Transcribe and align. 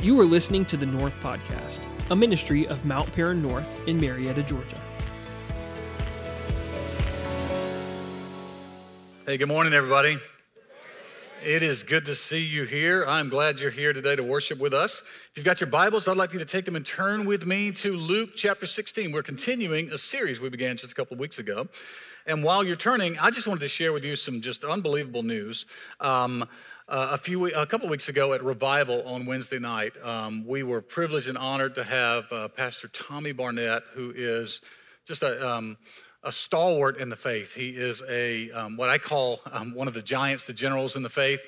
You 0.00 0.20
are 0.20 0.24
listening 0.24 0.64
to 0.66 0.76
the 0.76 0.86
North 0.86 1.18
Podcast, 1.20 1.80
a 2.12 2.14
ministry 2.14 2.68
of 2.68 2.84
Mount 2.84 3.12
Paran 3.14 3.42
North 3.42 3.68
in 3.88 4.00
Marietta, 4.00 4.44
Georgia. 4.44 4.80
Hey, 9.26 9.38
good 9.38 9.48
morning, 9.48 9.72
everybody. 9.72 10.18
It 11.44 11.64
is 11.64 11.82
good 11.82 12.04
to 12.04 12.14
see 12.14 12.44
you 12.44 12.62
here. 12.62 13.06
I'm 13.08 13.28
glad 13.28 13.58
you're 13.58 13.72
here 13.72 13.92
today 13.92 14.14
to 14.14 14.22
worship 14.22 14.60
with 14.60 14.72
us. 14.72 15.02
If 15.32 15.36
you've 15.36 15.44
got 15.44 15.60
your 15.60 15.68
Bibles, 15.68 16.06
I'd 16.06 16.16
like 16.16 16.32
you 16.32 16.38
to 16.38 16.44
take 16.44 16.64
them 16.64 16.76
and 16.76 16.86
turn 16.86 17.26
with 17.26 17.44
me 17.44 17.72
to 17.72 17.96
Luke 17.96 18.30
chapter 18.36 18.66
16. 18.66 19.10
We're 19.10 19.24
continuing 19.24 19.90
a 19.90 19.98
series 19.98 20.40
we 20.40 20.48
began 20.48 20.76
just 20.76 20.92
a 20.92 20.94
couple 20.94 21.14
of 21.14 21.18
weeks 21.18 21.40
ago. 21.40 21.66
And 22.24 22.44
while 22.44 22.62
you're 22.62 22.76
turning, 22.76 23.18
I 23.18 23.30
just 23.30 23.48
wanted 23.48 23.60
to 23.60 23.68
share 23.68 23.92
with 23.92 24.04
you 24.04 24.14
some 24.14 24.42
just 24.42 24.62
unbelievable 24.62 25.24
news. 25.24 25.66
Um, 25.98 26.46
uh, 26.88 27.10
a 27.12 27.18
few, 27.18 27.46
a 27.46 27.66
couple 27.66 27.86
weeks 27.88 28.08
ago 28.08 28.32
at 28.32 28.42
Revival 28.42 29.02
on 29.06 29.26
Wednesday 29.26 29.58
night, 29.58 29.92
um, 30.02 30.46
we 30.46 30.62
were 30.62 30.80
privileged 30.80 31.28
and 31.28 31.36
honored 31.36 31.74
to 31.74 31.84
have 31.84 32.24
uh, 32.32 32.48
Pastor 32.48 32.88
Tommy 32.88 33.32
Barnett, 33.32 33.82
who 33.92 34.10
is 34.16 34.62
just 35.04 35.22
a 35.22 35.46
um, 35.46 35.76
a 36.24 36.32
stalwart 36.32 36.96
in 36.96 37.10
the 37.10 37.16
faith. 37.16 37.52
He 37.52 37.70
is 37.70 38.02
a 38.08 38.50
um, 38.52 38.78
what 38.78 38.88
I 38.88 38.96
call 38.96 39.40
um, 39.52 39.74
one 39.74 39.86
of 39.86 39.92
the 39.92 40.00
giants, 40.00 40.46
the 40.46 40.54
generals 40.54 40.96
in 40.96 41.02
the 41.02 41.10
faith. 41.10 41.40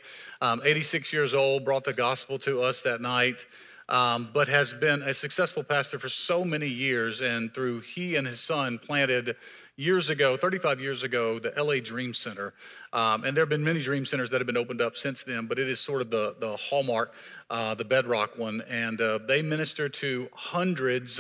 Um, 0.43 0.61
86 0.63 1.11
years 1.13 1.33
old, 1.33 1.65
brought 1.65 1.85
the 1.85 1.95
gospel 1.95 2.39
to 2.41 2.63
us 2.63 2.83
that 2.83 3.01
night, 3.01 3.47
um, 3.89 4.29
but 4.35 4.47
has 4.49 4.75
been 4.75 5.03
a 5.03 5.15
successful 5.15 5.65
pastor 5.65 5.99
for 5.99 6.11
so 6.11 6.45
many 6.45 6.69
years. 6.69 7.23
And 7.23 7.53
through 7.55 7.81
he 7.81 8.17
and 8.17 8.27
his 8.27 8.41
son 8.41 8.79
planted 8.79 9.37
years 9.81 10.11
ago, 10.11 10.37
35 10.37 10.79
years 10.79 11.03
ago, 11.03 11.39
the 11.39 11.53
LA 11.57 11.81
Dream 11.81 12.13
Center. 12.13 12.53
Um, 12.93 13.25
and 13.25 13.35
there 13.35 13.43
have 13.43 13.49
been 13.49 13.65
many 13.65 13.81
dream 13.81 14.05
centers 14.05 14.29
that 14.29 14.39
have 14.39 14.47
been 14.47 14.59
opened 14.59 14.83
up 14.83 14.95
since 14.95 15.23
then, 15.23 15.47
but 15.47 15.59
it 15.59 15.69
is 15.69 15.81
sort 15.81 16.03
of 16.03 16.11
the, 16.11 16.37
the 16.39 16.55
hallmark, 16.57 17.15
uh, 17.49 17.75
the 17.75 17.85
bedrock 17.85 18.37
one. 18.37 18.61
And 18.69 19.01
uh, 19.01 19.21
they 19.27 19.41
minister 19.41 19.89
to 19.89 20.29
hundreds 20.35 21.19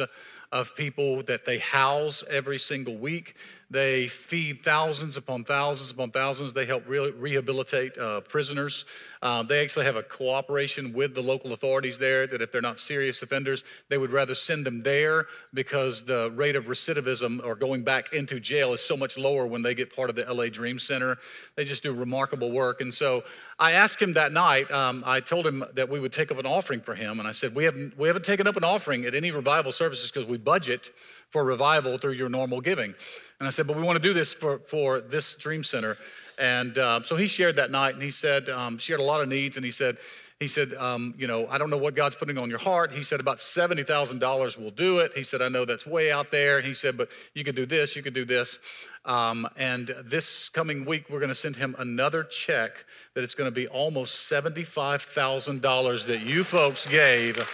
of 0.52 0.76
people 0.76 1.22
that 1.22 1.46
they 1.46 1.58
house 1.58 2.22
every 2.28 2.58
single 2.58 2.98
week. 2.98 3.34
They 3.70 4.08
feed 4.08 4.64
thousands 4.64 5.16
upon 5.16 5.44
thousands 5.44 5.92
upon 5.92 6.10
thousands. 6.10 6.52
They 6.52 6.66
help 6.66 6.88
re- 6.88 7.12
rehabilitate 7.12 7.96
uh, 7.96 8.20
prisoners. 8.22 8.84
Um, 9.22 9.46
they 9.46 9.62
actually 9.62 9.84
have 9.84 9.94
a 9.94 10.02
cooperation 10.02 10.92
with 10.92 11.14
the 11.14 11.20
local 11.20 11.52
authorities 11.52 11.96
there 11.96 12.26
that 12.26 12.42
if 12.42 12.50
they're 12.50 12.62
not 12.62 12.80
serious 12.80 13.22
offenders, 13.22 13.62
they 13.88 13.96
would 13.96 14.10
rather 14.10 14.34
send 14.34 14.66
them 14.66 14.82
there 14.82 15.26
because 15.54 16.02
the 16.02 16.32
rate 16.34 16.56
of 16.56 16.64
recidivism 16.64 17.44
or 17.44 17.54
going 17.54 17.84
back 17.84 18.12
into 18.12 18.40
jail 18.40 18.72
is 18.72 18.80
so 18.80 18.96
much 18.96 19.16
lower 19.16 19.46
when 19.46 19.62
they 19.62 19.74
get 19.74 19.94
part 19.94 20.10
of 20.10 20.16
the 20.16 20.24
LA 20.32 20.48
Dream 20.48 20.80
Center. 20.80 21.18
They 21.54 21.64
just 21.64 21.84
do 21.84 21.92
remarkable 21.92 22.50
work. 22.50 22.80
And 22.80 22.92
so 22.92 23.22
I 23.58 23.72
asked 23.72 24.02
him 24.02 24.14
that 24.14 24.32
night, 24.32 24.68
um, 24.72 25.04
I 25.06 25.20
told 25.20 25.46
him 25.46 25.64
that 25.74 25.88
we 25.88 26.00
would 26.00 26.12
take 26.12 26.32
up 26.32 26.38
an 26.38 26.46
offering 26.46 26.80
for 26.80 26.96
him. 26.96 27.20
And 27.20 27.28
I 27.28 27.32
said, 27.32 27.54
We 27.54 27.64
haven't, 27.64 27.96
we 27.96 28.08
haven't 28.08 28.24
taken 28.24 28.48
up 28.48 28.56
an 28.56 28.64
offering 28.64 29.04
at 29.04 29.14
any 29.14 29.30
revival 29.30 29.70
services 29.70 30.10
because 30.10 30.28
we 30.28 30.38
budget 30.38 30.90
for 31.30 31.44
revival 31.44 31.98
through 31.98 32.12
your 32.12 32.28
normal 32.28 32.60
giving. 32.60 32.94
And 33.38 33.46
I 33.46 33.50
said, 33.50 33.66
But 33.66 33.76
we 33.76 33.82
want 33.82 33.96
to 33.96 34.02
do 34.02 34.12
this 34.12 34.32
for, 34.32 34.60
for 34.68 35.00
this 35.00 35.34
Dream 35.34 35.64
Center. 35.64 35.96
And 36.38 36.78
uh, 36.78 37.02
so 37.02 37.16
he 37.16 37.28
shared 37.28 37.56
that 37.56 37.70
night, 37.70 37.94
and 37.94 38.02
he 38.02 38.10
said, 38.10 38.48
um, 38.48 38.78
shared 38.78 39.00
a 39.00 39.02
lot 39.02 39.20
of 39.20 39.28
needs, 39.28 39.58
and 39.58 39.64
he 39.64 39.70
said, 39.70 39.98
he 40.40 40.48
said, 40.48 40.72
um, 40.72 41.12
you 41.18 41.26
know, 41.26 41.46
I 41.48 41.58
don't 41.58 41.68
know 41.68 41.76
what 41.76 41.94
God's 41.94 42.14
putting 42.14 42.38
on 42.38 42.48
your 42.48 42.58
heart. 42.58 42.92
He 42.92 43.02
said, 43.02 43.20
about 43.20 43.36
$70,000 43.36 44.58
will 44.58 44.70
do 44.70 45.00
it. 45.00 45.12
He 45.14 45.22
said, 45.22 45.42
I 45.42 45.50
know 45.50 45.66
that's 45.66 45.86
way 45.86 46.10
out 46.10 46.30
there. 46.30 46.56
And 46.56 46.66
he 46.66 46.72
said, 46.72 46.96
but 46.96 47.10
you 47.34 47.44
could 47.44 47.54
do 47.54 47.66
this, 47.66 47.94
you 47.94 48.02
could 48.02 48.14
do 48.14 48.24
this. 48.24 48.58
Um, 49.04 49.46
and 49.56 49.94
this 50.02 50.48
coming 50.48 50.86
week, 50.86 51.10
we're 51.10 51.18
going 51.18 51.28
to 51.28 51.34
send 51.34 51.56
him 51.56 51.76
another 51.78 52.24
check 52.24 52.86
that 53.14 53.22
it's 53.22 53.34
going 53.34 53.48
to 53.48 53.54
be 53.54 53.68
almost 53.68 54.30
$75,000 54.30 56.06
that 56.06 56.22
you 56.22 56.42
folks 56.42 56.86
gave 56.86 57.46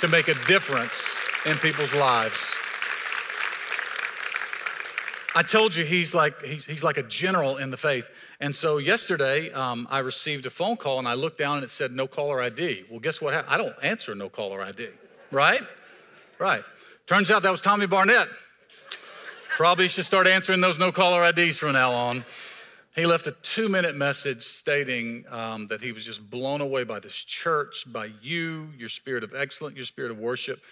to 0.00 0.08
make 0.08 0.28
a 0.28 0.34
difference 0.46 1.18
in 1.46 1.56
people's 1.56 1.94
lives. 1.94 2.54
I 5.36 5.42
told 5.42 5.76
you 5.76 5.84
he's 5.84 6.14
like 6.14 6.40
he's, 6.40 6.64
he's 6.64 6.82
like 6.82 6.96
a 6.96 7.02
general 7.02 7.58
in 7.58 7.70
the 7.70 7.76
faith. 7.76 8.08
And 8.40 8.56
so 8.56 8.78
yesterday, 8.78 9.52
um, 9.52 9.86
I 9.90 9.98
received 9.98 10.46
a 10.46 10.50
phone 10.50 10.78
call 10.78 10.98
and 10.98 11.06
I 11.06 11.12
looked 11.12 11.36
down 11.36 11.56
and 11.56 11.64
it 11.64 11.70
said 11.70 11.92
no 11.92 12.06
caller 12.06 12.40
ID. 12.40 12.86
Well, 12.90 13.00
guess 13.00 13.20
what 13.20 13.34
happened? 13.34 13.52
I 13.52 13.58
don't 13.58 13.74
answer 13.82 14.14
no 14.14 14.30
caller 14.30 14.62
ID, 14.62 14.88
right? 15.30 15.60
Right. 16.38 16.64
Turns 17.06 17.30
out 17.30 17.42
that 17.42 17.52
was 17.52 17.60
Tommy 17.60 17.86
Barnett. 17.86 18.28
Probably 19.58 19.88
should 19.88 20.06
start 20.06 20.26
answering 20.26 20.62
those 20.62 20.78
no 20.78 20.90
caller 20.90 21.22
IDs 21.28 21.58
from 21.58 21.74
now 21.74 21.92
on. 21.92 22.24
He 22.94 23.04
left 23.04 23.26
a 23.26 23.32
two 23.32 23.68
minute 23.68 23.94
message 23.94 24.42
stating 24.42 25.26
um, 25.28 25.66
that 25.66 25.82
he 25.82 25.92
was 25.92 26.02
just 26.02 26.30
blown 26.30 26.62
away 26.62 26.84
by 26.84 26.98
this 26.98 27.14
church, 27.14 27.84
by 27.86 28.08
you, 28.22 28.70
your 28.78 28.88
spirit 28.88 29.22
of 29.22 29.34
excellence, 29.34 29.76
your 29.76 29.84
spirit 29.84 30.10
of 30.10 30.16
worship. 30.16 30.62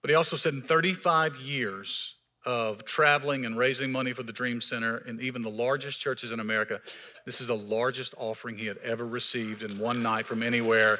But 0.00 0.10
he 0.10 0.14
also 0.14 0.36
said 0.36 0.54
in 0.54 0.62
35 0.62 1.34
years, 1.38 2.14
of 2.44 2.84
traveling 2.84 3.44
and 3.44 3.56
raising 3.56 3.92
money 3.92 4.12
for 4.12 4.22
the 4.22 4.32
Dream 4.32 4.60
Center 4.60 4.98
and 5.06 5.20
even 5.20 5.42
the 5.42 5.50
largest 5.50 6.00
churches 6.00 6.32
in 6.32 6.40
America. 6.40 6.80
This 7.24 7.40
is 7.40 7.46
the 7.46 7.56
largest 7.56 8.14
offering 8.16 8.58
he 8.58 8.66
had 8.66 8.78
ever 8.78 9.06
received 9.06 9.62
in 9.62 9.78
one 9.78 10.02
night 10.02 10.26
from 10.26 10.42
anywhere. 10.42 10.98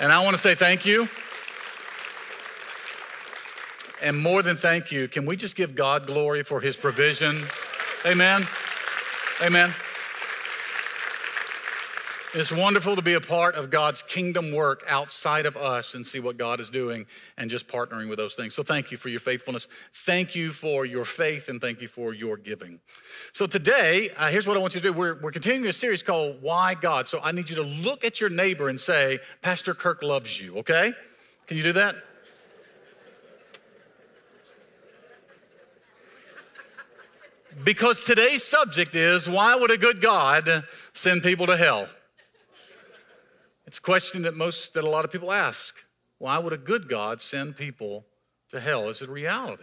And 0.00 0.12
I 0.12 0.22
want 0.24 0.34
to 0.34 0.42
say 0.42 0.54
thank 0.54 0.84
you. 0.84 1.08
And 4.02 4.18
more 4.18 4.42
than 4.42 4.56
thank 4.56 4.90
you, 4.90 5.08
can 5.08 5.26
we 5.26 5.36
just 5.36 5.56
give 5.56 5.74
God 5.74 6.06
glory 6.06 6.42
for 6.42 6.60
his 6.60 6.76
provision? 6.76 7.42
Amen. 8.06 8.46
Amen. 9.42 9.74
It's 12.32 12.52
wonderful 12.52 12.94
to 12.94 13.02
be 13.02 13.14
a 13.14 13.20
part 13.20 13.56
of 13.56 13.70
God's 13.70 14.02
kingdom 14.02 14.52
work 14.52 14.84
outside 14.86 15.46
of 15.46 15.56
us 15.56 15.94
and 15.94 16.06
see 16.06 16.20
what 16.20 16.36
God 16.36 16.60
is 16.60 16.70
doing 16.70 17.06
and 17.36 17.50
just 17.50 17.66
partnering 17.66 18.08
with 18.08 18.18
those 18.18 18.34
things. 18.34 18.54
So, 18.54 18.62
thank 18.62 18.92
you 18.92 18.98
for 18.98 19.08
your 19.08 19.18
faithfulness. 19.18 19.66
Thank 19.92 20.36
you 20.36 20.52
for 20.52 20.84
your 20.84 21.04
faith 21.04 21.48
and 21.48 21.60
thank 21.60 21.80
you 21.80 21.88
for 21.88 22.14
your 22.14 22.36
giving. 22.36 22.78
So, 23.32 23.46
today, 23.46 24.10
uh, 24.16 24.28
here's 24.28 24.46
what 24.46 24.56
I 24.56 24.60
want 24.60 24.76
you 24.76 24.80
to 24.80 24.88
do. 24.88 24.92
We're, 24.92 25.20
we're 25.20 25.32
continuing 25.32 25.68
a 25.68 25.72
series 25.72 26.04
called 26.04 26.40
Why 26.40 26.74
God. 26.74 27.08
So, 27.08 27.18
I 27.20 27.32
need 27.32 27.50
you 27.50 27.56
to 27.56 27.64
look 27.64 28.04
at 28.04 28.20
your 28.20 28.30
neighbor 28.30 28.68
and 28.68 28.80
say, 28.80 29.18
Pastor 29.42 29.74
Kirk 29.74 30.00
loves 30.00 30.40
you, 30.40 30.58
okay? 30.58 30.92
Can 31.48 31.56
you 31.56 31.64
do 31.64 31.72
that? 31.72 31.96
Because 37.64 38.04
today's 38.04 38.44
subject 38.44 38.94
is 38.94 39.28
why 39.28 39.56
would 39.56 39.72
a 39.72 39.76
good 39.76 40.00
God 40.00 40.64
send 40.92 41.24
people 41.24 41.46
to 41.46 41.56
hell? 41.56 41.88
It's 43.70 43.78
a 43.78 43.82
question 43.82 44.22
that 44.22 44.34
most, 44.34 44.74
that 44.74 44.82
a 44.82 44.90
lot 44.90 45.04
of 45.04 45.12
people 45.12 45.30
ask. 45.30 45.76
Why 46.18 46.40
would 46.40 46.52
a 46.52 46.58
good 46.58 46.88
God 46.88 47.22
send 47.22 47.56
people 47.56 48.04
to 48.48 48.58
hell? 48.58 48.88
Is 48.88 49.00
it 49.00 49.08
reality? 49.08 49.62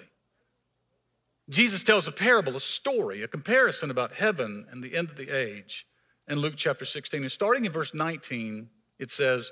Jesus 1.49 1.83
tells 1.83 2.07
a 2.07 2.13
parable, 2.13 2.55
a 2.55 2.61
story, 2.61 3.21
a 3.21 3.27
comparison 3.27 3.91
about 3.91 4.13
heaven 4.13 4.65
and 4.71 4.81
the 4.81 4.95
end 4.95 5.09
of 5.09 5.17
the 5.17 5.29
age 5.29 5.85
in 6.25 6.39
Luke 6.39 6.53
chapter 6.55 6.85
16. 6.85 7.23
And 7.23 7.29
starting 7.29 7.65
in 7.65 7.73
verse 7.73 7.93
19, 7.93 8.69
it 8.97 9.11
says, 9.11 9.51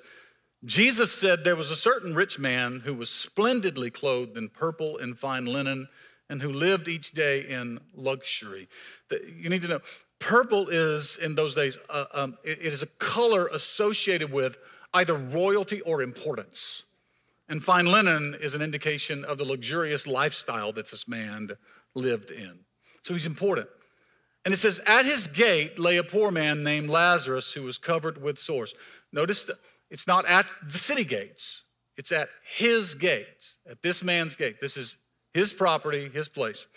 Jesus 0.63 1.11
said 1.11 1.43
there 1.43 1.57
was 1.57 1.69
a 1.69 1.75
certain 1.75 2.15
rich 2.15 2.39
man 2.39 2.81
who 2.85 2.93
was 2.93 3.09
splendidly 3.09 3.89
clothed 3.89 4.37
in 4.37 4.47
purple 4.47 4.97
and 4.99 5.19
fine 5.19 5.47
linen 5.47 5.89
and 6.29 6.41
who 6.41 6.53
lived 6.53 6.87
each 6.87 7.11
day 7.11 7.41
in 7.41 7.81
luxury. 7.93 8.69
You 9.11 9.49
need 9.49 9.63
to 9.63 9.67
know 9.67 9.81
Purple 10.19 10.69
is, 10.69 11.17
in 11.17 11.35
those 11.35 11.55
days, 11.55 11.77
uh, 11.89 12.05
um, 12.13 12.37
it, 12.43 12.59
it 12.61 12.73
is 12.73 12.81
a 12.81 12.87
color 12.87 13.47
associated 13.47 14.31
with 14.31 14.57
either 14.93 15.13
royalty 15.13 15.81
or 15.81 16.01
importance. 16.01 16.83
And 17.47 17.63
fine 17.63 17.85
linen 17.85 18.35
is 18.39 18.55
an 18.55 18.61
indication 18.61 19.23
of 19.23 19.37
the 19.37 19.45
luxurious 19.45 20.07
lifestyle 20.07 20.71
that 20.73 20.89
this 20.89 21.07
man 21.07 21.51
lived 21.93 22.31
in. 22.31 22.59
So 23.03 23.13
he's 23.13 23.25
important. 23.25 23.67
And 24.45 24.53
it 24.53 24.57
says, 24.57 24.79
At 24.85 25.05
his 25.05 25.27
gate 25.27 25.77
lay 25.77 25.97
a 25.97 26.03
poor 26.03 26.31
man 26.31 26.63
named 26.63 26.89
Lazarus 26.89 27.53
who 27.53 27.63
was 27.63 27.77
covered 27.77 28.21
with 28.21 28.39
sores. 28.39 28.73
Notice 29.11 29.43
that 29.43 29.57
it's 29.89 30.07
not 30.07 30.25
at 30.25 30.47
the 30.63 30.77
city 30.77 31.03
gates, 31.03 31.63
it's 31.97 32.11
at 32.11 32.29
his 32.55 32.95
gates, 32.95 33.57
at 33.69 33.81
this 33.81 34.03
man's 34.03 34.35
gate. 34.35 34.59
This 34.59 34.77
is 34.77 34.97
his 35.33 35.53
property, 35.53 36.09
his 36.09 36.27
place. 36.27 36.67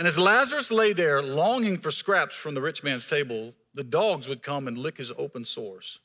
And 0.00 0.08
as 0.08 0.16
Lazarus 0.16 0.70
lay 0.70 0.94
there 0.94 1.22
longing 1.22 1.76
for 1.76 1.90
scraps 1.90 2.34
from 2.34 2.54
the 2.54 2.62
rich 2.62 2.82
man's 2.82 3.04
table, 3.04 3.52
the 3.74 3.84
dogs 3.84 4.28
would 4.28 4.42
come 4.42 4.66
and 4.66 4.78
lick 4.78 4.96
his 4.96 5.12
open 5.18 5.44
sores. 5.44 5.98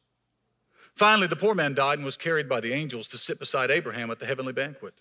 Finally, 0.95 1.27
the 1.27 1.37
poor 1.37 1.55
man 1.55 1.73
died 1.73 1.99
and 1.99 2.03
was 2.03 2.17
carried 2.17 2.49
by 2.49 2.59
the 2.59 2.73
angels 2.73 3.07
to 3.07 3.17
sit 3.17 3.39
beside 3.39 3.71
Abraham 3.71 4.11
at 4.11 4.19
the 4.19 4.25
heavenly 4.25 4.51
banquet. 4.51 4.95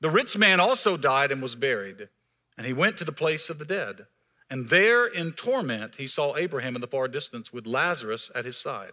The 0.00 0.08
rich 0.08 0.34
man 0.34 0.60
also 0.60 0.96
died 0.96 1.30
and 1.30 1.42
was 1.42 1.54
buried, 1.54 2.08
and 2.56 2.66
he 2.66 2.72
went 2.72 2.96
to 2.96 3.04
the 3.04 3.12
place 3.12 3.50
of 3.50 3.58
the 3.58 3.66
dead. 3.66 4.06
And 4.48 4.70
there 4.70 5.04
in 5.04 5.32
torment, 5.32 5.96
he 5.96 6.06
saw 6.06 6.34
Abraham 6.34 6.74
in 6.74 6.80
the 6.80 6.86
far 6.86 7.08
distance 7.08 7.52
with 7.52 7.66
Lazarus 7.66 8.30
at 8.34 8.46
his 8.46 8.56
side. 8.56 8.92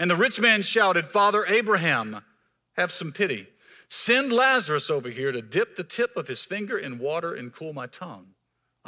And 0.00 0.10
the 0.10 0.16
rich 0.16 0.40
man 0.40 0.62
shouted, 0.62 1.12
Father 1.12 1.46
Abraham, 1.46 2.24
have 2.72 2.90
some 2.90 3.12
pity. 3.12 3.46
Send 3.88 4.32
Lazarus 4.32 4.90
over 4.90 5.10
here 5.10 5.30
to 5.30 5.42
dip 5.42 5.76
the 5.76 5.84
tip 5.84 6.16
of 6.16 6.26
his 6.26 6.44
finger 6.44 6.76
in 6.76 6.98
water 6.98 7.32
and 7.32 7.54
cool 7.54 7.72
my 7.72 7.86
tongue 7.86 8.34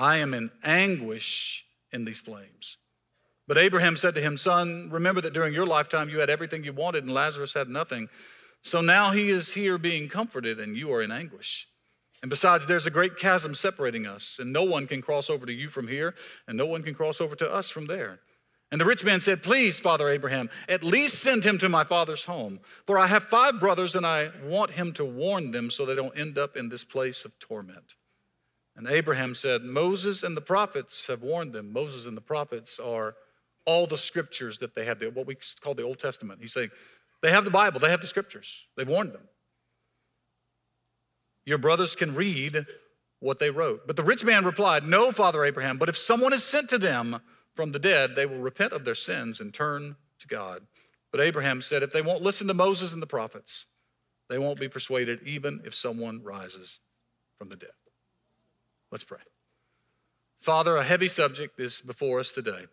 I 0.01 0.17
am 0.17 0.33
in 0.33 0.51
anguish 0.65 1.63
in 1.93 2.07
these 2.07 2.23
flames. 2.23 2.79
But 3.47 3.59
Abraham 3.59 3.99
said 3.99 4.15
to 4.15 4.23
him, 4.23 4.39
Son, 4.39 4.89
remember 4.91 5.21
that 5.21 5.35
during 5.35 5.53
your 5.53 5.67
lifetime 5.67 6.09
you 6.09 6.21
had 6.21 6.31
everything 6.31 6.65
you 6.65 6.73
wanted, 6.73 7.05
and 7.05 7.13
Lazarus 7.13 7.53
had 7.53 7.69
nothing. 7.69 8.09
So 8.63 8.81
now 8.81 9.11
he 9.11 9.29
is 9.29 9.53
here 9.53 9.77
being 9.77 10.09
comforted, 10.09 10.59
and 10.59 10.75
you 10.75 10.91
are 10.95 11.03
in 11.03 11.13
anguish. 11.13 11.69
And 12.23 12.31
besides, 12.31 12.65
there's 12.65 12.87
a 12.87 12.91
great 12.91 13.19
chasm 13.19 13.55
separating 13.55 14.07
us, 14.07 14.39
and 14.41 14.55
no 14.55 14.63
one 14.63 14.87
can 14.87 15.03
cross 15.03 15.29
over 15.29 15.45
to 15.45 15.53
you 15.53 15.69
from 15.69 15.87
here, 15.87 16.15
and 16.49 16.57
no 16.57 16.65
one 16.65 16.83
can 16.83 16.95
cross 16.95 17.21
over 17.21 17.37
to 17.37 17.53
us 17.53 17.69
from 17.69 17.87
there. 17.87 18.21
And 18.73 18.81
the 18.81 18.87
rich 18.87 19.05
man 19.05 19.21
said, 19.21 19.43
Please, 19.43 19.79
Father 19.81 20.09
Abraham, 20.09 20.49
at 20.67 20.83
least 20.83 21.19
send 21.19 21.45
him 21.45 21.59
to 21.59 21.69
my 21.69 21.85
father's 21.85 22.25
home. 22.25 22.61
For 22.87 22.99
I 22.99 23.07
have 23.07 23.25
five 23.25 23.61
brothers, 23.61 23.95
and 23.95 24.07
I 24.07 24.31
want 24.45 24.71
him 24.71 24.95
to 24.95 25.05
warn 25.05 25.51
them 25.51 25.71
so 25.71 25.85
they 25.85 25.95
don't 25.95 26.19
end 26.19 26.39
up 26.39 26.57
in 26.57 26.71
this 26.71 26.85
place 26.85 27.27
of 27.27 27.39
torment. 27.39 27.97
And 28.77 28.89
Abraham 28.89 29.35
said, 29.35 29.63
Moses 29.63 30.23
and 30.23 30.37
the 30.37 30.41
prophets 30.41 31.07
have 31.09 31.23
warned 31.23 31.53
them. 31.53 31.73
Moses 31.73 32.07
and 32.07 32.17
the 32.17 32.23
prophets 32.23 32.79
are 32.79 33.15
all 33.67 33.87
the 33.87 33.99
scriptures 33.99 34.59
that 34.59 34.75
they 34.75 34.85
have, 34.85 35.03
what 35.15 35.27
we 35.27 35.37
call 35.61 35.75
the 35.75 35.83
Old 35.83 35.99
Testament. 35.99 36.41
He's 36.41 36.53
saying, 36.53 36.71
They 37.23 37.31
have 37.31 37.45
the 37.45 37.51
Bible, 37.51 37.81
they 37.81 37.91
have 37.91 38.01
the 38.01 38.07
scriptures, 38.07 38.65
they've 38.77 38.89
warned 38.89 39.13
them. 39.13 39.23
Your 41.45 41.59
brothers 41.59 41.97
can 41.97 42.15
read 42.15 42.67
what 43.19 43.39
they 43.39 43.51
wrote. 43.51 43.87
But 43.87 43.97
the 43.97 44.05
rich 44.05 44.25
man 44.25 44.45
replied, 44.45 44.85
No, 44.85 45.13
Father 45.13 45.45
Abraham, 45.45 45.79
but 45.79 45.89
if 45.89 45.99
someone 45.99 46.33
is 46.33 46.45
sent 46.45 46.69
to 46.71 46.79
them 46.79 47.21
from 47.55 47.73
the 47.73 47.79
dead, 47.79 48.17
they 48.17 48.27
will 48.27 48.39
repent 48.39 48.73
of 48.73 48.85
their 48.85 48.95
sins 48.95 49.41
and 49.41 49.53
turn 49.53 49.97
to 50.21 50.27
God. 50.27 50.63
But 51.11 51.21
Abraham 51.21 51.61
said, 51.61 51.83
If 51.83 51.93
they 51.93 52.03
won't 52.03 52.23
listen 52.23 52.47
to 52.47 52.55
Moses 52.55 52.93
and 52.93 53.03
the 53.03 53.07
prophets, 53.07 53.67
they 54.29 54.39
won't 54.39 54.61
be 54.61 54.69
persuaded, 54.69 55.21
even 55.25 55.61
if 55.65 55.75
someone 55.75 56.23
rises 56.23 56.81
from 57.37 57.49
the 57.49 57.57
dead. 57.57 57.71
Let's 58.91 59.05
pray. 59.05 59.19
Father, 60.41 60.77
a 60.77 60.83
heavy 60.83 61.09
subject 61.09 61.61
is 61.61 61.81
before 61.81 62.19
us 62.19 62.33
today. 62.33 62.67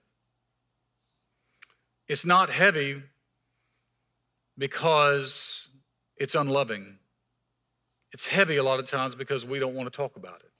It's 2.08 2.26
not 2.26 2.50
heavy 2.50 3.04
because 4.58 5.70
it's 6.16 6.36
unloving. 6.36 6.98
It's 8.12 8.28
heavy 8.28 8.56
a 8.58 8.64
lot 8.64 8.80
of 8.80 8.88
times 8.88 9.16
because 9.16 9.46
we 9.46 9.60
don't 9.60 9.76
want 9.76 9.92
to 9.92 9.96
talk 9.96 10.16
about 10.16 10.40
it. 10.40 10.52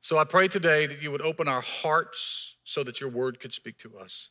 So 0.00 0.16
I 0.16 0.24
pray 0.24 0.48
today 0.48 0.86
that 0.86 1.02
you 1.02 1.10
would 1.10 1.20
open 1.20 1.48
our 1.48 1.60
hearts 1.60 2.54
so 2.64 2.84
that 2.84 3.00
your 3.00 3.10
word 3.10 3.40
could 3.40 3.52
speak 3.52 3.76
to 3.78 3.98
us. 3.98 4.30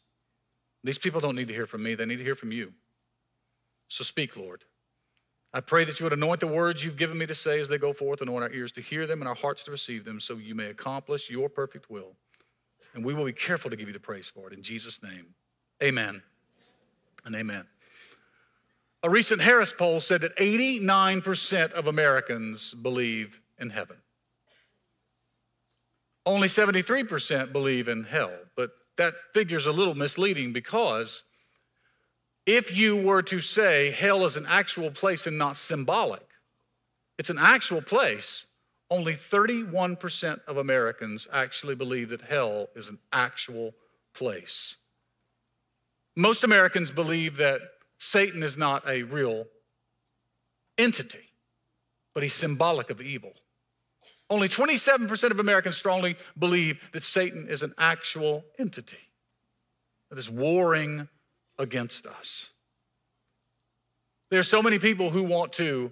These 0.83 0.97
people 0.97 1.19
don't 1.19 1.35
need 1.35 1.49
to 1.49 1.53
hear 1.53 1.67
from 1.67 1.83
me, 1.83 1.95
they 1.95 2.05
need 2.05 2.17
to 2.17 2.23
hear 2.23 2.35
from 2.35 2.51
you. 2.51 2.73
So 3.89 4.03
speak, 4.03 4.37
Lord. 4.37 4.63
I 5.57 5.59
pray 5.59 5.85
that 5.85 5.99
you 5.99 6.03
would 6.03 6.13
anoint 6.13 6.39
the 6.39 6.45
words 6.45 6.85
you've 6.85 6.97
given 6.97 7.17
me 7.17 7.25
to 7.25 7.33
say 7.33 7.59
as 7.59 7.67
they 7.67 7.79
go 7.79 7.91
forth, 7.91 8.21
anoint 8.21 8.43
our 8.43 8.51
ears 8.51 8.71
to 8.73 8.81
hear 8.81 9.07
them 9.07 9.23
and 9.23 9.27
our 9.27 9.33
hearts 9.33 9.63
to 9.63 9.71
receive 9.71 10.05
them, 10.05 10.19
so 10.19 10.35
you 10.35 10.53
may 10.53 10.67
accomplish 10.67 11.31
your 11.31 11.49
perfect 11.49 11.89
will. 11.89 12.15
And 12.93 13.03
we 13.03 13.15
will 13.15 13.25
be 13.25 13.33
careful 13.33 13.71
to 13.71 13.75
give 13.75 13.87
you 13.87 13.93
the 13.93 13.99
praise 13.99 14.29
for 14.29 14.45
it. 14.47 14.53
In 14.53 14.61
Jesus' 14.61 15.01
name, 15.01 15.33
amen 15.81 16.21
and 17.25 17.35
amen. 17.35 17.65
A 19.01 19.09
recent 19.09 19.41
Harris 19.41 19.73
poll 19.73 19.99
said 19.99 20.21
that 20.21 20.37
89% 20.37 21.71
of 21.71 21.87
Americans 21.87 22.75
believe 22.75 23.41
in 23.57 23.71
heaven. 23.71 23.97
Only 26.23 26.49
73% 26.49 27.51
believe 27.51 27.87
in 27.87 28.03
hell, 28.03 28.33
but 28.55 28.73
that 28.97 29.15
figure's 29.33 29.65
a 29.65 29.71
little 29.71 29.95
misleading 29.95 30.53
because 30.53 31.23
if 32.47 32.75
you 32.75 32.95
were 32.95 33.21
to 33.23 33.41
say 33.41 33.91
hell 33.91 34.25
is 34.25 34.37
an 34.37 34.45
actual 34.47 34.89
place 34.89 35.27
and 35.27 35.37
not 35.37 35.57
symbolic, 35.57 36.25
it's 37.19 37.29
an 37.29 37.37
actual 37.37 37.81
place, 37.81 38.45
only 38.89 39.13
31% 39.13 40.39
of 40.47 40.55
Americans 40.55 41.27
actually 41.31 41.75
believe 41.75 42.09
that 42.09 42.21
hell 42.21 42.67
is 42.73 42.87
an 42.87 42.99
actual 43.11 43.73
place. 44.13 44.77
Most 46.15 46.45
Americans 46.45 46.89
believe 46.89 47.35
that 47.37 47.59
Satan 47.99 48.41
is 48.41 48.57
not 48.57 48.87
a 48.87 49.03
real 49.03 49.45
entity, 50.77 51.29
but 52.13 52.23
he's 52.23 52.33
symbolic 52.33 52.89
of 52.89 53.01
evil. 53.01 53.33
Only 54.29 54.47
27% 54.47 55.31
of 55.31 55.39
Americans 55.39 55.77
strongly 55.77 56.15
believe 56.39 56.79
that 56.93 57.03
Satan 57.03 57.47
is 57.49 57.61
an 57.61 57.73
actual 57.77 58.45
entity 58.57 58.97
that 60.09 60.17
is 60.17 60.29
warring 60.29 61.09
against 61.57 62.05
us. 62.05 62.53
There 64.29 64.39
are 64.39 64.43
so 64.43 64.61
many 64.61 64.79
people 64.79 65.09
who 65.09 65.23
want 65.23 65.53
to 65.53 65.91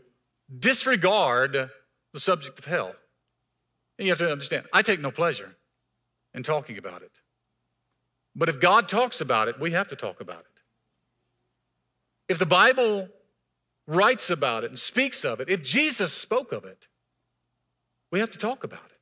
disregard 0.60 1.70
the 2.14 2.20
subject 2.20 2.60
of 2.60 2.66
hell. 2.66 2.96
And 3.98 4.06
you 4.06 4.12
have 4.12 4.20
to 4.20 4.32
understand, 4.32 4.66
I 4.74 4.82
take 4.82 5.00
no 5.00 5.12
pleasure 5.12 5.56
in 6.34 6.44
talking 6.44 6.78
about 6.78 7.02
it. 7.02 7.12
But 8.36 8.50
if 8.50 8.60
God 8.60 8.90
talks 8.90 9.22
about 9.22 9.48
it, 9.48 9.60
we 9.60 9.72
have 9.72 9.88
to 9.88 9.96
talk 9.96 10.20
about 10.20 10.42
it. 10.42 10.46
If 12.28 12.40
the 12.40 12.46
Bible 12.46 13.08
writes 13.88 14.30
about 14.30 14.64
it 14.64 14.72
and 14.72 14.80
speaks 14.80 15.24
of 15.24 15.40
it, 15.40 15.50
if 15.50 15.64
Jesus 15.64 16.12
spoke 16.12 16.52
of 16.52 16.66
it, 16.66 16.88
we 18.12 18.20
have 18.20 18.32
to 18.32 18.38
talk 18.38 18.64
about 18.64 18.86
it. 18.86 18.95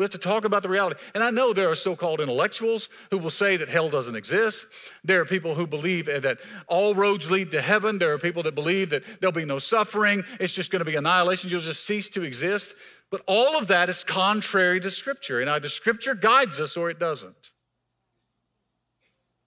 We 0.00 0.04
have 0.04 0.10
to 0.12 0.18
talk 0.18 0.46
about 0.46 0.62
the 0.62 0.70
reality. 0.70 0.98
And 1.14 1.22
I 1.22 1.28
know 1.28 1.52
there 1.52 1.70
are 1.70 1.74
so 1.74 1.94
called 1.94 2.22
intellectuals 2.22 2.88
who 3.10 3.18
will 3.18 3.28
say 3.28 3.58
that 3.58 3.68
hell 3.68 3.90
doesn't 3.90 4.16
exist. 4.16 4.66
There 5.04 5.20
are 5.20 5.26
people 5.26 5.54
who 5.54 5.66
believe 5.66 6.06
that 6.06 6.38
all 6.68 6.94
roads 6.94 7.30
lead 7.30 7.50
to 7.50 7.60
heaven. 7.60 7.98
There 7.98 8.10
are 8.14 8.18
people 8.18 8.42
that 8.44 8.54
believe 8.54 8.88
that 8.90 9.02
there'll 9.20 9.30
be 9.30 9.44
no 9.44 9.58
suffering. 9.58 10.24
It's 10.40 10.54
just 10.54 10.70
going 10.70 10.80
to 10.80 10.86
be 10.86 10.96
annihilation. 10.96 11.50
You'll 11.50 11.60
just 11.60 11.84
cease 11.84 12.08
to 12.10 12.22
exist. 12.22 12.74
But 13.10 13.20
all 13.26 13.58
of 13.58 13.66
that 13.66 13.90
is 13.90 14.02
contrary 14.02 14.80
to 14.80 14.90
Scripture. 14.90 15.38
And 15.38 15.50
either 15.50 15.68
Scripture 15.68 16.14
guides 16.14 16.58
us 16.60 16.78
or 16.78 16.88
it 16.88 16.98
doesn't. 16.98 17.50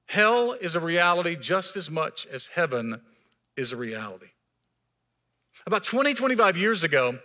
Hell 0.06 0.52
is 0.52 0.76
a 0.76 0.80
reality 0.80 1.36
just 1.36 1.76
as 1.78 1.90
much 1.90 2.28
as 2.28 2.46
heaven 2.46 3.02
is 3.58 3.72
a 3.72 3.78
reality. 3.78 4.28
About 5.66 5.84
20, 5.84 6.14
25 6.14 6.58
years 6.58 6.84
ago, 6.84 7.18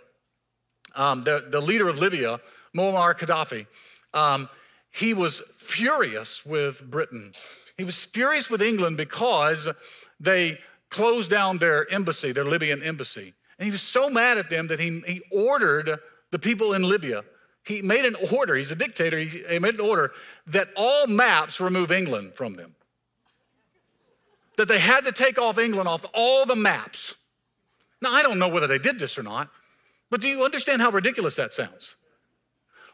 um, 0.95 1.23
the, 1.23 1.45
the 1.47 1.61
leader 1.61 1.87
of 1.87 1.99
Libya, 1.99 2.41
Muammar 2.75 3.17
Gaddafi, 3.17 3.67
um, 4.13 4.49
he 4.91 5.13
was 5.13 5.41
furious 5.57 6.45
with 6.45 6.83
Britain. 6.89 7.33
He 7.77 7.83
was 7.83 8.05
furious 8.05 8.49
with 8.49 8.61
England 8.61 8.97
because 8.97 9.67
they 10.19 10.59
closed 10.89 11.29
down 11.29 11.59
their 11.59 11.91
embassy, 11.91 12.31
their 12.31 12.45
Libyan 12.45 12.81
embassy. 12.83 13.33
And 13.57 13.65
he 13.65 13.71
was 13.71 13.81
so 13.81 14.09
mad 14.09 14.37
at 14.37 14.49
them 14.49 14.67
that 14.67 14.79
he, 14.79 15.01
he 15.05 15.21
ordered 15.31 15.99
the 16.31 16.39
people 16.39 16.73
in 16.73 16.83
Libya, 16.83 17.23
he 17.63 17.81
made 17.81 18.05
an 18.05 18.15
order, 18.31 18.55
he's 18.55 18.71
a 18.71 18.75
dictator, 18.75 19.17
he, 19.17 19.43
he 19.49 19.59
made 19.59 19.75
an 19.75 19.81
order 19.81 20.11
that 20.47 20.69
all 20.75 21.07
maps 21.07 21.59
remove 21.59 21.91
England 21.91 22.33
from 22.35 22.55
them. 22.55 22.75
That 24.57 24.67
they 24.67 24.79
had 24.79 25.05
to 25.05 25.11
take 25.11 25.37
off 25.37 25.57
England 25.57 25.87
off 25.87 26.05
all 26.13 26.45
the 26.45 26.55
maps. 26.55 27.13
Now, 28.01 28.13
I 28.13 28.23
don't 28.23 28.39
know 28.39 28.49
whether 28.49 28.67
they 28.67 28.79
did 28.79 28.99
this 28.99 29.17
or 29.17 29.23
not, 29.23 29.49
but 30.09 30.21
do 30.21 30.27
you 30.27 30.43
understand 30.43 30.81
how 30.81 30.89
ridiculous 30.89 31.35
that 31.35 31.53
sounds? 31.53 31.95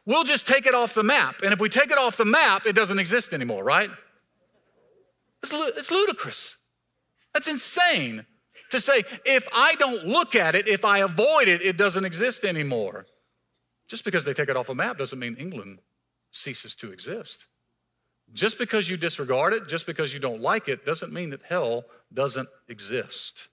We'll 0.05 0.23
just 0.23 0.47
take 0.47 0.67
it 0.67 0.75
off 0.75 0.93
the 0.93 1.03
map. 1.03 1.41
And 1.43 1.51
if 1.51 1.59
we 1.59 1.69
take 1.69 1.91
it 1.91 1.97
off 1.97 2.17
the 2.17 2.25
map, 2.25 2.65
it 2.65 2.73
doesn't 2.73 2.99
exist 2.99 3.33
anymore, 3.33 3.63
right? 3.63 3.89
It's, 5.41 5.51
it's 5.51 5.91
ludicrous. 5.91 6.57
That's 7.33 7.47
insane 7.47 8.25
to 8.71 8.79
say, 8.79 9.03
if 9.25 9.47
I 9.53 9.75
don't 9.75 10.05
look 10.05 10.35
at 10.35 10.55
it, 10.55 10.67
if 10.67 10.85
I 10.85 10.99
avoid 10.99 11.47
it, 11.47 11.61
it 11.61 11.77
doesn't 11.77 12.05
exist 12.05 12.45
anymore. 12.45 13.05
Just 13.87 14.03
because 14.03 14.25
they 14.25 14.33
take 14.33 14.49
it 14.49 14.57
off 14.57 14.69
a 14.69 14.75
map 14.75 14.97
doesn't 14.97 15.19
mean 15.19 15.35
England 15.37 15.79
ceases 16.31 16.75
to 16.75 16.91
exist. 16.91 17.45
Just 18.33 18.57
because 18.57 18.89
you 18.89 18.97
disregard 18.97 19.53
it, 19.53 19.67
just 19.67 19.85
because 19.85 20.13
you 20.13 20.19
don't 20.19 20.41
like 20.41 20.67
it, 20.67 20.85
doesn't 20.85 21.13
mean 21.13 21.29
that 21.29 21.41
hell 21.43 21.85
doesn't 22.13 22.49
exist. 22.67 23.49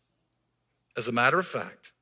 As 0.96 1.08
a 1.08 1.12
matter 1.12 1.38
of 1.38 1.46
fact, 1.46 1.92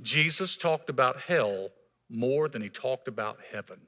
Jesus 0.00 0.56
talked 0.56 0.88
about 0.88 1.20
hell 1.20 1.68
more 2.12 2.48
than 2.48 2.62
he 2.62 2.68
talked 2.68 3.08
about 3.08 3.38
heaven. 3.52 3.80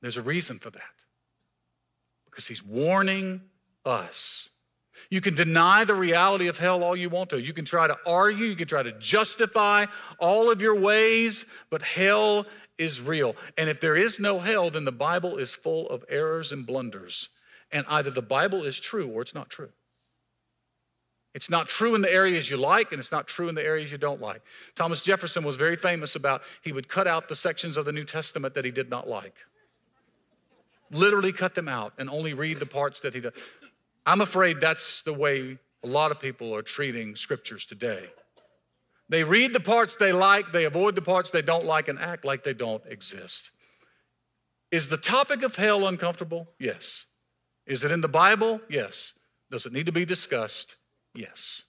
There's 0.00 0.16
a 0.16 0.22
reason 0.22 0.58
for 0.58 0.70
that. 0.70 0.82
Because 2.26 2.46
he's 2.46 2.62
warning 2.62 3.42
us. 3.84 4.50
You 5.10 5.20
can 5.20 5.34
deny 5.34 5.84
the 5.84 5.94
reality 5.94 6.48
of 6.48 6.58
hell 6.58 6.82
all 6.82 6.96
you 6.96 7.08
want 7.08 7.30
to. 7.30 7.40
You 7.40 7.52
can 7.52 7.64
try 7.64 7.86
to 7.86 7.96
argue, 8.06 8.46
you 8.46 8.56
can 8.56 8.68
try 8.68 8.82
to 8.82 8.92
justify 8.92 9.86
all 10.18 10.50
of 10.50 10.62
your 10.62 10.78
ways, 10.78 11.44
but 11.70 11.82
hell 11.82 12.46
is 12.78 13.00
real. 13.00 13.36
And 13.56 13.68
if 13.68 13.80
there 13.80 13.96
is 13.96 14.18
no 14.18 14.38
hell, 14.38 14.70
then 14.70 14.84
the 14.84 14.92
Bible 14.92 15.36
is 15.36 15.54
full 15.54 15.88
of 15.88 16.04
errors 16.08 16.52
and 16.52 16.66
blunders. 16.66 17.28
And 17.70 17.84
either 17.88 18.10
the 18.10 18.22
Bible 18.22 18.64
is 18.64 18.80
true 18.80 19.08
or 19.08 19.22
it's 19.22 19.34
not 19.34 19.50
true. 19.50 19.70
It's 21.34 21.50
not 21.50 21.68
true 21.68 21.96
in 21.96 22.00
the 22.00 22.12
areas 22.12 22.48
you 22.48 22.56
like, 22.56 22.92
and 22.92 23.00
it's 23.00 23.10
not 23.10 23.26
true 23.26 23.48
in 23.48 23.56
the 23.56 23.64
areas 23.64 23.90
you 23.90 23.98
don't 23.98 24.20
like. 24.20 24.40
Thomas 24.76 25.02
Jefferson 25.02 25.42
was 25.42 25.56
very 25.56 25.74
famous 25.74 26.14
about 26.14 26.42
he 26.62 26.72
would 26.72 26.88
cut 26.88 27.08
out 27.08 27.28
the 27.28 27.34
sections 27.34 27.76
of 27.76 27.84
the 27.84 27.92
New 27.92 28.04
Testament 28.04 28.54
that 28.54 28.64
he 28.64 28.70
did 28.70 28.88
not 28.88 29.08
like. 29.08 29.34
Literally 30.92 31.32
cut 31.32 31.56
them 31.56 31.68
out 31.68 31.92
and 31.98 32.08
only 32.08 32.34
read 32.34 32.60
the 32.60 32.66
parts 32.66 33.00
that 33.00 33.14
he 33.14 33.20
did. 33.20 33.32
I'm 34.06 34.20
afraid 34.20 34.60
that's 34.60 35.02
the 35.02 35.12
way 35.12 35.58
a 35.82 35.88
lot 35.88 36.12
of 36.12 36.20
people 36.20 36.54
are 36.54 36.62
treating 36.62 37.16
scriptures 37.16 37.66
today. 37.66 38.06
They 39.08 39.24
read 39.24 39.52
the 39.52 39.60
parts 39.60 39.96
they 39.96 40.12
like, 40.12 40.52
they 40.52 40.64
avoid 40.64 40.94
the 40.94 41.02
parts 41.02 41.30
they 41.30 41.42
don't 41.42 41.66
like, 41.66 41.88
and 41.88 41.98
act 41.98 42.24
like 42.24 42.44
they 42.44 42.54
don't 42.54 42.82
exist. 42.86 43.50
Is 44.70 44.88
the 44.88 44.96
topic 44.96 45.42
of 45.42 45.56
hell 45.56 45.86
uncomfortable? 45.86 46.48
Yes. 46.58 47.06
Is 47.66 47.82
it 47.82 47.90
in 47.90 48.02
the 48.02 48.08
Bible? 48.08 48.60
Yes. 48.68 49.14
Does 49.50 49.66
it 49.66 49.72
need 49.72 49.86
to 49.86 49.92
be 49.92 50.04
discussed? 50.04 50.76
Yes. 51.14 51.62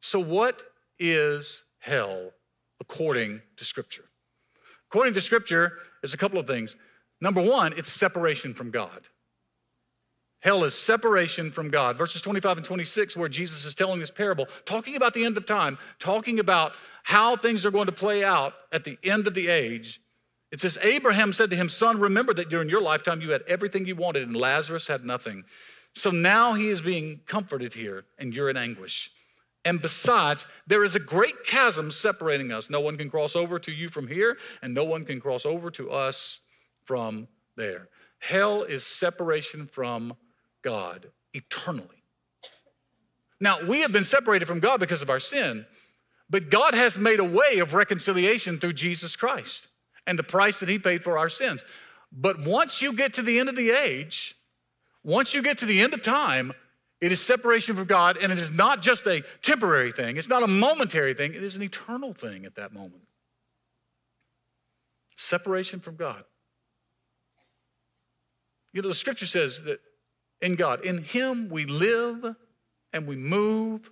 So, 0.00 0.18
what 0.18 0.62
is 0.98 1.62
hell 1.78 2.32
according 2.80 3.40
to 3.56 3.64
Scripture? 3.64 4.04
According 4.90 5.14
to 5.14 5.20
Scripture, 5.20 5.78
there's 6.02 6.14
a 6.14 6.18
couple 6.18 6.38
of 6.38 6.46
things. 6.46 6.76
Number 7.20 7.40
one, 7.40 7.72
it's 7.76 7.90
separation 7.90 8.52
from 8.52 8.70
God. 8.70 9.08
Hell 10.40 10.64
is 10.64 10.74
separation 10.74 11.52
from 11.52 11.70
God. 11.70 11.96
Verses 11.96 12.20
25 12.20 12.58
and 12.58 12.66
26, 12.66 13.16
where 13.16 13.28
Jesus 13.28 13.64
is 13.64 13.76
telling 13.76 14.00
this 14.00 14.10
parable, 14.10 14.48
talking 14.64 14.96
about 14.96 15.14
the 15.14 15.24
end 15.24 15.36
of 15.36 15.46
time, 15.46 15.78
talking 16.00 16.40
about 16.40 16.72
how 17.04 17.36
things 17.36 17.64
are 17.64 17.70
going 17.70 17.86
to 17.86 17.92
play 17.92 18.24
out 18.24 18.54
at 18.72 18.82
the 18.82 18.98
end 19.04 19.28
of 19.28 19.34
the 19.34 19.46
age. 19.46 20.00
It 20.50 20.60
says, 20.60 20.76
Abraham 20.82 21.32
said 21.32 21.48
to 21.50 21.56
him, 21.56 21.68
Son, 21.68 21.98
remember 22.00 22.34
that 22.34 22.48
during 22.48 22.68
your 22.68 22.82
lifetime 22.82 23.20
you 23.20 23.30
had 23.30 23.42
everything 23.46 23.86
you 23.86 23.94
wanted, 23.94 24.24
and 24.24 24.36
Lazarus 24.36 24.88
had 24.88 25.04
nothing. 25.04 25.44
So 25.94 26.10
now 26.10 26.54
he 26.54 26.68
is 26.68 26.80
being 26.80 27.20
comforted 27.26 27.74
here, 27.74 28.04
and 28.18 28.32
you're 28.32 28.50
in 28.50 28.56
anguish. 28.56 29.10
And 29.64 29.80
besides, 29.80 30.46
there 30.66 30.82
is 30.82 30.96
a 30.96 31.00
great 31.00 31.44
chasm 31.44 31.90
separating 31.90 32.50
us. 32.50 32.70
No 32.70 32.80
one 32.80 32.96
can 32.96 33.10
cross 33.10 33.36
over 33.36 33.58
to 33.60 33.70
you 33.70 33.88
from 33.88 34.08
here, 34.08 34.38
and 34.60 34.74
no 34.74 34.84
one 34.84 35.04
can 35.04 35.20
cross 35.20 35.46
over 35.46 35.70
to 35.72 35.90
us 35.90 36.40
from 36.84 37.28
there. 37.56 37.88
Hell 38.18 38.62
is 38.62 38.84
separation 38.84 39.66
from 39.66 40.16
God 40.62 41.10
eternally. 41.34 42.02
Now, 43.40 43.64
we 43.64 43.80
have 43.80 43.92
been 43.92 44.04
separated 44.04 44.46
from 44.46 44.60
God 44.60 44.80
because 44.80 45.02
of 45.02 45.10
our 45.10 45.20
sin, 45.20 45.66
but 46.30 46.48
God 46.48 46.74
has 46.74 46.98
made 46.98 47.20
a 47.20 47.24
way 47.24 47.58
of 47.58 47.74
reconciliation 47.74 48.58
through 48.58 48.74
Jesus 48.74 49.16
Christ 49.16 49.68
and 50.06 50.18
the 50.18 50.24
price 50.24 50.60
that 50.60 50.68
he 50.68 50.78
paid 50.78 51.04
for 51.04 51.18
our 51.18 51.28
sins. 51.28 51.64
But 52.12 52.40
once 52.40 52.80
you 52.80 52.92
get 52.92 53.14
to 53.14 53.22
the 53.22 53.38
end 53.38 53.48
of 53.48 53.56
the 53.56 53.70
age, 53.70 54.36
once 55.04 55.34
you 55.34 55.42
get 55.42 55.58
to 55.58 55.66
the 55.66 55.80
end 55.80 55.94
of 55.94 56.02
time, 56.02 56.52
it 57.00 57.10
is 57.10 57.20
separation 57.20 57.74
from 57.74 57.86
God, 57.86 58.16
and 58.16 58.30
it 58.30 58.38
is 58.38 58.52
not 58.52 58.80
just 58.80 59.06
a 59.06 59.24
temporary 59.42 59.90
thing, 59.90 60.16
it's 60.16 60.28
not 60.28 60.44
a 60.44 60.46
momentary 60.46 61.14
thing, 61.14 61.34
it 61.34 61.42
is 61.42 61.56
an 61.56 61.62
eternal 61.62 62.14
thing 62.14 62.44
at 62.44 62.54
that 62.54 62.72
moment. 62.72 63.02
Separation 65.16 65.80
from 65.80 65.96
God. 65.96 66.22
You 68.72 68.82
know, 68.82 68.88
the 68.88 68.94
scripture 68.94 69.26
says 69.26 69.62
that 69.64 69.80
in 70.40 70.54
God, 70.54 70.84
in 70.84 71.02
Him 71.02 71.48
we 71.48 71.64
live 71.66 72.36
and 72.92 73.06
we 73.06 73.16
move 73.16 73.90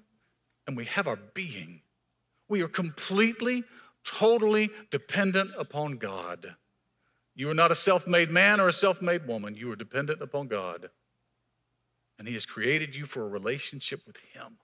and 0.68 0.76
we 0.76 0.84
have 0.84 1.08
our 1.08 1.18
being. 1.34 1.82
We 2.48 2.62
are 2.62 2.68
completely, 2.68 3.64
totally 4.04 4.70
dependent 4.90 5.50
upon 5.58 5.98
God. 5.98 6.54
You 7.34 7.50
are 7.50 7.54
not 7.54 7.72
a 7.72 7.76
self 7.76 8.06
made 8.06 8.30
man 8.30 8.60
or 8.60 8.68
a 8.68 8.72
self 8.72 9.02
made 9.02 9.26
woman, 9.26 9.56
you 9.56 9.70
are 9.72 9.76
dependent 9.76 10.22
upon 10.22 10.46
God 10.46 10.90
and 12.20 12.28
He 12.28 12.34
has 12.34 12.44
created 12.44 12.94
you 12.94 13.06
for 13.06 13.24
a 13.24 13.28
relationship 13.28 14.02
with 14.06 14.18
Him. 14.34 14.58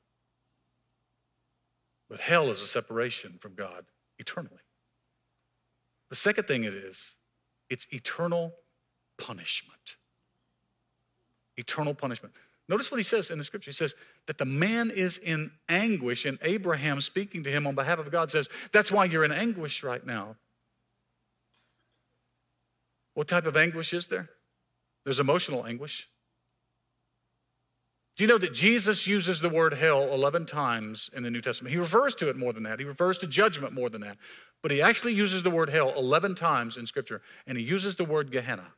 But 2.10 2.20
hell 2.20 2.50
is 2.50 2.60
a 2.60 2.66
separation 2.66 3.38
from 3.40 3.54
God 3.54 3.86
eternally. 4.18 4.60
The 6.10 6.16
second 6.16 6.46
thing 6.46 6.64
it 6.64 6.74
is, 6.74 7.16
it's 7.70 7.86
eternal 7.90 8.52
punishment. 9.18 9.96
Eternal 11.56 11.94
punishment. 11.94 12.34
Notice 12.68 12.90
what 12.90 12.98
he 12.98 13.04
says 13.04 13.30
in 13.30 13.38
the 13.38 13.44
scripture. 13.44 13.70
He 13.70 13.74
says 13.74 13.94
that 14.26 14.36
the 14.36 14.44
man 14.44 14.90
is 14.90 15.16
in 15.16 15.50
anguish, 15.66 16.26
and 16.26 16.38
Abraham, 16.42 17.00
speaking 17.00 17.42
to 17.44 17.50
him 17.50 17.66
on 17.66 17.74
behalf 17.74 17.98
of 17.98 18.10
God, 18.12 18.30
says, 18.30 18.50
That's 18.70 18.92
why 18.92 19.06
you're 19.06 19.24
in 19.24 19.32
anguish 19.32 19.82
right 19.82 20.04
now. 20.04 20.36
What 23.14 23.28
type 23.28 23.46
of 23.46 23.56
anguish 23.56 23.94
is 23.94 24.06
there? 24.08 24.28
There's 25.04 25.20
emotional 25.20 25.64
anguish. 25.64 26.06
Do 28.16 28.24
you 28.24 28.28
know 28.28 28.38
that 28.38 28.54
Jesus 28.54 29.06
uses 29.06 29.40
the 29.40 29.50
word 29.50 29.74
hell 29.74 30.10
11 30.12 30.46
times 30.46 31.10
in 31.14 31.22
the 31.22 31.30
New 31.30 31.42
Testament? 31.42 31.72
He 31.72 31.78
refers 31.78 32.14
to 32.16 32.30
it 32.30 32.36
more 32.36 32.54
than 32.54 32.62
that. 32.62 32.78
He 32.78 32.86
refers 32.86 33.18
to 33.18 33.26
judgment 33.26 33.74
more 33.74 33.90
than 33.90 34.00
that. 34.00 34.16
But 34.62 34.70
he 34.70 34.80
actually 34.80 35.12
uses 35.12 35.42
the 35.42 35.50
word 35.50 35.68
hell 35.68 35.92
11 35.96 36.34
times 36.34 36.78
in 36.78 36.86
Scripture, 36.86 37.20
and 37.46 37.58
he 37.58 37.64
uses 37.64 37.94
the 37.96 38.06
word 38.06 38.32
Gehenna, 38.32 38.68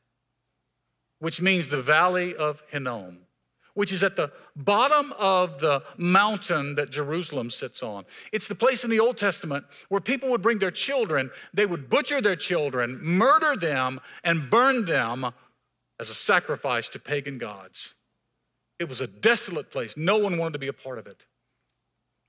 which 1.21 1.40
means 1.40 1.68
the 1.68 1.80
valley 1.80 2.35
of 2.35 2.61
Hinnom, 2.68 3.21
which 3.75 3.92
is 3.92 4.02
at 4.02 4.16
the 4.16 4.33
bottom 4.57 5.14
of 5.16 5.61
the 5.61 5.85
mountain 5.97 6.75
that 6.75 6.90
Jerusalem 6.90 7.49
sits 7.49 7.80
on. 7.80 8.07
It's 8.33 8.49
the 8.49 8.57
place 8.57 8.83
in 8.83 8.90
the 8.90 8.99
Old 8.99 9.18
Testament 9.18 9.64
where 9.88 10.00
people 10.00 10.30
would 10.30 10.42
bring 10.42 10.59
their 10.59 10.73
children, 10.73 11.30
they 11.54 11.64
would 11.64 11.88
butcher 11.88 12.21
their 12.21 12.35
children, 12.35 12.99
murder 13.00 13.54
them, 13.54 14.00
and 14.25 14.50
burn 14.50 14.85
them 14.85 15.33
as 16.00 16.11
a 16.11 16.14
sacrifice 16.14 16.88
to 16.88 16.99
pagan 16.99 17.38
gods. 17.38 17.95
It 18.78 18.88
was 18.88 19.00
a 19.00 19.06
desolate 19.06 19.70
place. 19.70 19.97
No 19.97 20.18
one 20.18 20.38
wanted 20.38 20.54
to 20.54 20.58
be 20.58 20.68
a 20.68 20.73
part 20.73 20.99
of 20.99 21.06
it. 21.06 21.25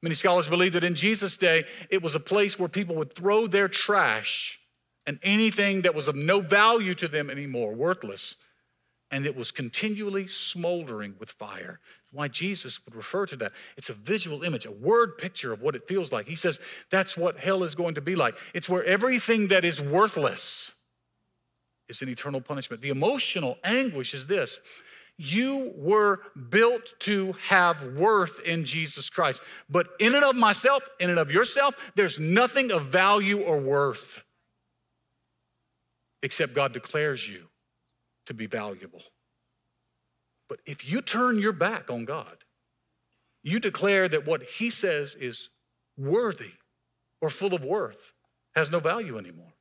Many 0.01 0.15
scholars 0.15 0.47
believe 0.47 0.73
that 0.73 0.83
in 0.83 0.95
Jesus' 0.95 1.37
day, 1.37 1.65
it 1.89 2.01
was 2.01 2.15
a 2.15 2.19
place 2.19 2.57
where 2.57 2.69
people 2.69 2.95
would 2.95 3.13
throw 3.13 3.47
their 3.47 3.67
trash 3.67 4.59
and 5.05 5.19
anything 5.23 5.81
that 5.81 5.95
was 5.95 6.07
of 6.07 6.15
no 6.15 6.39
value 6.39 6.93
to 6.95 7.07
them 7.07 7.29
anymore, 7.29 7.73
worthless, 7.73 8.35
and 9.11 9.25
it 9.25 9.35
was 9.35 9.51
continually 9.51 10.27
smoldering 10.27 11.15
with 11.19 11.31
fire. 11.31 11.79
Why 12.11 12.27
Jesus 12.27 12.83
would 12.85 12.95
refer 12.95 13.25
to 13.27 13.35
that. 13.37 13.51
It's 13.77 13.89
a 13.89 13.93
visual 13.93 14.43
image, 14.43 14.65
a 14.65 14.71
word 14.71 15.17
picture 15.17 15.51
of 15.51 15.61
what 15.61 15.75
it 15.75 15.87
feels 15.87 16.11
like. 16.11 16.27
He 16.27 16.35
says 16.35 16.59
that's 16.89 17.17
what 17.17 17.37
hell 17.37 17.63
is 17.63 17.75
going 17.75 17.95
to 17.95 18.01
be 18.01 18.15
like. 18.15 18.35
It's 18.53 18.69
where 18.69 18.83
everything 18.83 19.49
that 19.49 19.65
is 19.65 19.81
worthless 19.81 20.71
is 21.87 22.01
an 22.01 22.09
eternal 22.09 22.41
punishment. 22.41 22.81
The 22.81 22.89
emotional 22.89 23.57
anguish 23.63 24.13
is 24.13 24.27
this 24.27 24.59
you 25.21 25.73
were 25.75 26.21
built 26.49 26.93
to 26.99 27.33
have 27.45 27.83
worth 27.95 28.39
in 28.45 28.63
Jesus 28.63 29.09
Christ. 29.09 29.41
But 29.69 29.89
in 29.99 30.15
and 30.15 30.23
of 30.23 30.37
myself, 30.37 30.81
in 30.97 31.09
and 31.09 31.19
of 31.19 31.29
yourself, 31.29 31.75
there's 31.95 32.17
nothing 32.19 32.71
of 32.71 32.85
value 32.85 33.41
or 33.41 33.59
worth 33.59 34.19
except 36.23 36.53
God 36.53 36.71
declares 36.71 37.27
you 37.27 37.47
to 38.27 38.33
be 38.33 38.45
valuable. 38.45 39.03
But 40.47 40.61
if 40.65 40.89
you 40.89 41.01
turn 41.01 41.37
your 41.37 41.51
back 41.51 41.91
on 41.91 42.05
God, 42.05 42.37
you 43.43 43.59
declare 43.59 44.07
that 44.07 44.25
what 44.25 44.43
He 44.43 44.69
says 44.69 45.15
is 45.15 45.49
worthy 45.97 46.53
or 47.19 47.29
full 47.29 47.53
of 47.53 47.63
worth 47.63 48.13
has 48.55 48.71
no 48.71 48.79
value 48.79 49.17
anymore. 49.17 49.53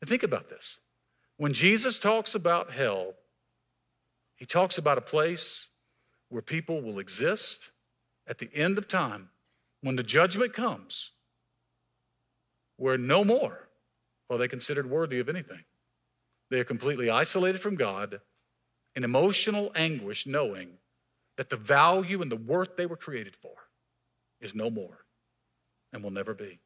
And 0.00 0.08
think 0.08 0.22
about 0.22 0.48
this. 0.48 0.80
When 1.36 1.52
Jesus 1.52 1.98
talks 1.98 2.34
about 2.34 2.72
hell, 2.72 3.12
he 4.38 4.46
talks 4.46 4.78
about 4.78 4.98
a 4.98 5.02
place 5.02 5.68
where 6.28 6.42
people 6.42 6.80
will 6.80 7.00
exist 7.00 7.72
at 8.26 8.38
the 8.38 8.48
end 8.54 8.78
of 8.78 8.86
time 8.86 9.30
when 9.82 9.96
the 9.96 10.02
judgment 10.02 10.52
comes, 10.52 11.10
where 12.76 12.96
no 12.96 13.24
more 13.24 13.68
are 14.30 14.38
they 14.38 14.48
considered 14.48 14.88
worthy 14.88 15.18
of 15.18 15.28
anything. 15.28 15.64
They 16.50 16.60
are 16.60 16.64
completely 16.64 17.10
isolated 17.10 17.60
from 17.60 17.74
God 17.74 18.20
in 18.94 19.02
emotional 19.02 19.72
anguish, 19.74 20.26
knowing 20.26 20.70
that 21.36 21.50
the 21.50 21.56
value 21.56 22.22
and 22.22 22.30
the 22.30 22.36
worth 22.36 22.76
they 22.76 22.86
were 22.86 22.96
created 22.96 23.34
for 23.34 23.54
is 24.40 24.54
no 24.54 24.70
more 24.70 25.04
and 25.92 26.02
will 26.02 26.10
never 26.10 26.34
be. 26.34 26.60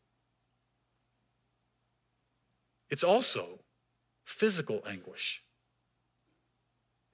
It's 2.90 3.04
also 3.04 3.60
physical 4.24 4.82
anguish. 4.86 5.42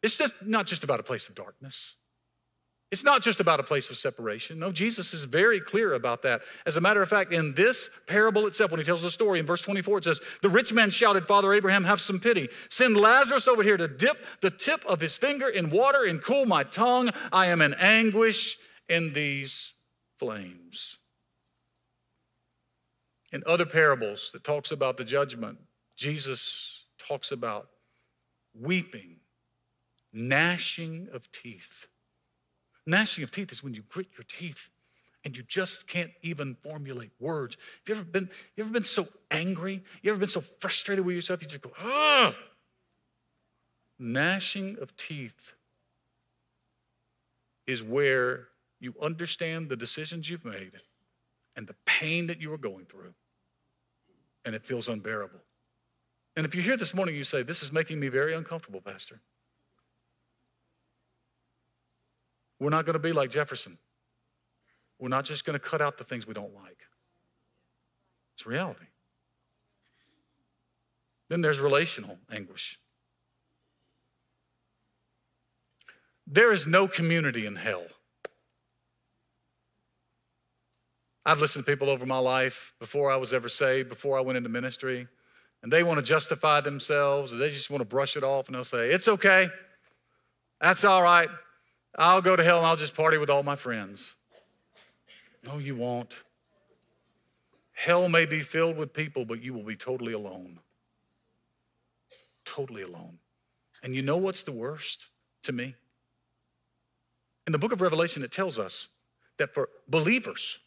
It's 0.02 0.16
just 0.16 0.34
not 0.42 0.66
just 0.66 0.84
about 0.84 1.00
a 1.00 1.02
place 1.02 1.28
of 1.28 1.34
darkness. 1.34 1.94
It's 2.90 3.04
not 3.04 3.22
just 3.22 3.38
about 3.38 3.60
a 3.60 3.64
place 3.64 3.90
of 3.90 3.98
separation. 3.98 4.58
No, 4.58 4.72
Jesus 4.72 5.12
is 5.12 5.24
very 5.24 5.60
clear 5.60 5.92
about 5.92 6.22
that. 6.22 6.40
As 6.64 6.78
a 6.78 6.80
matter 6.80 7.02
of 7.02 7.08
fact, 7.10 7.34
in 7.34 7.52
this 7.52 7.90
parable 8.06 8.46
itself, 8.46 8.70
when 8.70 8.80
he 8.80 8.86
tells 8.86 9.02
the 9.02 9.10
story 9.10 9.38
in 9.38 9.44
verse 9.44 9.60
24, 9.60 9.98
it 9.98 10.04
says, 10.04 10.20
The 10.40 10.48
rich 10.48 10.72
man 10.72 10.88
shouted, 10.88 11.26
Father 11.26 11.52
Abraham, 11.52 11.84
have 11.84 12.00
some 12.00 12.18
pity. 12.18 12.48
Send 12.70 12.96
Lazarus 12.96 13.46
over 13.46 13.62
here 13.62 13.76
to 13.76 13.88
dip 13.88 14.24
the 14.40 14.50
tip 14.50 14.86
of 14.86 15.02
his 15.02 15.18
finger 15.18 15.48
in 15.48 15.68
water 15.68 16.04
and 16.04 16.22
cool 16.22 16.46
my 16.46 16.62
tongue. 16.62 17.10
I 17.30 17.48
am 17.48 17.60
in 17.60 17.74
anguish 17.74 18.56
in 18.88 19.12
these 19.12 19.74
flames. 20.18 20.96
In 23.32 23.42
other 23.46 23.66
parables 23.66 24.30
that 24.32 24.44
talks 24.44 24.70
about 24.72 24.96
the 24.96 25.04
judgment, 25.04 25.58
Jesus 25.96 26.84
talks 26.98 27.32
about 27.32 27.68
weeping 28.54 29.17
gnashing 30.12 31.08
of 31.12 31.30
teeth. 31.30 31.86
Gnashing 32.86 33.24
of 33.24 33.30
teeth 33.30 33.52
is 33.52 33.62
when 33.62 33.74
you 33.74 33.82
grit 33.88 34.08
your 34.16 34.24
teeth 34.24 34.70
and 35.24 35.36
you 35.36 35.42
just 35.42 35.86
can't 35.86 36.10
even 36.22 36.56
formulate 36.62 37.10
words. 37.18 37.56
Have 37.86 37.96
you 37.96 38.00
ever 38.00 38.04
been, 38.04 38.30
you 38.56 38.64
ever 38.64 38.72
been 38.72 38.84
so 38.84 39.08
angry? 39.30 39.84
You 40.02 40.10
ever 40.10 40.20
been 40.20 40.28
so 40.28 40.40
frustrated 40.40 41.04
with 41.04 41.14
yourself? 41.14 41.42
You 41.42 41.48
just 41.48 41.62
go, 41.62 41.72
ah! 41.78 42.34
Gnashing 43.98 44.78
of 44.80 44.96
teeth 44.96 45.52
is 47.66 47.82
where 47.82 48.48
you 48.80 48.94
understand 49.02 49.68
the 49.68 49.76
decisions 49.76 50.30
you've 50.30 50.44
made 50.44 50.72
and 51.56 51.66
the 51.66 51.74
pain 51.84 52.28
that 52.28 52.40
you 52.40 52.52
are 52.52 52.58
going 52.58 52.84
through, 52.84 53.12
and 54.44 54.54
it 54.54 54.64
feels 54.64 54.88
unbearable. 54.88 55.40
And 56.36 56.46
if 56.46 56.54
you're 56.54 56.64
here 56.64 56.76
this 56.76 56.94
morning, 56.94 57.16
you 57.16 57.24
say, 57.24 57.42
This 57.42 57.64
is 57.64 57.72
making 57.72 57.98
me 57.98 58.08
very 58.08 58.32
uncomfortable, 58.32 58.80
Pastor. 58.80 59.20
We're 62.60 62.70
not 62.70 62.86
going 62.86 62.94
to 62.94 63.00
be 63.00 63.12
like 63.12 63.30
Jefferson. 63.30 63.78
We're 64.98 65.08
not 65.08 65.24
just 65.24 65.44
going 65.44 65.58
to 65.58 65.64
cut 65.64 65.80
out 65.80 65.98
the 65.98 66.04
things 66.04 66.26
we 66.26 66.34
don't 66.34 66.54
like. 66.54 66.78
It's 68.34 68.46
reality. 68.46 68.86
Then 71.28 71.40
there's 71.40 71.60
relational 71.60 72.18
anguish. 72.30 72.78
There 76.26 76.52
is 76.52 76.66
no 76.66 76.88
community 76.88 77.46
in 77.46 77.56
hell. 77.56 77.84
I've 81.24 81.40
listened 81.40 81.66
to 81.66 81.70
people 81.70 81.90
over 81.90 82.06
my 82.06 82.18
life 82.18 82.72
before 82.80 83.10
I 83.10 83.16
was 83.16 83.34
ever 83.34 83.48
saved, 83.48 83.88
before 83.88 84.16
I 84.16 84.22
went 84.22 84.38
into 84.38 84.48
ministry, 84.48 85.06
and 85.62 85.72
they 85.72 85.82
want 85.82 85.98
to 85.98 86.02
justify 86.02 86.60
themselves, 86.60 87.32
or 87.32 87.36
they 87.36 87.50
just 87.50 87.70
want 87.70 87.82
to 87.82 87.84
brush 87.84 88.16
it 88.16 88.24
off, 88.24 88.46
and 88.46 88.54
they'll 88.54 88.64
say, 88.64 88.90
It's 88.90 89.08
okay. 89.08 89.50
That's 90.60 90.84
all 90.84 91.02
right. 91.02 91.28
I'll 91.98 92.22
go 92.22 92.36
to 92.36 92.44
hell 92.44 92.58
and 92.58 92.66
I'll 92.66 92.76
just 92.76 92.94
party 92.94 93.18
with 93.18 93.28
all 93.28 93.42
my 93.42 93.56
friends. 93.56 94.14
No, 95.44 95.58
you 95.58 95.74
won't. 95.74 96.16
Hell 97.72 98.08
may 98.08 98.24
be 98.24 98.40
filled 98.40 98.76
with 98.76 98.92
people, 98.92 99.24
but 99.24 99.42
you 99.42 99.52
will 99.52 99.64
be 99.64 99.76
totally 99.76 100.12
alone. 100.12 100.60
Totally 102.44 102.82
alone. 102.82 103.18
And 103.82 103.94
you 103.94 104.02
know 104.02 104.16
what's 104.16 104.42
the 104.42 104.52
worst 104.52 105.06
to 105.42 105.52
me? 105.52 105.74
In 107.46 107.52
the 107.52 107.58
book 107.58 107.72
of 107.72 107.80
Revelation, 107.80 108.22
it 108.22 108.30
tells 108.30 108.58
us 108.58 108.88
that 109.38 109.54
for 109.54 109.68
believers, 109.88 110.58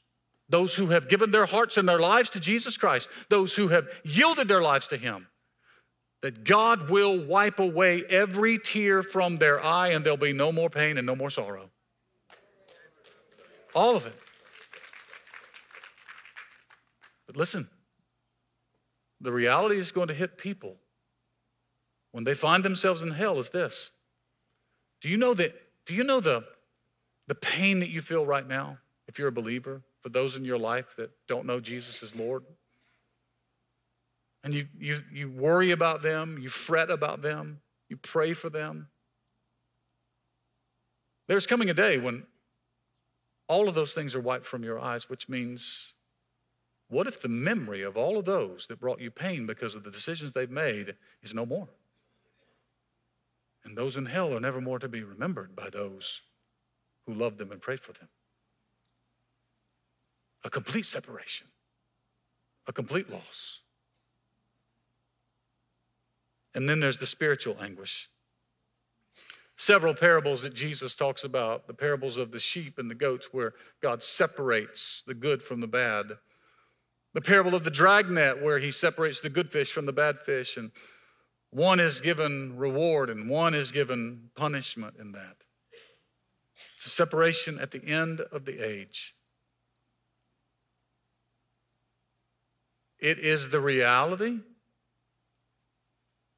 those 0.50 0.76
who 0.76 0.88
have 0.88 1.08
given 1.08 1.32
their 1.32 1.46
hearts 1.46 1.78
and 1.78 1.88
their 1.88 2.00
lives 2.00 2.30
to 2.32 2.40
Jesus 2.40 2.78
Christ, 2.78 3.08
those 3.30 3.54
who 3.56 3.70
have 3.70 3.88
yielded 4.04 4.48
their 4.48 4.62
lives 4.62 4.88
to 4.90 4.98
Him, 4.98 5.28
that 6.22 6.44
God 6.44 6.90
will 6.90 7.18
wipe 7.18 7.60
away 7.60 8.04
every 8.10 8.60
tear 8.60 9.02
from 9.02 9.38
their 9.38 9.64
eye 9.64 9.90
and 9.90 10.06
there'll 10.06 10.18
be 10.18 10.34
no 10.34 10.52
more 10.52 10.70
pain 10.70 10.98
and 10.98 11.06
no 11.06 11.16
more 11.16 11.30
sorrow. 11.30 11.70
All 13.74 13.96
of 13.96 14.06
it. 14.06 14.14
But 17.26 17.38
listen, 17.38 17.70
the 19.20 19.32
reality 19.32 19.78
is 19.78 19.92
going 19.92 20.10
to 20.10 20.14
hit 20.14 20.38
people 20.38 20.76
when 22.12 22.24
they 22.24 22.34
find 22.34 22.64
themselves 22.64 23.02
in 23.02 23.12
hell 23.12 23.40
is 23.40 23.50
this. 23.50 23.92
Do 25.02 25.10
you 25.10 25.18
know 25.18 25.34
that 25.34 25.56
do 25.86 25.96
you 25.96 26.04
know 26.04 26.20
the 26.20 26.44
the 27.28 27.36
pain 27.36 27.80
that 27.80 27.90
you 27.90 28.02
feel 28.02 28.26
right 28.26 28.48
now 28.48 28.78
if 29.08 29.18
you're 29.18 29.30
a 29.30 29.32
believer 29.32 29.82
for 30.02 30.10
those 30.10 30.36
in 30.36 30.44
your 30.44 30.58
life 30.58 30.96
that 30.98 31.12
don't 31.28 31.46
know 31.46 31.60
Jesus 31.60 32.04
as 32.04 32.16
Lord? 32.16 32.44
And 34.44 34.54
you, 34.54 34.68
you, 34.78 35.04
you 35.12 35.30
worry 35.30 35.72
about 35.72 36.02
them, 36.02 36.40
you 36.42 36.50
fret 36.50 36.90
about 36.90 37.22
them, 37.22 37.62
you 37.90 37.98
pray 37.98 38.34
for 38.34 38.50
them. 38.50 38.88
There's 41.28 41.48
coming 41.48 41.70
a 41.70 41.74
day 41.74 41.98
when 41.98 42.24
all 43.48 43.70
of 43.70 43.76
those 43.76 43.94
things 43.94 44.16
are 44.16 44.20
wiped 44.20 44.46
from 44.46 44.64
your 44.64 44.80
eyes, 44.80 45.10
which 45.10 45.30
means 45.30 45.94
what 46.90 47.08
if 47.08 47.22
the 47.22 47.30
memory 47.30 47.84
of 47.84 47.96
all 47.96 48.18
of 48.18 48.26
those 48.26 48.66
that 48.68 48.80
brought 48.80 49.00
you 49.00 49.12
pain 49.12 49.46
because 49.46 49.76
of 49.76 49.84
the 49.84 49.92
decisions 49.92 50.32
they've 50.32 50.50
made 50.50 50.96
is 51.22 51.34
no 51.34 51.46
more? 51.46 51.70
And 53.64 53.78
those 53.78 53.96
in 53.96 54.08
hell 54.08 54.34
are 54.34 54.40
never 54.40 54.60
more 54.60 54.80
to 54.80 54.90
be 54.90 55.04
remembered 55.04 55.56
by 55.56 55.70
those 55.70 56.22
who 57.06 57.14
loved 57.14 57.38
them 57.38 57.52
and 57.52 57.62
prayed 57.62 57.80
for 57.80 57.94
them. 57.94 58.10
A 60.44 60.50
complete 60.50 60.86
separation, 60.86 61.48
a 62.68 62.74
complete 62.74 63.10
loss. 63.10 63.62
And 66.54 66.68
then 66.68 66.80
there's 66.80 66.98
the 66.98 67.06
spiritual 67.08 67.58
anguish. 67.62 68.10
Several 69.56 69.94
parables 69.94 70.42
that 70.42 70.54
Jesus 70.54 70.96
talks 70.96 71.24
about, 71.24 71.68
the 71.68 71.74
parables 71.74 72.18
of 72.18 72.32
the 72.32 72.40
sheep 72.40 72.80
and 72.80 72.90
the 72.90 72.96
goats, 72.96 73.30
where 73.32 73.54
God 73.82 74.04
separates 74.04 75.04
the 75.06 75.14
good 75.14 75.44
from 75.44 75.62
the 75.62 75.68
bad. 75.68 76.18
The 77.14 77.22
parable 77.22 77.54
of 77.54 77.64
the 77.64 77.70
dragnet, 77.70 78.42
where 78.42 78.60
he 78.60 78.72
separates 78.72 79.20
the 79.20 79.30
good 79.30 79.52
fish 79.52 79.72
from 79.72 79.86
the 79.86 79.94
bad 79.94 80.20
fish, 80.20 80.58
and 80.58 80.72
one 81.52 81.80
is 81.80 82.02
given 82.02 82.58
reward 82.58 83.10
and 83.10 83.30
one 83.30 83.54
is 83.54 83.72
given 83.72 84.30
punishment 84.36 84.96
in 85.00 85.12
that. 85.12 85.36
It's 86.78 86.86
a 86.88 86.90
separation 86.90 87.60
at 87.60 87.72
the 87.72 87.86
end 87.86 88.22
of 88.22 88.46
the 88.46 88.66
age. 88.66 89.14
It 93.00 93.20
is 93.20 93.50
the 93.50 93.60
reality 93.60 94.40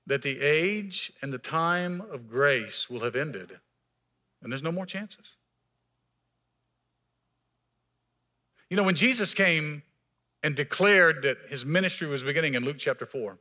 that 0.05 0.21
the 0.21 0.39
age 0.39 1.13
and 1.21 1.31
the 1.31 1.37
time 1.37 2.01
of 2.11 2.29
grace 2.29 2.89
will 2.89 3.01
have 3.01 3.15
ended 3.15 3.59
and 4.43 4.51
there's 4.51 4.63
no 4.63 4.71
more 4.71 4.85
chances. 4.85 5.37
You 8.69 8.77
know, 8.77 8.83
when 8.83 8.95
Jesus 8.95 9.33
came 9.33 9.83
and 10.43 10.55
declared 10.55 11.23
that 11.23 11.37
his 11.47 11.65
ministry 11.65 12.07
was 12.07 12.23
beginning 12.23 12.55
in 12.55 12.65
Luke 12.65 12.77
chapter 12.77 13.05
4, 13.05 13.31
and 13.31 13.37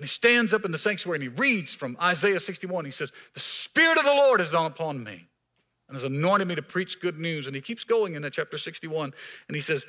he 0.00 0.06
stands 0.06 0.52
up 0.52 0.64
in 0.64 0.72
the 0.72 0.78
sanctuary 0.78 1.16
and 1.16 1.22
he 1.22 1.28
reads 1.28 1.74
from 1.74 1.96
Isaiah 2.00 2.40
61, 2.40 2.84
he 2.84 2.90
says, 2.90 3.12
The 3.34 3.40
Spirit 3.40 3.98
of 3.98 4.04
the 4.04 4.10
Lord 4.10 4.40
is 4.40 4.52
upon 4.52 5.02
me 5.02 5.28
and 5.90 5.96
has 5.96 6.04
anointed 6.04 6.46
me 6.46 6.54
to 6.54 6.62
preach 6.62 7.00
good 7.00 7.18
news. 7.18 7.48
And 7.48 7.56
he 7.56 7.60
keeps 7.60 7.82
going 7.82 8.14
in 8.14 8.22
that 8.22 8.32
chapter 8.32 8.56
61, 8.56 9.12
and 9.48 9.54
he 9.56 9.60
says, 9.60 9.84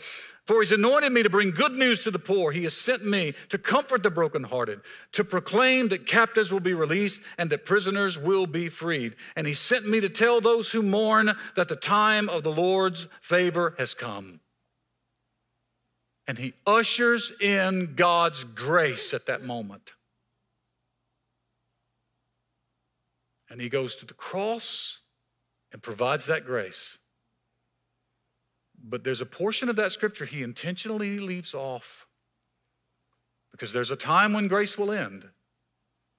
For 0.48 0.60
he's 0.60 0.72
anointed 0.72 1.12
me 1.12 1.22
to 1.22 1.30
bring 1.30 1.52
good 1.52 1.74
news 1.74 2.00
to 2.00 2.12
the 2.12 2.18
poor. 2.18 2.52
He 2.52 2.64
has 2.64 2.76
sent 2.76 3.06
me 3.06 3.36
to 3.50 3.60
comfort 3.60 4.02
the 4.02 4.10
brokenhearted, 4.10 4.82
to 5.12 5.24
proclaim 5.24 5.90
that 5.90 6.08
captives 6.08 6.52
will 6.52 6.60
be 6.60 6.74
released 6.74 7.22
and 7.38 7.52
that 7.52 7.68
prisoners 7.68 8.18
will 8.18 8.48
be 8.48 8.68
freed. 8.68 9.16
And 9.36 9.46
he 9.46 9.54
sent 9.54 9.88
me 9.88 10.00
to 10.00 10.10
tell 10.10 10.42
those 10.42 10.72
who 10.72 10.82
mourn 10.82 11.34
that 11.56 11.68
the 11.68 11.76
time 11.76 12.30
of 12.30 12.42
the 12.42 12.52
Lord's 12.52 13.08
favor 13.22 13.76
has 13.78 13.94
come. 13.94 14.40
And 16.26 16.40
he 16.40 16.54
ushers 16.66 17.32
in 17.40 17.94
God's 17.94 18.44
grace 18.44 19.14
at 19.14 19.28
that 19.28 19.44
moment. 19.44 19.92
And 23.52 23.62
he 23.62 23.70
goes 23.70 23.96
to 23.98 24.08
the 24.08 24.16
cross 24.16 25.01
and 25.72 25.82
provides 25.82 26.26
that 26.26 26.46
grace. 26.46 26.98
But 28.84 29.04
there's 29.04 29.22
a 29.22 29.26
portion 29.26 29.70
of 29.70 29.76
that 29.76 29.92
scripture 29.92 30.26
he 30.26 30.44
intentionally 30.44 31.20
leaves 31.20 31.54
off 31.54 32.08
because 33.52 33.74
there's 33.74 33.92
a 33.92 33.96
time 33.96 34.34
when 34.34 34.48
grace 34.48 34.78
will 34.78 34.92
end 34.92 35.26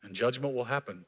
and 0.02 0.14
judgment 0.14 0.54
will 0.54 0.64
happen. 0.64 1.04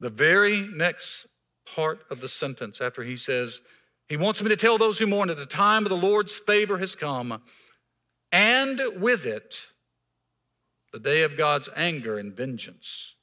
The 0.00 0.10
very 0.10 0.60
next 0.60 1.26
part 1.66 2.04
of 2.10 2.20
the 2.20 2.28
sentence, 2.28 2.80
after 2.80 3.02
he 3.02 3.16
says, 3.16 3.60
He 4.08 4.16
wants 4.16 4.42
me 4.42 4.48
to 4.50 4.56
tell 4.56 4.78
those 4.78 4.98
who 4.98 5.06
mourn 5.06 5.28
that 5.28 5.36
the 5.36 5.46
time 5.46 5.84
of 5.84 5.88
the 5.88 5.96
Lord's 5.96 6.38
favor 6.38 6.78
has 6.78 6.94
come, 6.94 7.42
and 8.30 8.80
with 8.98 9.26
it, 9.26 9.68
the 10.92 10.98
day 11.00 11.22
of 11.22 11.36
God's 11.36 11.68
anger 11.74 12.18
and 12.18 12.32
vengeance 12.32 13.14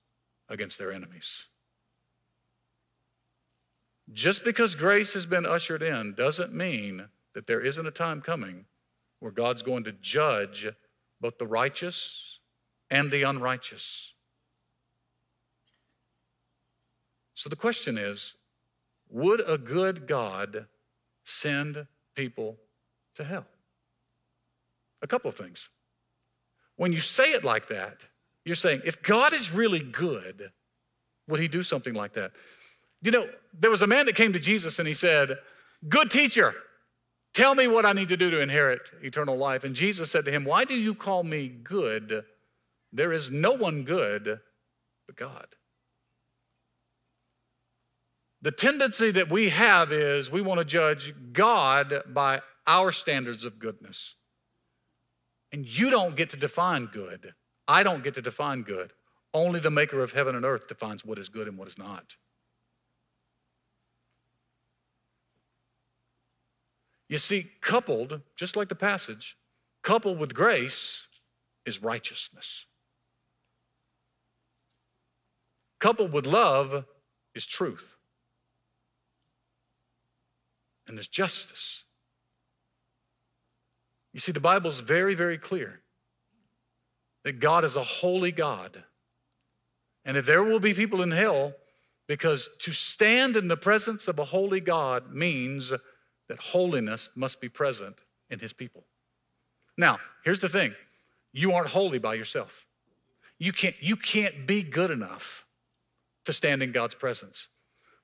against 0.49 0.77
their 0.77 0.91
enemies. 0.91 1.47
Just 4.13 4.43
because 4.43 4.75
grace 4.75 5.13
has 5.13 5.25
been 5.25 5.45
ushered 5.45 5.81
in 5.81 6.13
doesn't 6.13 6.53
mean 6.53 7.07
that 7.33 7.47
there 7.47 7.61
isn't 7.61 7.87
a 7.87 7.91
time 7.91 8.21
coming 8.21 8.65
where 9.19 9.31
God's 9.31 9.63
going 9.63 9.83
to 9.85 9.91
judge 9.91 10.67
both 11.19 11.37
the 11.37 11.47
righteous 11.47 12.39
and 12.91 13.09
the 13.09 13.23
unrighteous. 13.23 14.13
So 17.33 17.49
the 17.49 17.55
question 17.55 17.97
is 17.97 18.35
would 19.09 19.41
a 19.47 19.57
good 19.57 20.07
God 20.07 20.67
send 21.23 21.87
people 22.15 22.57
to 23.15 23.23
hell? 23.23 23.45
A 25.01 25.07
couple 25.07 25.29
of 25.29 25.35
things. 25.35 25.69
When 26.75 26.93
you 26.93 26.99
say 26.99 27.33
it 27.33 27.43
like 27.43 27.67
that, 27.67 28.01
you're 28.45 28.55
saying, 28.55 28.81
if 28.85 29.01
God 29.03 29.33
is 29.33 29.51
really 29.51 29.79
good, 29.79 30.51
would 31.27 31.39
he 31.39 31.47
do 31.47 31.63
something 31.63 31.93
like 31.93 32.13
that? 32.13 32.31
You 33.03 33.11
know, 33.11 33.27
there 33.53 33.69
was 33.69 33.81
a 33.81 33.87
man 33.87 34.05
that 34.07 34.15
came 34.15 34.33
to 34.33 34.39
Jesus 34.39 34.79
and 34.79 34.87
he 34.87 34.93
said, 34.93 35.37
Good 35.87 36.09
teacher, 36.09 36.55
tell 37.33 37.53
me 37.53 37.67
what 37.67 37.85
I 37.85 37.93
need 37.93 38.07
to 38.09 38.17
do 38.17 38.31
to 38.31 38.41
inherit 38.41 38.81
eternal 39.01 39.37
life. 39.37 39.65
And 39.65 39.75
Jesus 39.75 40.09
said 40.09 40.25
to 40.25 40.31
him, 40.31 40.45
Why 40.45 40.63
do 40.63 40.73
you 40.73 40.95
call 40.95 41.23
me 41.23 41.49
good? 41.49 42.23
There 42.93 43.11
is 43.11 43.29
no 43.29 43.51
one 43.51 43.83
good 43.83 44.39
but 45.05 45.15
God. 45.17 45.47
The 48.41 48.51
tendency 48.51 49.11
that 49.11 49.29
we 49.29 49.49
have 49.49 49.91
is 49.91 50.31
we 50.31 50.41
want 50.41 50.59
to 50.59 50.65
judge 50.65 51.13
God 51.33 52.03
by 52.07 52.41
our 52.65 52.91
standards 52.91 53.43
of 53.43 53.59
goodness. 53.59 54.15
And 55.51 55.65
you 55.65 55.89
don't 55.89 56.15
get 56.15 56.29
to 56.31 56.37
define 56.37 56.87
good. 56.87 57.33
I 57.67 57.83
don't 57.83 58.03
get 58.03 58.15
to 58.15 58.21
define 58.21 58.63
good. 58.63 58.91
Only 59.33 59.59
the 59.59 59.71
maker 59.71 60.01
of 60.01 60.11
heaven 60.11 60.35
and 60.35 60.45
earth 60.45 60.67
defines 60.67 61.05
what 61.05 61.19
is 61.19 61.29
good 61.29 61.47
and 61.47 61.57
what 61.57 61.67
is 61.67 61.77
not. 61.77 62.15
You 67.13 67.19
see, 67.19 67.51
coupled, 67.61 68.21
just 68.35 68.55
like 68.55 68.69
the 68.69 68.75
passage, 68.75 69.37
coupled 69.83 70.17
with 70.17 70.33
grace 70.33 71.07
is 71.63 71.79
righteousness. 71.79 72.65
Coupled 75.79 76.11
with 76.11 76.25
love 76.25 76.85
is 77.35 77.45
truth. 77.45 77.97
and 80.87 80.97
there's 80.97 81.07
justice. 81.07 81.83
You 84.13 84.19
see, 84.19 84.31
the 84.31 84.39
Bible's 84.39 84.79
very, 84.79 85.13
very 85.13 85.37
clear 85.37 85.81
that 87.23 87.39
God 87.39 87.63
is 87.63 87.75
a 87.75 87.83
holy 87.83 88.31
God. 88.31 88.83
And 90.03 90.17
if 90.17 90.25
there 90.25 90.43
will 90.43 90.59
be 90.59 90.73
people 90.73 91.03
in 91.03 91.11
hell, 91.11 91.53
because 92.07 92.49
to 92.61 92.71
stand 92.71 93.37
in 93.37 93.49
the 93.49 93.57
presence 93.57 94.07
of 94.07 94.17
a 94.17 94.25
holy 94.25 94.59
God 94.59 95.13
means 95.13 95.71
that 96.33 96.39
holiness 96.39 97.11
must 97.13 97.39
be 97.39 97.47
present 97.47 97.95
in 98.31 98.39
his 98.39 98.53
people. 98.53 98.85
Now, 99.77 99.99
here's 100.25 100.39
the 100.39 100.49
thing 100.49 100.73
you 101.31 101.53
aren't 101.53 101.69
holy 101.69 101.99
by 101.99 102.15
yourself. 102.15 102.65
You 103.37 103.53
can't, 103.53 103.75
you 103.79 103.95
can't 103.95 104.47
be 104.47 104.63
good 104.63 104.89
enough 104.89 105.45
to 106.25 106.33
stand 106.33 106.63
in 106.63 106.71
God's 106.71 106.95
presence. 106.95 107.49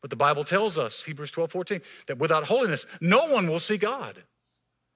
But 0.01 0.11
the 0.11 0.15
Bible 0.15 0.43
tells 0.43 0.77
us, 0.77 1.03
Hebrews 1.03 1.31
12 1.31 1.51
14, 1.51 1.81
that 2.05 2.19
without 2.19 2.43
holiness, 2.43 2.85
no 3.01 3.25
one 3.25 3.49
will 3.49 3.59
see 3.59 3.77
God. 3.77 4.21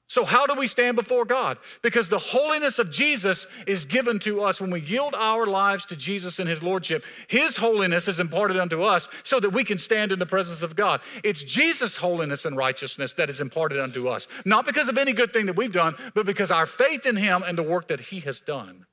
So, 0.07 0.25
how 0.25 0.45
do 0.45 0.53
we 0.55 0.67
stand 0.67 0.95
before 0.95 1.25
God? 1.25 1.57
Because 1.81 2.09
the 2.09 2.19
holiness 2.19 2.77
of 2.77 2.91
Jesus 2.91 3.47
is 3.65 3.85
given 3.85 4.19
to 4.19 4.41
us 4.41 4.59
when 4.59 4.69
we 4.69 4.81
yield 4.81 5.15
our 5.17 5.45
lives 5.45 5.85
to 5.87 5.95
Jesus 5.95 6.39
and 6.39 6.47
His 6.47 6.61
Lordship. 6.61 7.03
His 7.27 7.55
holiness 7.55 8.07
is 8.07 8.19
imparted 8.19 8.57
unto 8.57 8.83
us 8.83 9.07
so 9.23 9.39
that 9.39 9.51
we 9.51 9.63
can 9.63 9.77
stand 9.77 10.11
in 10.11 10.19
the 10.19 10.25
presence 10.25 10.61
of 10.61 10.75
God. 10.75 11.01
It's 11.23 11.41
Jesus' 11.41 11.95
holiness 11.95 12.45
and 12.45 12.57
righteousness 12.57 13.13
that 13.13 13.29
is 13.29 13.39
imparted 13.39 13.79
unto 13.79 14.07
us, 14.07 14.27
not 14.45 14.65
because 14.65 14.89
of 14.89 14.97
any 14.97 15.13
good 15.13 15.31
thing 15.31 15.45
that 15.45 15.55
we've 15.55 15.71
done, 15.71 15.95
but 16.13 16.25
because 16.25 16.51
our 16.51 16.65
faith 16.65 17.05
in 17.05 17.15
Him 17.15 17.41
and 17.47 17.57
the 17.57 17.63
work 17.63 17.87
that 17.87 18.01
He 18.01 18.19
has 18.19 18.41
done. 18.41 18.85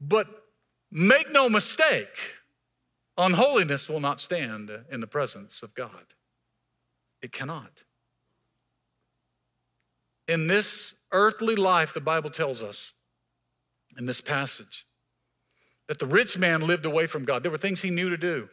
But 0.00 0.28
make 0.90 1.30
no 1.30 1.48
mistake, 1.48 2.16
unholiness 3.18 3.88
will 3.88 4.00
not 4.00 4.20
stand 4.20 4.70
in 4.90 5.00
the 5.00 5.06
presence 5.06 5.62
of 5.62 5.74
God. 5.74 6.14
It 7.20 7.32
cannot. 7.32 7.82
In 10.32 10.46
this 10.46 10.94
earthly 11.12 11.56
life, 11.56 11.92
the 11.92 12.00
Bible 12.00 12.30
tells 12.30 12.62
us 12.62 12.94
in 13.98 14.06
this 14.06 14.22
passage 14.22 14.86
that 15.88 15.98
the 15.98 16.06
rich 16.06 16.38
man 16.38 16.62
lived 16.62 16.86
away 16.86 17.06
from 17.06 17.26
God. 17.26 17.42
There 17.42 17.52
were 17.52 17.58
things 17.58 17.82
he 17.82 17.90
knew 17.90 18.08
to 18.08 18.16
do. 18.16 18.48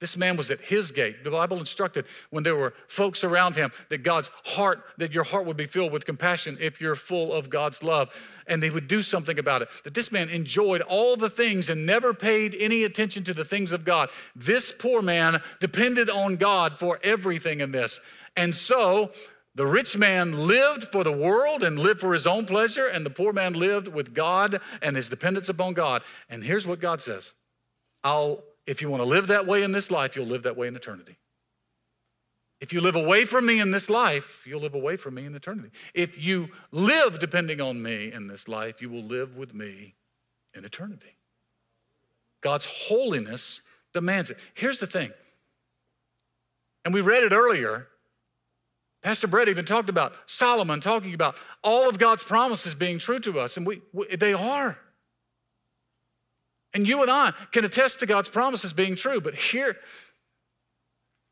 This 0.00 0.16
man 0.16 0.36
was 0.36 0.50
at 0.50 0.58
his 0.58 0.90
gate. 0.90 1.22
The 1.22 1.30
Bible 1.30 1.60
instructed 1.60 2.06
when 2.30 2.42
there 2.42 2.56
were 2.56 2.74
folks 2.88 3.22
around 3.22 3.54
him 3.54 3.70
that 3.90 4.02
God's 4.02 4.28
heart, 4.42 4.82
that 4.98 5.12
your 5.12 5.22
heart 5.22 5.46
would 5.46 5.56
be 5.56 5.66
filled 5.66 5.92
with 5.92 6.04
compassion 6.04 6.58
if 6.60 6.80
you're 6.80 6.96
full 6.96 7.32
of 7.32 7.48
God's 7.48 7.80
love, 7.80 8.10
and 8.48 8.60
they 8.60 8.70
would 8.70 8.88
do 8.88 9.00
something 9.00 9.38
about 9.38 9.62
it. 9.62 9.68
That 9.84 9.94
this 9.94 10.10
man 10.10 10.30
enjoyed 10.30 10.80
all 10.80 11.16
the 11.16 11.30
things 11.30 11.68
and 11.68 11.86
never 11.86 12.12
paid 12.12 12.56
any 12.58 12.82
attention 12.82 13.22
to 13.22 13.34
the 13.34 13.44
things 13.44 13.70
of 13.70 13.84
God. 13.84 14.08
This 14.34 14.74
poor 14.76 15.00
man 15.00 15.40
depended 15.60 16.10
on 16.10 16.38
God 16.38 16.80
for 16.80 16.98
everything 17.04 17.60
in 17.60 17.70
this. 17.70 18.00
And 18.36 18.54
so 18.54 19.12
the 19.54 19.66
rich 19.66 19.96
man 19.96 20.46
lived 20.46 20.84
for 20.84 21.02
the 21.02 21.12
world 21.12 21.62
and 21.64 21.78
lived 21.78 22.00
for 22.00 22.12
his 22.12 22.26
own 22.26 22.46
pleasure, 22.46 22.86
and 22.86 23.04
the 23.04 23.10
poor 23.10 23.32
man 23.32 23.54
lived 23.54 23.88
with 23.88 24.14
God 24.14 24.60
and 24.80 24.96
his 24.96 25.08
dependence 25.08 25.48
upon 25.48 25.74
God. 25.74 26.02
And 26.28 26.44
here's 26.44 26.66
what 26.66 26.80
God 26.80 27.02
says 27.02 27.34
I'll, 28.04 28.42
if 28.66 28.80
you 28.80 28.88
want 28.90 29.00
to 29.00 29.08
live 29.08 29.26
that 29.26 29.46
way 29.46 29.62
in 29.62 29.72
this 29.72 29.90
life, 29.90 30.14
you'll 30.14 30.26
live 30.26 30.44
that 30.44 30.56
way 30.56 30.68
in 30.68 30.76
eternity. 30.76 31.16
If 32.60 32.72
you 32.74 32.80
live 32.80 32.94
away 32.94 33.24
from 33.24 33.46
me 33.46 33.58
in 33.58 33.70
this 33.70 33.88
life, 33.88 34.42
you'll 34.46 34.60
live 34.60 34.74
away 34.74 34.96
from 34.96 35.14
me 35.14 35.24
in 35.24 35.34
eternity. 35.34 35.70
If 35.94 36.22
you 36.22 36.50
live 36.70 37.18
depending 37.18 37.60
on 37.60 37.82
me 37.82 38.12
in 38.12 38.28
this 38.28 38.48
life, 38.48 38.82
you 38.82 38.90
will 38.90 39.02
live 39.02 39.34
with 39.34 39.54
me 39.54 39.94
in 40.54 40.64
eternity. 40.64 41.16
God's 42.42 42.66
holiness 42.66 43.62
demands 43.92 44.30
it. 44.30 44.36
Here's 44.54 44.78
the 44.78 44.86
thing, 44.86 45.10
and 46.84 46.94
we 46.94 47.00
read 47.00 47.24
it 47.24 47.32
earlier 47.32 47.88
Pastor 49.02 49.26
Brett 49.26 49.48
even 49.48 49.64
talked 49.64 49.88
about 49.88 50.12
Solomon 50.26 50.80
talking 50.80 51.14
about 51.14 51.34
all 51.62 51.88
of 51.88 51.98
God's 51.98 52.22
promises 52.22 52.74
being 52.74 52.98
true 52.98 53.18
to 53.20 53.40
us, 53.40 53.56
and 53.56 53.66
we, 53.66 53.80
we, 53.92 54.14
they 54.16 54.34
are. 54.34 54.78
And 56.74 56.86
you 56.86 57.02
and 57.02 57.10
I 57.10 57.32
can 57.50 57.64
attest 57.64 58.00
to 58.00 58.06
God's 58.06 58.28
promises 58.28 58.72
being 58.72 58.96
true, 58.96 59.20
but 59.20 59.34
here, 59.34 59.76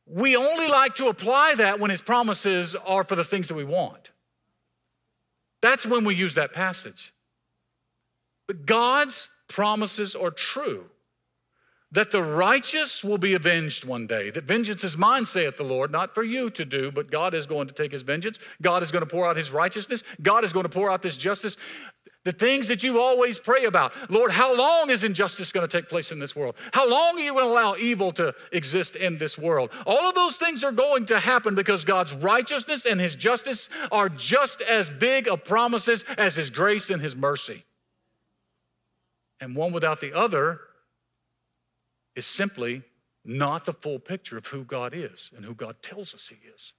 we 0.06 0.34
only 0.34 0.66
like 0.66 0.96
to 0.96 1.08
apply 1.08 1.54
that 1.56 1.78
when 1.78 1.90
His 1.90 2.00
promises 2.00 2.74
are 2.74 3.04
for 3.04 3.16
the 3.16 3.24
things 3.24 3.48
that 3.48 3.54
we 3.54 3.64
want. 3.64 4.10
That's 5.60 5.84
when 5.84 6.04
we 6.04 6.14
use 6.14 6.34
that 6.34 6.52
passage. 6.52 7.12
But 8.46 8.64
God's 8.64 9.28
promises 9.48 10.14
are 10.14 10.30
true 10.30 10.86
that 11.90 12.10
the 12.10 12.22
righteous 12.22 13.02
will 13.02 13.18
be 13.18 13.34
avenged 13.34 13.84
one 13.84 14.06
day. 14.06 14.30
That 14.30 14.44
vengeance 14.44 14.84
is 14.84 14.98
mine, 14.98 15.24
saith 15.24 15.56
the 15.56 15.62
Lord, 15.62 15.90
not 15.90 16.14
for 16.14 16.22
you 16.22 16.50
to 16.50 16.64
do, 16.64 16.92
but 16.92 17.10
God 17.10 17.32
is 17.32 17.46
going 17.46 17.66
to 17.68 17.74
take 17.74 17.92
his 17.92 18.02
vengeance. 18.02 18.38
God 18.60 18.82
is 18.82 18.92
going 18.92 19.02
to 19.02 19.10
pour 19.10 19.26
out 19.26 19.36
his 19.36 19.50
righteousness. 19.50 20.02
God 20.20 20.44
is 20.44 20.52
going 20.52 20.64
to 20.64 20.68
pour 20.68 20.90
out 20.90 21.00
this 21.00 21.16
justice. 21.16 21.56
The 22.24 22.32
things 22.32 22.68
that 22.68 22.82
you 22.82 23.00
always 23.00 23.38
pray 23.38 23.64
about. 23.64 23.92
Lord, 24.10 24.32
how 24.32 24.54
long 24.54 24.90
is 24.90 25.02
injustice 25.02 25.50
going 25.50 25.66
to 25.66 25.76
take 25.76 25.88
place 25.88 26.12
in 26.12 26.18
this 26.18 26.36
world? 26.36 26.56
How 26.74 26.86
long 26.86 27.16
are 27.16 27.22
you 27.22 27.32
going 27.32 27.46
to 27.46 27.50
allow 27.50 27.74
evil 27.76 28.12
to 28.12 28.34
exist 28.52 28.94
in 28.94 29.16
this 29.16 29.38
world? 29.38 29.70
All 29.86 30.06
of 30.06 30.14
those 30.14 30.36
things 30.36 30.62
are 30.62 30.72
going 30.72 31.06
to 31.06 31.18
happen 31.18 31.54
because 31.54 31.86
God's 31.86 32.12
righteousness 32.12 32.84
and 32.84 33.00
his 33.00 33.14
justice 33.14 33.70
are 33.90 34.10
just 34.10 34.60
as 34.60 34.90
big 34.90 35.26
of 35.26 35.42
promises 35.42 36.04
as 36.18 36.34
his 36.34 36.50
grace 36.50 36.90
and 36.90 37.00
his 37.00 37.16
mercy. 37.16 37.64
And 39.40 39.56
one 39.56 39.72
without 39.72 40.02
the 40.02 40.12
other 40.12 40.60
is 42.18 42.26
simply 42.26 42.82
not 43.24 43.64
the 43.64 43.72
full 43.72 43.98
picture 43.98 44.36
of 44.36 44.46
who 44.48 44.64
God 44.64 44.92
is 44.94 45.30
and 45.36 45.44
who 45.44 45.54
God 45.54 45.76
tells 45.82 46.14
us 46.14 46.28
He 46.28 46.36
is. 46.54 46.72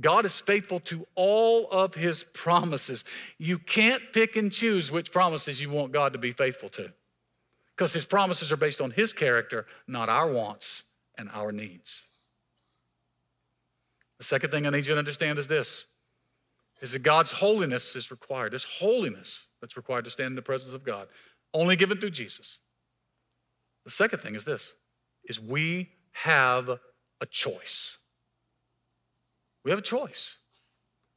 God 0.00 0.26
is 0.26 0.40
faithful 0.40 0.80
to 0.80 1.06
all 1.14 1.68
of 1.70 1.94
His 1.94 2.24
promises. 2.34 3.04
You 3.38 3.58
can't 3.58 4.02
pick 4.12 4.36
and 4.36 4.52
choose 4.52 4.92
which 4.92 5.12
promises 5.12 5.62
you 5.62 5.70
want 5.70 5.92
God 5.92 6.12
to 6.12 6.18
be 6.18 6.32
faithful 6.32 6.68
to 6.70 6.92
because 7.74 7.92
His 7.92 8.04
promises 8.04 8.52
are 8.52 8.56
based 8.56 8.80
on 8.80 8.90
His 8.90 9.12
character, 9.12 9.66
not 9.86 10.08
our 10.08 10.30
wants 10.30 10.82
and 11.16 11.30
our 11.32 11.52
needs. 11.52 12.06
The 14.18 14.24
second 14.24 14.50
thing 14.50 14.66
I 14.66 14.70
need 14.70 14.86
you 14.86 14.94
to 14.94 14.98
understand 14.98 15.38
is 15.38 15.46
this 15.46 15.86
is 16.80 16.92
that 16.92 17.02
God's 17.02 17.30
holiness 17.30 17.96
is 17.96 18.10
required. 18.10 18.52
This 18.52 18.64
holiness 18.64 19.46
that's 19.60 19.76
required 19.76 20.04
to 20.04 20.10
stand 20.10 20.28
in 20.28 20.34
the 20.34 20.42
presence 20.42 20.74
of 20.74 20.84
God, 20.84 21.08
only 21.54 21.76
given 21.76 21.98
through 21.98 22.10
Jesus. 22.10 22.58
The 23.84 23.90
second 23.90 24.20
thing 24.20 24.34
is 24.34 24.44
this 24.44 24.74
is 25.24 25.40
we 25.40 25.90
have 26.12 26.68
a 27.20 27.26
choice. 27.26 27.98
We 29.64 29.70
have 29.70 29.78
a 29.78 29.82
choice. 29.82 30.36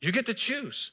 You 0.01 0.11
get 0.11 0.25
to 0.27 0.33
choose. 0.33 0.91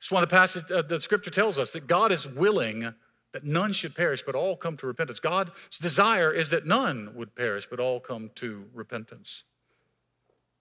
It's 0.00 0.10
one 0.10 0.22
of 0.22 0.28
the 0.28 0.34
passages 0.34 0.70
uh, 0.70 0.82
the 0.82 1.00
scripture 1.00 1.30
tells 1.30 1.58
us 1.58 1.70
that 1.72 1.86
God 1.86 2.12
is 2.12 2.26
willing 2.26 2.94
that 3.32 3.44
none 3.44 3.72
should 3.72 3.94
perish, 3.94 4.22
but 4.24 4.34
all 4.34 4.56
come 4.56 4.76
to 4.78 4.86
repentance. 4.86 5.20
God's 5.20 5.50
desire 5.80 6.32
is 6.32 6.50
that 6.50 6.66
none 6.66 7.12
would 7.14 7.34
perish, 7.34 7.66
but 7.68 7.78
all 7.78 8.00
come 8.00 8.30
to 8.36 8.64
repentance. 8.72 9.44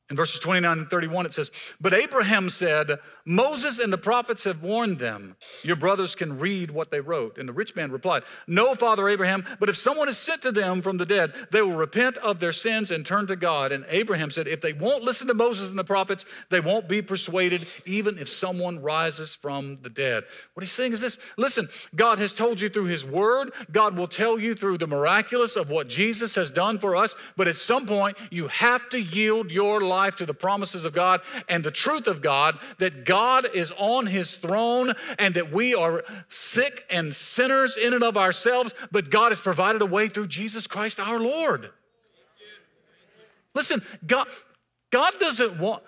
In 0.10 0.16
verses 0.16 0.40
29 0.40 0.80
and 0.80 0.90
31, 0.90 1.26
it 1.26 1.34
says, 1.34 1.52
But 1.82 1.94
Abraham 1.94 2.50
said, 2.50 3.00
Moses 3.26 3.78
and 3.78 3.92
the 3.92 3.98
prophets 3.98 4.46
have 4.46 4.64
warned 4.64 5.00
them. 5.00 5.36
Your 5.64 5.76
brothers 5.76 6.16
can 6.16 6.40
read 6.40 6.72
what 6.72 6.92
they 6.92 7.02
wrote. 7.02 7.38
And 7.38 7.50
the 7.50 7.54
rich 7.54 7.76
man 7.76 7.92
replied, 7.92 8.24
No, 8.48 8.74
Father 8.74 9.10
Abraham, 9.10 9.46
but 9.60 9.68
if 9.68 9.76
someone 9.76 10.08
is 10.08 10.18
sent 10.18 10.44
to 10.44 10.54
them 10.54 10.82
from 10.82 10.98
the 10.98 11.06
dead, 11.06 11.34
they 11.52 11.62
will 11.62 11.76
repent 11.76 12.16
of 12.20 12.40
their 12.40 12.54
sins 12.54 12.90
and 12.90 13.06
turn 13.06 13.28
to 13.28 13.36
God. 13.36 13.74
And 13.74 13.86
Abraham 13.90 14.32
said, 14.32 14.48
If 14.48 14.62
they 14.62 14.72
won't 14.72 15.04
listen 15.04 15.28
to 15.28 15.34
Moses 15.34 15.68
and 15.68 15.78
the 15.78 15.84
prophets, 15.84 16.26
they 16.50 16.62
won't 16.62 16.88
be 16.88 17.02
persuaded, 17.02 17.68
even 17.86 18.18
if 18.18 18.30
someone 18.30 18.82
rises 18.82 19.36
from 19.36 19.80
the 19.82 19.90
dead. 19.90 20.24
What 20.54 20.64
he's 20.64 20.72
saying 20.72 20.94
is 20.94 21.02
this 21.02 21.18
listen, 21.36 21.68
God 21.96 22.20
has 22.20 22.34
told 22.34 22.62
you 22.62 22.70
through 22.70 22.86
his 22.86 23.04
word, 23.04 23.52
God 23.74 23.98
will 23.98 24.08
tell 24.08 24.40
you 24.40 24.56
through 24.56 24.78
the 24.78 24.88
miraculous 24.88 25.58
of 25.58 25.70
what 25.70 25.90
Jesus 25.90 26.34
has 26.36 26.50
done 26.50 26.80
for 26.80 26.96
us, 26.96 27.14
but 27.36 27.50
at 27.50 27.58
some 27.58 27.86
point, 27.86 28.16
you 28.32 28.48
have 28.48 28.88
to 28.92 29.02
yield 29.02 29.52
your 29.52 29.82
life 29.82 29.97
life 29.98 30.16
to 30.18 30.26
the 30.26 30.34
promises 30.34 30.86
of 30.86 30.94
God 30.94 31.22
and 31.50 31.64
the 31.64 31.72
truth 31.72 32.06
of 32.06 32.22
God, 32.22 32.60
that 32.78 33.04
God 33.04 33.48
is 33.54 33.74
on 33.78 34.06
his 34.06 34.36
throne 34.36 34.94
and 35.18 35.34
that 35.34 35.52
we 35.52 35.74
are 35.74 36.04
sick 36.30 36.86
and 36.90 37.16
sinners 37.16 37.76
in 37.76 37.94
and 37.94 38.04
of 38.04 38.16
ourselves, 38.16 38.76
but 38.92 39.10
God 39.10 39.32
has 39.32 39.42
provided 39.42 39.82
a 39.82 39.88
way 39.88 40.08
through 40.08 40.28
Jesus 40.28 40.68
Christ 40.68 41.00
our 41.00 41.20
Lord. 41.20 41.72
Listen, 43.56 43.82
God, 44.06 44.28
God 44.92 45.14
doesn't 45.20 45.60
want, 45.60 45.82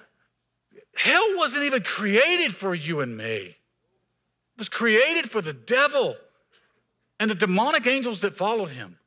hell 0.96 1.38
wasn't 1.38 1.66
even 1.66 1.84
created 1.84 2.56
for 2.56 2.74
you 2.74 3.02
and 3.02 3.16
me. 3.16 3.36
It 3.36 4.58
was 4.58 4.70
created 4.70 5.30
for 5.30 5.42
the 5.42 5.54
devil 5.54 6.16
and 7.20 7.30
the 7.30 7.36
demonic 7.36 7.86
angels 7.86 8.22
that 8.22 8.36
followed 8.36 8.70
him. 8.72 8.98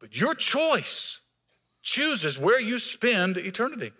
But 0.00 0.16
your 0.16 0.34
choice 0.34 1.20
chooses 1.88 2.38
where 2.38 2.60
you 2.60 2.78
spend 2.78 3.38
eternity. 3.38 3.92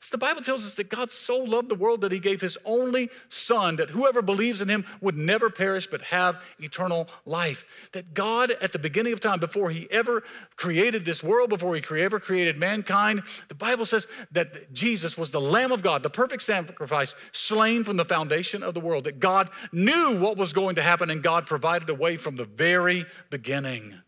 So 0.00 0.08
the 0.10 0.18
Bible 0.18 0.40
tells 0.40 0.66
us 0.66 0.74
that 0.74 0.88
God 0.88 1.12
so 1.12 1.38
loved 1.38 1.68
the 1.68 1.74
world 1.74 2.00
that 2.02 2.12
he 2.12 2.18
gave 2.18 2.40
his 2.40 2.56
only 2.64 3.10
son, 3.28 3.76
that 3.76 3.90
whoever 3.90 4.22
believes 4.22 4.62
in 4.62 4.68
him 4.68 4.84
would 5.02 5.16
never 5.16 5.50
perish 5.50 5.86
but 5.86 6.00
have 6.02 6.42
eternal 6.58 7.08
life. 7.26 7.64
That 7.92 8.14
God, 8.14 8.50
at 8.50 8.72
the 8.72 8.78
beginning 8.78 9.12
of 9.12 9.20
time, 9.20 9.40
before 9.40 9.70
he 9.70 9.90
ever 9.90 10.22
created 10.56 11.04
this 11.04 11.22
world, 11.22 11.50
before 11.50 11.74
he 11.74 11.82
ever 12.02 12.18
created 12.18 12.58
mankind, 12.58 13.22
the 13.48 13.54
Bible 13.54 13.86
says 13.86 14.06
that 14.32 14.72
Jesus 14.72 15.16
was 15.16 15.30
the 15.30 15.40
Lamb 15.40 15.72
of 15.72 15.82
God, 15.82 16.02
the 16.02 16.10
perfect 16.10 16.42
sacrifice, 16.42 17.14
slain 17.32 17.84
from 17.84 17.96
the 17.98 18.04
foundation 18.06 18.62
of 18.62 18.74
the 18.74 18.80
world. 18.80 19.04
That 19.04 19.20
God 19.20 19.50
knew 19.70 20.18
what 20.18 20.36
was 20.36 20.54
going 20.54 20.76
to 20.76 20.82
happen 20.82 21.10
and 21.10 21.22
God 21.22 21.46
provided 21.46 21.88
a 21.90 21.94
way 21.94 22.16
from 22.16 22.36
the 22.36 22.44
very 22.46 23.04
beginning. 23.30 24.00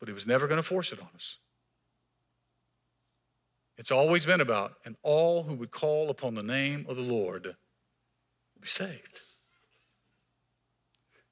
But 0.00 0.08
he 0.08 0.14
was 0.14 0.26
never 0.26 0.46
going 0.46 0.56
to 0.56 0.62
force 0.62 0.92
it 0.92 1.00
on 1.00 1.08
us. 1.14 1.38
It's 3.80 3.90
always 3.90 4.26
been 4.26 4.42
about, 4.42 4.74
and 4.84 4.94
all 5.02 5.44
who 5.44 5.54
would 5.54 5.70
call 5.70 6.10
upon 6.10 6.34
the 6.34 6.42
name 6.42 6.84
of 6.86 6.96
the 6.96 7.02
Lord 7.02 7.46
will 7.46 8.60
be 8.60 8.68
saved. 8.68 9.20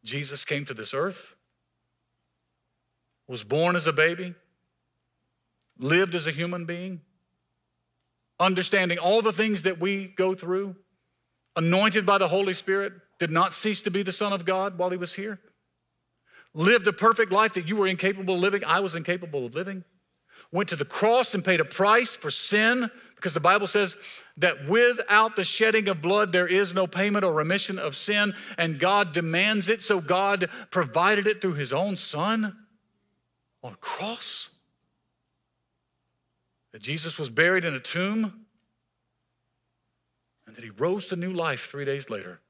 Jesus 0.03 0.47
came 0.47 0.65
to 0.65 0.73
this 0.73 0.95
earth, 0.95 1.35
was 3.27 3.45
born 3.45 3.77
as 3.77 3.87
a 3.87 3.93
baby, 3.93 4.35
lived 5.79 6.15
as 6.15 6.27
a 6.27 6.31
human 6.31 6.65
being, 6.65 7.03
understanding 8.41 8.97
all 8.97 9.21
the 9.21 9.31
things 9.31 9.61
that 9.63 9.79
we 9.79 10.07
go 10.07 10.35
through, 10.35 10.75
anointed 11.55 12.07
by 12.07 12.17
the 12.17 12.29
Holy 12.29 12.55
Spirit, 12.55 12.95
did 13.19 13.31
not 13.31 13.53
cease 13.53 13.83
to 13.83 13.91
be 13.91 14.03
the 14.03 14.11
Son 14.11 14.33
of 14.33 14.47
God 14.47 14.79
while 14.79 14.89
he 14.89 14.97
was 14.97 15.13
here, 15.13 15.39
lived 16.55 16.89
a 16.89 16.95
perfect 16.95 17.31
life 17.31 17.53
that 17.53 17.69
you 17.69 17.77
were 17.77 17.87
incapable 17.87 18.37
of 18.37 18.41
living, 18.41 18.65
I 18.65 18.81
was 18.81 18.95
incapable 18.95 19.45
of 19.45 19.55
living 19.55 19.85
went 20.53 20.69
to 20.71 20.77
the 20.77 20.85
cross 20.85 21.35
and 21.35 21.45
paid 21.45 21.61
a 21.61 21.65
price 21.65 22.17
for 22.17 22.31
sin 22.31 22.91
because 23.17 23.35
the 23.35 23.41
Bible 23.41 23.67
says 23.67 23.97
that 24.37 24.69
without 24.69 25.35
the 25.35 25.43
shedding 25.43 25.89
of 25.89 26.01
blood, 26.01 26.33
there 26.33 26.47
is 26.47 26.73
no 26.73 26.87
payment 26.87 27.25
or 27.25 27.33
remission 27.33 27.77
of 27.77 27.97
sin, 27.97 28.33
and 28.57 28.79
God 28.79 29.13
demands 29.13 29.69
it. 29.69 29.83
So 29.83 30.01
God 30.01 30.49
provided 30.71 31.27
it 31.27 31.41
through 31.41 31.55
his 31.55 31.73
own 31.73 31.97
son 31.97 32.57
on 33.65 33.73
a 33.73 33.77
cross. 33.77 34.51
That 36.73 36.81
Jesus 36.81 37.19
was 37.19 37.29
buried 37.29 37.65
in 37.65 37.75
a 37.75 37.81
tomb, 37.81 38.45
and 40.47 40.55
that 40.55 40.63
he 40.63 40.71
rose 40.71 41.09
to 41.09 41.17
new 41.17 41.33
life 41.33 41.69
three 41.69 41.85
days 41.85 42.09
later 42.09 42.41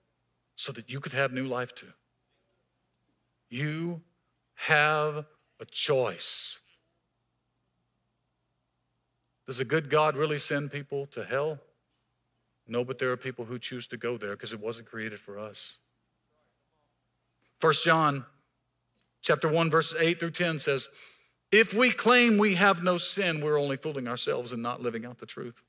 so 0.55 0.71
that 0.73 0.91
you 0.91 1.01
could 1.01 1.15
have 1.15 1.33
new 1.33 1.47
life 1.47 1.75
too. 1.75 1.93
You 3.49 4.03
have 4.55 5.25
a 5.61 5.65
choice. 5.65 6.59
Does 9.49 9.61
a 9.61 9.65
good 9.65 9.89
God 9.89 10.15
really 10.15 10.39
send 10.39 10.71
people 10.71 11.07
to 11.07 11.25
hell? 11.25 11.59
No, 12.67 12.85
but 12.85 12.99
there 12.99 13.11
are 13.13 13.17
people 13.17 13.47
who 13.47 13.59
choose 13.59 13.87
to 13.87 13.97
go 13.97 14.19
there 14.19 14.33
because 14.33 14.53
it 14.53 14.61
wasn't 14.61 14.91
created 14.91 15.19
for 15.19 15.39
us. 15.39 15.79
First 17.59 17.83
John 17.83 18.27
chapter 19.23 19.49
1 19.49 19.71
verses 19.71 19.97
8 19.99 20.21
through 20.21 20.33
10 20.33 20.59
says, 20.59 20.91
"If 21.51 21.73
we 21.73 21.91
claim 21.91 22.37
we 22.37 22.57
have 22.57 22.83
no 22.83 22.99
sin, 22.99 23.41
we're 23.41 23.59
only 23.59 23.79
fooling 23.79 24.07
ourselves 24.07 24.53
and 24.53 24.63
not 24.63 24.83
living 24.83 25.07
out 25.07 25.17
the 25.17 25.25
truth. 25.25 25.63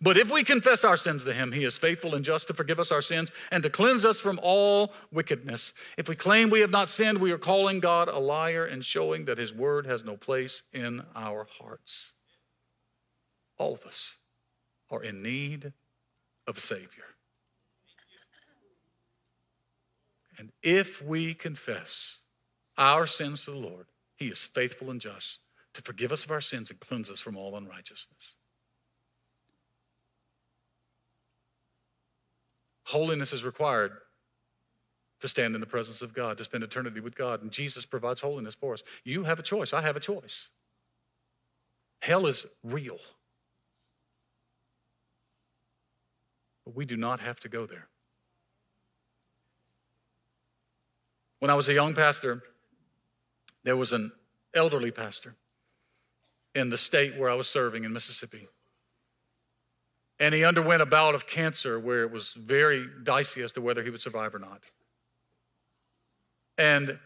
But 0.00 0.16
if 0.16 0.30
we 0.30 0.44
confess 0.44 0.84
our 0.84 0.96
sins 0.96 1.24
to 1.24 1.34
him, 1.34 1.50
he 1.50 1.64
is 1.64 1.76
faithful 1.76 2.14
and 2.14 2.24
just 2.24 2.46
to 2.46 2.54
forgive 2.54 2.78
us 2.78 2.92
our 2.92 3.02
sins 3.02 3.32
and 3.50 3.64
to 3.64 3.68
cleanse 3.68 4.04
us 4.04 4.20
from 4.20 4.38
all 4.40 4.94
wickedness. 5.10 5.72
If 5.96 6.08
we 6.08 6.14
claim 6.14 6.50
we 6.50 6.60
have 6.60 6.70
not 6.70 6.88
sinned, 6.88 7.18
we 7.18 7.32
are 7.32 7.38
calling 7.38 7.80
God 7.80 8.06
a 8.06 8.20
liar 8.20 8.64
and 8.64 8.86
showing 8.86 9.24
that 9.24 9.38
his 9.38 9.52
word 9.52 9.86
has 9.86 10.04
no 10.04 10.16
place 10.16 10.62
in 10.72 11.04
our 11.16 11.48
hearts." 11.58 12.13
All 13.58 13.74
of 13.74 13.84
us 13.84 14.16
are 14.90 15.02
in 15.02 15.22
need 15.22 15.72
of 16.46 16.56
a 16.56 16.60
Savior. 16.60 17.04
And 20.38 20.50
if 20.62 21.00
we 21.00 21.34
confess 21.34 22.18
our 22.76 23.06
sins 23.06 23.44
to 23.44 23.52
the 23.52 23.56
Lord, 23.56 23.86
He 24.16 24.28
is 24.28 24.44
faithful 24.46 24.90
and 24.90 25.00
just 25.00 25.40
to 25.74 25.82
forgive 25.82 26.12
us 26.12 26.24
of 26.24 26.30
our 26.30 26.40
sins 26.40 26.70
and 26.70 26.80
cleanse 26.80 27.10
us 27.10 27.20
from 27.20 27.36
all 27.36 27.56
unrighteousness. 27.56 28.34
Holiness 32.84 33.32
is 33.32 33.44
required 33.44 33.92
to 35.20 35.28
stand 35.28 35.54
in 35.54 35.60
the 35.60 35.66
presence 35.66 36.02
of 36.02 36.12
God, 36.12 36.36
to 36.38 36.44
spend 36.44 36.62
eternity 36.62 37.00
with 37.00 37.16
God. 37.16 37.42
And 37.42 37.50
Jesus 37.50 37.86
provides 37.86 38.20
holiness 38.20 38.54
for 38.54 38.74
us. 38.74 38.82
You 39.04 39.24
have 39.24 39.38
a 39.38 39.42
choice. 39.42 39.72
I 39.72 39.80
have 39.80 39.96
a 39.96 40.00
choice. 40.00 40.48
Hell 42.00 42.26
is 42.26 42.44
real. 42.62 42.98
But 46.64 46.74
we 46.74 46.84
do 46.84 46.96
not 46.96 47.20
have 47.20 47.40
to 47.40 47.48
go 47.48 47.66
there. 47.66 47.88
When 51.40 51.50
I 51.50 51.54
was 51.54 51.68
a 51.68 51.74
young 51.74 51.94
pastor, 51.94 52.42
there 53.64 53.76
was 53.76 53.92
an 53.92 54.12
elderly 54.54 54.90
pastor 54.90 55.34
in 56.54 56.70
the 56.70 56.78
state 56.78 57.18
where 57.18 57.28
I 57.28 57.34
was 57.34 57.48
serving 57.48 57.84
in 57.84 57.92
Mississippi. 57.92 58.48
And 60.20 60.34
he 60.34 60.44
underwent 60.44 60.80
a 60.80 60.86
bout 60.86 61.14
of 61.14 61.26
cancer 61.26 61.78
where 61.78 62.02
it 62.02 62.10
was 62.10 62.32
very 62.32 62.86
dicey 63.02 63.42
as 63.42 63.52
to 63.52 63.60
whether 63.60 63.82
he 63.82 63.90
would 63.90 64.00
survive 64.00 64.34
or 64.34 64.38
not. 64.38 64.62
And 66.56 66.98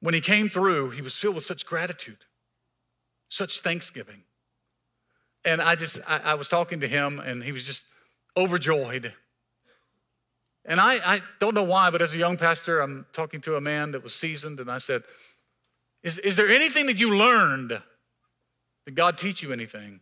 when 0.00 0.14
he 0.14 0.20
came 0.20 0.48
through, 0.48 0.90
he 0.90 1.02
was 1.02 1.16
filled 1.16 1.34
with 1.34 1.44
such 1.44 1.66
gratitude, 1.66 2.24
such 3.28 3.60
thanksgiving. 3.60 4.22
And 5.44 5.60
I 5.60 5.74
just, 5.74 6.00
I, 6.06 6.18
I 6.18 6.34
was 6.34 6.48
talking 6.48 6.80
to 6.80 6.88
him, 6.88 7.20
and 7.20 7.44
he 7.44 7.52
was 7.52 7.64
just 7.64 7.84
overjoyed. 8.36 9.12
And 10.64 10.80
I, 10.80 10.94
I 10.94 11.20
don't 11.40 11.54
know 11.54 11.64
why, 11.64 11.90
but 11.90 12.00
as 12.00 12.14
a 12.14 12.18
young 12.18 12.36
pastor, 12.36 12.80
I'm 12.80 13.06
talking 13.12 13.40
to 13.42 13.56
a 13.56 13.60
man 13.60 13.92
that 13.92 14.02
was 14.02 14.14
seasoned, 14.14 14.60
and 14.60 14.70
I 14.70 14.78
said, 14.78 15.02
Is, 16.02 16.18
is 16.18 16.36
there 16.36 16.48
anything 16.48 16.86
that 16.86 16.98
you 16.98 17.14
learned? 17.14 17.80
Did 18.86 18.94
God 18.94 19.18
teach 19.18 19.42
you 19.42 19.52
anything? 19.52 20.00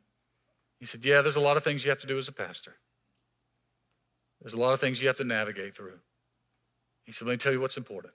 He 0.79 0.87
said, 0.87 1.05
Yeah, 1.05 1.23
there's 1.23 1.37
a 1.37 1.41
lot 1.41 1.57
of 1.57 1.65
things 1.65 1.85
you 1.85 1.91
have 1.91 2.01
to 2.01 2.07
do 2.07 2.19
as 2.19 2.29
a 2.29 2.33
pastor. 2.33 2.77
There's 4.41 4.55
a 4.55 4.59
lot 4.59 4.73
of 4.73 4.81
things 4.81 5.01
you 5.01 5.09
have 5.09 5.17
to 5.19 5.25
navigate 5.25 5.77
through. 5.77 5.99
He 7.05 7.13
said, 7.13 7.27
Let 7.27 7.35
me 7.35 7.39
tell 7.39 7.53
you 7.53 7.61
what's 7.61 7.77
important. 7.77 8.15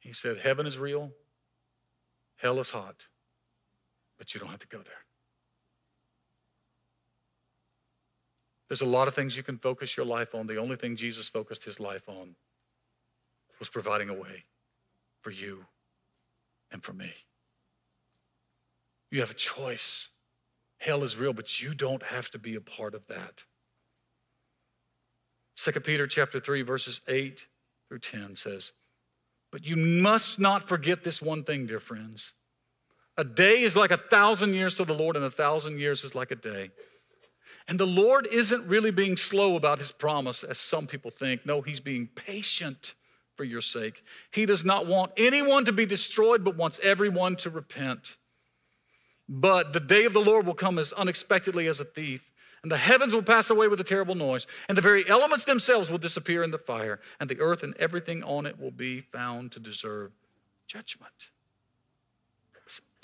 He 0.00 0.12
said, 0.12 0.38
Heaven 0.38 0.66
is 0.66 0.76
real, 0.76 1.12
hell 2.36 2.58
is 2.58 2.70
hot, 2.70 3.06
but 4.18 4.34
you 4.34 4.40
don't 4.40 4.50
have 4.50 4.60
to 4.60 4.68
go 4.68 4.78
there. 4.78 5.04
There's 8.68 8.80
a 8.80 8.86
lot 8.86 9.08
of 9.08 9.14
things 9.14 9.36
you 9.36 9.42
can 9.42 9.58
focus 9.58 9.96
your 9.96 10.06
life 10.06 10.34
on. 10.34 10.46
The 10.46 10.56
only 10.56 10.76
thing 10.76 10.96
Jesus 10.96 11.28
focused 11.28 11.64
his 11.64 11.78
life 11.78 12.08
on 12.08 12.34
was 13.58 13.68
providing 13.68 14.08
a 14.08 14.14
way 14.14 14.44
for 15.20 15.30
you 15.30 15.66
and 16.70 16.82
for 16.82 16.92
me. 16.92 17.12
You 19.10 19.20
have 19.20 19.30
a 19.30 19.34
choice. 19.34 20.10
Hell 20.78 21.04
is 21.04 21.16
real, 21.16 21.32
but 21.32 21.62
you 21.62 21.74
don't 21.74 22.02
have 22.02 22.30
to 22.30 22.38
be 22.38 22.54
a 22.56 22.60
part 22.60 22.94
of 22.94 23.06
that. 23.06 23.44
2 25.56 25.80
Peter 25.80 26.06
chapter 26.06 26.40
3 26.40 26.62
verses 26.62 27.00
8 27.06 27.46
through 27.88 28.00
10 28.00 28.34
says, 28.34 28.72
"But 29.50 29.64
you 29.64 29.76
must 29.76 30.38
not 30.40 30.68
forget 30.68 31.04
this 31.04 31.22
one 31.22 31.44
thing, 31.44 31.66
dear 31.66 31.80
friends. 31.80 32.32
A 33.16 33.24
day 33.24 33.62
is 33.62 33.76
like 33.76 33.92
a 33.92 33.96
thousand 33.96 34.54
years 34.54 34.74
to 34.74 34.84
the 34.84 34.94
Lord, 34.94 35.14
and 35.14 35.24
a 35.24 35.30
thousand 35.30 35.78
years 35.78 36.02
is 36.02 36.14
like 36.14 36.32
a 36.32 36.36
day." 36.36 36.72
And 37.66 37.80
the 37.80 37.86
Lord 37.86 38.26
isn't 38.30 38.66
really 38.66 38.90
being 38.90 39.16
slow 39.16 39.56
about 39.56 39.78
his 39.78 39.90
promise, 39.90 40.44
as 40.44 40.58
some 40.58 40.86
people 40.86 41.10
think. 41.10 41.46
No, 41.46 41.62
he's 41.62 41.80
being 41.80 42.08
patient 42.08 42.94
for 43.36 43.44
your 43.44 43.62
sake. 43.62 44.02
He 44.30 44.46
does 44.46 44.64
not 44.64 44.86
want 44.86 45.12
anyone 45.16 45.64
to 45.64 45.72
be 45.72 45.86
destroyed, 45.86 46.44
but 46.44 46.56
wants 46.56 46.78
everyone 46.82 47.36
to 47.36 47.50
repent. 47.50 48.16
But 49.28 49.72
the 49.72 49.80
day 49.80 50.04
of 50.04 50.12
the 50.12 50.20
Lord 50.20 50.46
will 50.46 50.54
come 50.54 50.78
as 50.78 50.92
unexpectedly 50.92 51.66
as 51.66 51.80
a 51.80 51.84
thief, 51.84 52.22
and 52.62 52.70
the 52.70 52.76
heavens 52.76 53.14
will 53.14 53.22
pass 53.22 53.48
away 53.48 53.68
with 53.68 53.80
a 53.80 53.84
terrible 53.84 54.14
noise, 54.14 54.46
and 54.68 54.76
the 54.76 54.82
very 54.82 55.08
elements 55.08 55.44
themselves 55.44 55.90
will 55.90 55.98
disappear 55.98 56.42
in 56.42 56.50
the 56.50 56.58
fire, 56.58 57.00
and 57.18 57.30
the 57.30 57.40
earth 57.40 57.62
and 57.62 57.74
everything 57.78 58.22
on 58.22 58.44
it 58.44 58.60
will 58.60 58.70
be 58.70 59.00
found 59.00 59.52
to 59.52 59.60
deserve 59.60 60.12
judgment. 60.66 61.30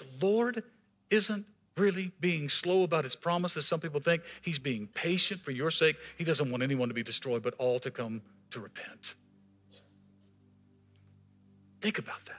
The 0.01 0.27
Lord 0.27 0.63
isn't 1.11 1.45
really 1.81 2.13
being 2.21 2.49
slow 2.49 2.83
about 2.83 3.05
his 3.05 3.17
promises. 3.17 3.67
Some 3.67 3.81
people 3.81 4.01
think 4.01 4.23
he's 4.43 4.59
being 4.59 4.87
patient 4.89 5.41
for 5.41 5.51
your 5.51 5.71
sake. 5.71 5.97
He 6.19 6.25
doesn't 6.25 6.51
want 6.51 6.63
anyone 6.63 6.89
to 6.89 6.95
be 6.95 7.03
destroyed, 7.03 7.43
but 7.43 7.55
all 7.59 7.81
to 7.81 7.91
come 7.91 8.21
to 8.51 8.61
repent. 8.61 9.15
Think 11.81 11.99
about 11.99 12.25
that. 12.27 12.37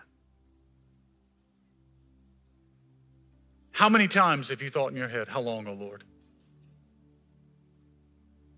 How 3.72 3.90
many 3.90 4.08
times 4.08 4.50
have 4.50 4.62
you 4.62 4.70
thought 4.70 4.92
in 4.92 4.98
your 4.98 5.08
head, 5.08 5.28
How 5.28 5.42
long, 5.42 5.68
O 5.68 5.72
oh 5.72 5.74
Lord? 5.74 6.04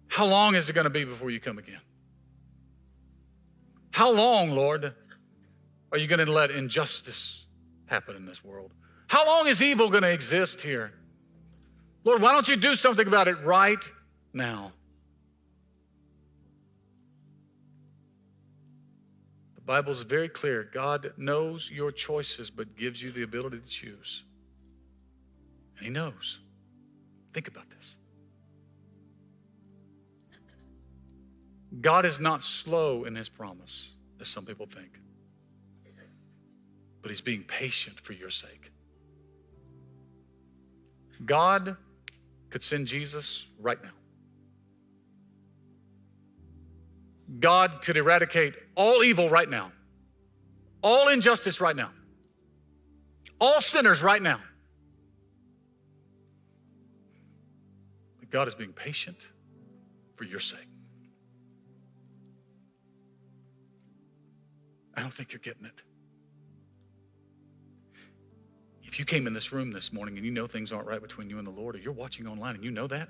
How 0.08 0.26
long 0.26 0.56
is 0.56 0.70
it 0.70 0.74
going 0.74 0.84
to 0.84 0.92
be 0.92 1.06
before 1.06 1.32
you 1.32 1.40
come 1.40 1.58
again? 1.58 1.80
How 3.92 4.12
long, 4.12 4.52
Lord, 4.52 4.94
are 5.92 5.98
you 5.98 6.08
going 6.08 6.24
to 6.24 6.32
let 6.32 6.52
injustice 6.52 7.46
happen 7.86 8.16
in 8.16 8.26
this 8.26 8.44
world? 8.44 8.74
How 9.14 9.28
long 9.28 9.46
is 9.46 9.62
evil 9.62 9.92
going 9.92 10.02
to 10.02 10.12
exist 10.12 10.60
here? 10.60 10.92
Lord, 12.04 12.20
why 12.20 12.32
don't 12.32 12.48
you 12.48 12.56
do 12.56 12.76
something 12.76 13.06
about 13.06 13.28
it 13.28 13.36
right 13.44 13.88
now? 14.34 14.72
The 19.54 19.62
Bible 19.62 19.92
is 19.92 20.02
very 20.02 20.30
clear. 20.30 20.68
God 20.74 21.14
knows 21.16 21.70
your 21.72 21.92
choices, 21.92 22.50
but 22.50 22.76
gives 22.76 23.04
you 23.04 23.12
the 23.12 23.22
ability 23.22 23.60
to 23.60 23.68
choose. 23.68 24.24
And 25.78 25.86
He 25.86 25.92
knows. 25.92 26.40
Think 27.36 27.48
about 27.48 27.70
this. 27.70 27.98
God 31.82 32.08
is 32.08 32.20
not 32.20 32.44
slow 32.44 33.04
in 33.04 33.14
His 33.16 33.30
promise, 33.30 33.92
as 34.20 34.28
some 34.28 34.44
people 34.44 34.66
think, 34.66 35.00
but 37.04 37.12
He's 37.12 37.22
being 37.22 37.44
patient 37.44 38.00
for 38.00 38.14
your 38.14 38.32
sake. 38.32 38.72
God 41.26 41.78
could 42.50 42.64
send 42.64 42.88
Jesus 42.88 43.48
right 43.60 43.82
now. 43.82 43.90
God 47.40 47.82
could 47.82 47.98
eradicate 47.98 48.54
all 48.76 49.04
evil 49.04 49.30
right 49.30 49.50
now, 49.50 49.72
all 50.82 51.08
injustice 51.08 51.60
right 51.60 51.76
now, 51.76 51.92
all 53.40 53.60
sinners 53.60 54.04
right 54.04 54.22
now. 54.22 54.40
But 58.20 58.30
God 58.30 58.48
is 58.48 58.56
being 58.56 58.74
patient 58.74 59.18
for 60.16 60.26
your 60.26 60.40
sake. 60.40 60.60
I 64.96 65.02
don't 65.02 65.14
think 65.14 65.34
you're 65.34 65.40
getting 65.40 65.66
it. 65.66 65.82
If 68.94 69.00
you 69.00 69.06
came 69.06 69.26
in 69.26 69.34
this 69.34 69.52
room 69.52 69.72
this 69.72 69.92
morning 69.92 70.18
and 70.18 70.24
you 70.24 70.32
know 70.32 70.46
things 70.46 70.72
aren't 70.72 70.86
right 70.86 71.02
between 71.02 71.28
you 71.28 71.40
and 71.40 71.48
the 71.48 71.52
Lord, 71.52 71.76
or 71.76 71.80
you're 71.80 71.92
watching 71.92 72.28
online 72.28 72.54
and 72.54 72.64
you 72.64 72.70
know 72.70 72.86
that, 72.86 73.10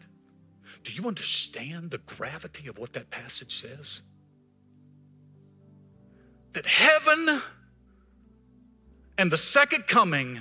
do 0.85 0.93
you 0.93 1.09
understand 1.09 1.91
the 1.91 1.97
gravity 1.97 2.69
of 2.69 2.77
what 2.77 2.93
that 2.93 3.09
passage 3.09 3.59
says? 3.59 4.01
That 6.53 6.65
heaven 6.65 7.41
and 9.17 9.29
the 9.29 9.35
second 9.35 9.85
coming 9.85 10.39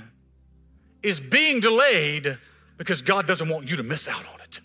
is 1.02 1.18
being 1.18 1.58
delayed 1.58 2.38
because 2.78 3.02
God 3.02 3.26
doesn't 3.26 3.48
want 3.48 3.68
you 3.68 3.74
to 3.78 3.82
miss 3.82 4.06
out 4.06 4.24
on 4.32 4.40
it. 4.42 4.60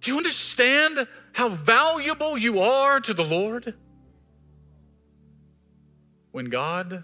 Do 0.00 0.12
you 0.12 0.16
understand 0.16 1.06
how 1.34 1.50
valuable 1.50 2.38
you 2.38 2.60
are 2.60 3.00
to 3.00 3.12
the 3.12 3.22
Lord? 3.22 3.74
When 6.36 6.50
God 6.50 7.02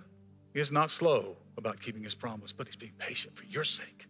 is 0.52 0.70
not 0.70 0.90
slow 0.90 1.38
about 1.56 1.80
keeping 1.80 2.04
his 2.04 2.14
promise, 2.14 2.52
but 2.52 2.66
he's 2.66 2.76
being 2.76 2.92
patient 2.98 3.34
for 3.34 3.44
your 3.44 3.64
sake, 3.64 4.06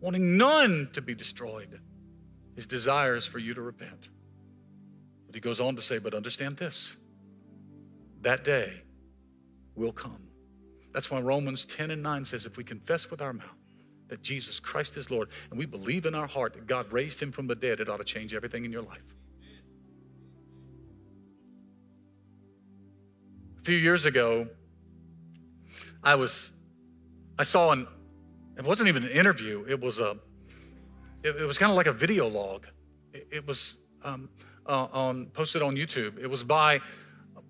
wanting 0.00 0.38
none 0.38 0.88
to 0.94 1.02
be 1.02 1.14
destroyed. 1.14 1.78
His 2.56 2.66
desire 2.66 3.16
is 3.16 3.26
for 3.26 3.38
you 3.38 3.52
to 3.52 3.60
repent. 3.60 4.08
But 5.26 5.34
he 5.34 5.42
goes 5.42 5.60
on 5.60 5.76
to 5.76 5.82
say, 5.82 5.98
But 5.98 6.14
understand 6.14 6.56
this 6.56 6.96
that 8.22 8.44
day 8.44 8.72
will 9.74 9.92
come. 9.92 10.26
That's 10.94 11.10
why 11.10 11.20
Romans 11.20 11.66
10 11.66 11.90
and 11.90 12.02
9 12.02 12.24
says, 12.24 12.46
If 12.46 12.56
we 12.56 12.64
confess 12.64 13.10
with 13.10 13.20
our 13.20 13.34
mouth 13.34 13.60
that 14.08 14.22
Jesus 14.22 14.58
Christ 14.58 14.96
is 14.96 15.10
Lord, 15.10 15.28
and 15.50 15.58
we 15.58 15.66
believe 15.66 16.06
in 16.06 16.14
our 16.14 16.26
heart 16.26 16.54
that 16.54 16.66
God 16.66 16.90
raised 16.90 17.20
him 17.20 17.30
from 17.30 17.46
the 17.46 17.54
dead, 17.54 17.78
it 17.78 17.90
ought 17.90 17.98
to 17.98 18.04
change 18.04 18.32
everything 18.32 18.64
in 18.64 18.72
your 18.72 18.84
life. 18.84 19.04
A 23.64 23.66
few 23.66 23.78
years 23.78 24.04
ago, 24.04 24.46
I 26.02 26.16
was, 26.16 26.52
I 27.38 27.44
saw 27.44 27.70
an, 27.70 27.86
it 28.58 28.62
wasn't 28.62 28.90
even 28.90 29.04
an 29.04 29.10
interview. 29.10 29.64
It 29.66 29.80
was 29.80 30.00
a, 30.00 30.18
it, 31.22 31.36
it 31.36 31.46
was 31.46 31.56
kind 31.56 31.72
of 31.72 31.76
like 31.76 31.86
a 31.86 31.92
video 31.94 32.28
log. 32.28 32.66
It, 33.14 33.26
it 33.32 33.46
was 33.46 33.76
um, 34.02 34.28
uh, 34.66 34.88
on 34.92 35.28
posted 35.28 35.62
on 35.62 35.76
YouTube. 35.76 36.18
It 36.18 36.26
was 36.26 36.44
by 36.44 36.82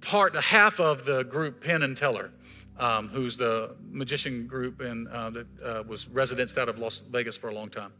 part 0.02 0.36
half 0.36 0.78
of 0.78 1.04
the 1.04 1.24
group 1.24 1.60
Penn 1.60 1.82
and 1.82 1.96
Teller, 1.96 2.30
um, 2.78 3.08
who's 3.08 3.36
the 3.36 3.74
magician 3.90 4.46
group 4.46 4.82
and 4.82 5.08
uh, 5.08 5.30
that 5.30 5.46
uh, 5.64 5.82
was 5.84 6.06
residenced 6.06 6.56
out 6.58 6.68
of 6.68 6.78
Las 6.78 7.02
Vegas 7.10 7.36
for 7.36 7.50
a 7.50 7.54
long 7.54 7.70
time. 7.70 7.92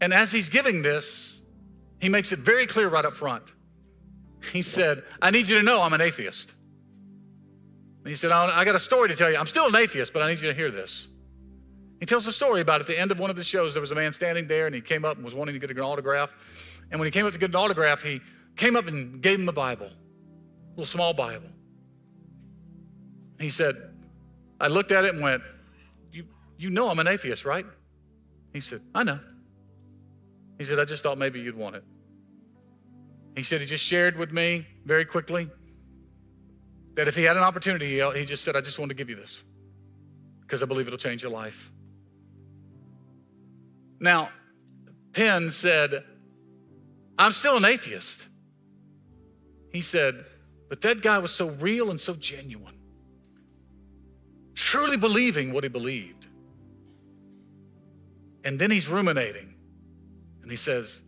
And 0.00 0.14
as 0.14 0.30
he's 0.30 0.50
giving 0.50 0.82
this, 0.82 1.42
he 2.00 2.08
makes 2.08 2.30
it 2.30 2.38
very 2.38 2.68
clear 2.68 2.88
right 2.88 3.04
up 3.04 3.16
front 3.16 3.42
he 4.52 4.62
said, 4.62 5.02
I 5.20 5.30
need 5.30 5.48
you 5.48 5.56
to 5.56 5.62
know 5.62 5.82
I'm 5.82 5.92
an 5.92 6.00
atheist. 6.00 6.52
And 8.04 8.08
he 8.08 8.14
said, 8.14 8.32
I 8.32 8.64
got 8.64 8.74
a 8.74 8.80
story 8.80 9.08
to 9.08 9.16
tell 9.16 9.30
you. 9.30 9.36
I'm 9.36 9.46
still 9.46 9.66
an 9.66 9.76
atheist, 9.76 10.12
but 10.12 10.22
I 10.22 10.28
need 10.28 10.40
you 10.40 10.48
to 10.48 10.54
hear 10.54 10.70
this. 10.70 11.08
He 12.00 12.06
tells 12.06 12.26
a 12.26 12.32
story 12.32 12.60
about 12.60 12.80
at 12.80 12.86
the 12.86 12.98
end 12.98 13.10
of 13.10 13.18
one 13.18 13.28
of 13.28 13.36
the 13.36 13.44
shows, 13.44 13.74
there 13.74 13.80
was 13.80 13.90
a 13.90 13.94
man 13.94 14.12
standing 14.12 14.46
there 14.46 14.66
and 14.66 14.74
he 14.74 14.80
came 14.80 15.04
up 15.04 15.16
and 15.16 15.24
was 15.24 15.34
wanting 15.34 15.54
to 15.54 15.58
get 15.58 15.70
an 15.70 15.80
autograph. 15.80 16.30
And 16.90 17.00
when 17.00 17.06
he 17.06 17.10
came 17.10 17.26
up 17.26 17.32
to 17.32 17.38
get 17.38 17.50
an 17.50 17.56
autograph, 17.56 18.02
he 18.02 18.20
came 18.56 18.76
up 18.76 18.86
and 18.86 19.20
gave 19.20 19.38
him 19.38 19.46
the 19.46 19.52
Bible, 19.52 19.86
a 19.86 20.70
little 20.70 20.86
small 20.86 21.12
Bible. 21.12 21.48
He 23.40 23.50
said, 23.50 23.76
I 24.60 24.68
looked 24.68 24.92
at 24.92 25.04
it 25.04 25.14
and 25.14 25.22
went, 25.22 25.42
You, 26.12 26.24
you 26.56 26.70
know 26.70 26.88
I'm 26.88 26.98
an 26.98 27.08
atheist, 27.08 27.44
right? 27.44 27.66
He 28.52 28.60
said, 28.60 28.80
I 28.94 29.04
know. 29.04 29.20
He 30.58 30.64
said, 30.64 30.78
I 30.78 30.84
just 30.84 31.02
thought 31.02 31.18
maybe 31.18 31.40
you'd 31.40 31.56
want 31.56 31.76
it. 31.76 31.84
He 33.38 33.44
said 33.44 33.60
he 33.60 33.68
just 33.68 33.84
shared 33.84 34.16
with 34.16 34.32
me 34.32 34.66
very 34.84 35.04
quickly 35.04 35.48
that 36.94 37.06
if 37.06 37.14
he 37.14 37.22
had 37.22 37.36
an 37.36 37.44
opportunity, 37.44 38.00
he 38.18 38.24
just 38.24 38.42
said, 38.42 38.56
I 38.56 38.60
just 38.60 38.80
want 38.80 38.88
to 38.88 38.96
give 38.96 39.08
you 39.08 39.14
this 39.14 39.44
because 40.40 40.60
I 40.60 40.66
believe 40.66 40.88
it'll 40.88 40.98
change 40.98 41.22
your 41.22 41.30
life. 41.30 41.70
Now, 44.00 44.30
Penn 45.12 45.52
said, 45.52 46.02
I'm 47.16 47.30
still 47.30 47.56
an 47.56 47.64
atheist. 47.64 48.26
He 49.72 49.82
said, 49.82 50.24
but 50.68 50.80
that 50.80 51.00
guy 51.00 51.18
was 51.18 51.32
so 51.32 51.50
real 51.50 51.90
and 51.90 52.00
so 52.00 52.14
genuine, 52.14 52.74
truly 54.56 54.96
believing 54.96 55.52
what 55.52 55.62
he 55.62 55.70
believed. 55.70 56.26
And 58.42 58.58
then 58.58 58.72
he's 58.72 58.88
ruminating 58.88 59.54
and 60.42 60.50
he 60.50 60.56
says, 60.56 61.02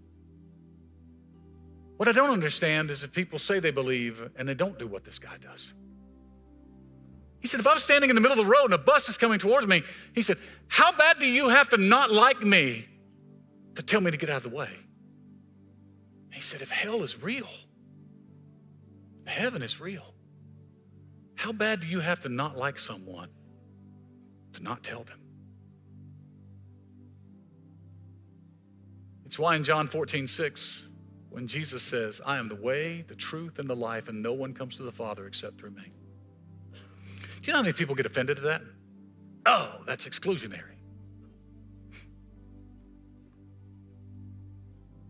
what 2.01 2.09
I 2.09 2.13
don't 2.13 2.31
understand 2.31 2.91
is 2.91 3.05
if 3.05 3.13
people 3.13 3.39
say 3.39 3.59
they 3.59 3.73
believe 3.73 4.31
and 4.37 4.49
they 4.49 4.55
don't 4.55 4.79
do 4.79 4.87
what 4.87 5.05
this 5.05 5.19
guy 5.19 5.37
does. 5.37 5.75
He 7.41 7.47
said, 7.47 7.61
if 7.61 7.67
I 7.67 7.75
was 7.75 7.83
standing 7.83 8.09
in 8.09 8.17
the 8.17 8.23
middle 8.23 8.41
of 8.41 8.47
the 8.47 8.51
road 8.51 8.65
and 8.65 8.73
a 8.73 8.79
bus 8.79 9.11
is 9.11 9.19
coming 9.19 9.39
towards 9.39 9.67
me, 9.67 9.83
he 10.15 10.23
said, 10.23 10.39
How 10.69 10.93
bad 10.97 11.19
do 11.19 11.27
you 11.27 11.51
have 11.51 11.69
to 11.69 11.77
not 11.77 12.11
like 12.11 12.41
me 12.41 12.89
to 13.75 13.83
tell 13.83 14.01
me 14.01 14.11
to 14.11 14.17
get 14.17 14.31
out 14.31 14.39
of 14.39 14.45
the 14.45 14.57
way? 14.57 14.71
He 16.33 16.41
said, 16.41 16.63
If 16.63 16.71
hell 16.71 17.03
is 17.03 17.23
real, 17.23 17.51
heaven 19.27 19.61
is 19.61 19.79
real, 19.79 20.15
how 21.35 21.53
bad 21.53 21.81
do 21.81 21.87
you 21.87 22.01
have 22.01 22.21
to 22.21 22.31
not 22.31 22.57
like 22.57 22.79
someone 22.79 23.29
to 24.55 24.63
not 24.63 24.83
tell 24.83 25.05
them? 25.05 25.21
It's 29.27 29.39
why 29.39 29.55
in 29.55 29.65
John 29.65 29.87
14, 29.87 30.27
6, 30.27 30.90
when 31.31 31.47
Jesus 31.47 31.83
says, 31.83 32.21
I 32.27 32.37
am 32.37 32.49
the 32.49 32.57
way, 32.57 33.05
the 33.09 33.15
truth, 33.15 33.59
and 33.59 33.71
the 33.71 33.77
life, 33.77 34.09
and 34.09 34.23
no 34.23 34.33
one 34.33 34.53
comes 34.53 34.77
to 34.77 34.83
the 34.83 34.93
Father 34.93 35.27
except 35.27 35.59
through 35.59 35.71
me. 35.71 35.93
Do 36.73 36.79
you 37.45 37.53
know 37.53 37.59
how 37.59 37.63
many 37.63 37.73
people 37.73 37.95
get 37.95 38.05
offended 38.05 38.39
at 38.39 38.45
that? 38.45 38.63
Oh, 39.47 39.81
that's 39.87 40.07
exclusionary. 40.07 40.77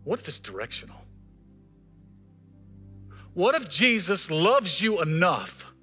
What 0.03 0.19
if 0.19 0.27
it's 0.27 0.39
directional? 0.39 0.97
What 3.33 3.55
if 3.55 3.69
Jesus 3.69 4.31
loves 4.31 4.81
you 4.81 5.01
enough 5.01 5.73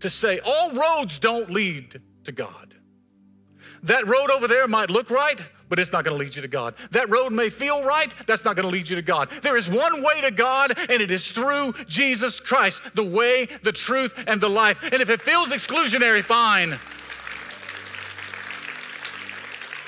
to 0.00 0.10
say, 0.10 0.40
all 0.44 0.72
roads 0.72 1.18
don't 1.18 1.50
lead 1.50 2.00
to 2.24 2.32
God? 2.32 2.74
That 3.82 4.06
road 4.06 4.30
over 4.30 4.48
there 4.48 4.66
might 4.66 4.90
look 4.90 5.10
right, 5.10 5.40
but 5.68 5.78
it's 5.78 5.92
not 5.92 6.04
going 6.04 6.16
to 6.16 6.22
lead 6.22 6.34
you 6.34 6.42
to 6.42 6.48
God. 6.48 6.74
That 6.90 7.10
road 7.10 7.32
may 7.32 7.50
feel 7.50 7.84
right, 7.84 8.12
that's 8.26 8.44
not 8.44 8.56
going 8.56 8.64
to 8.64 8.72
lead 8.72 8.88
you 8.88 8.96
to 8.96 9.02
God. 9.02 9.30
There 9.42 9.56
is 9.56 9.68
one 9.68 10.02
way 10.02 10.20
to 10.22 10.30
God, 10.30 10.76
and 10.78 11.02
it 11.02 11.10
is 11.10 11.30
through 11.30 11.74
Jesus 11.86 12.40
Christ, 12.40 12.82
the 12.94 13.04
way, 13.04 13.48
the 13.62 13.72
truth, 13.72 14.14
and 14.26 14.40
the 14.40 14.48
life. 14.48 14.78
And 14.82 15.02
if 15.02 15.10
it 15.10 15.22
feels 15.22 15.50
exclusionary, 15.50 16.22
fine. 16.22 16.78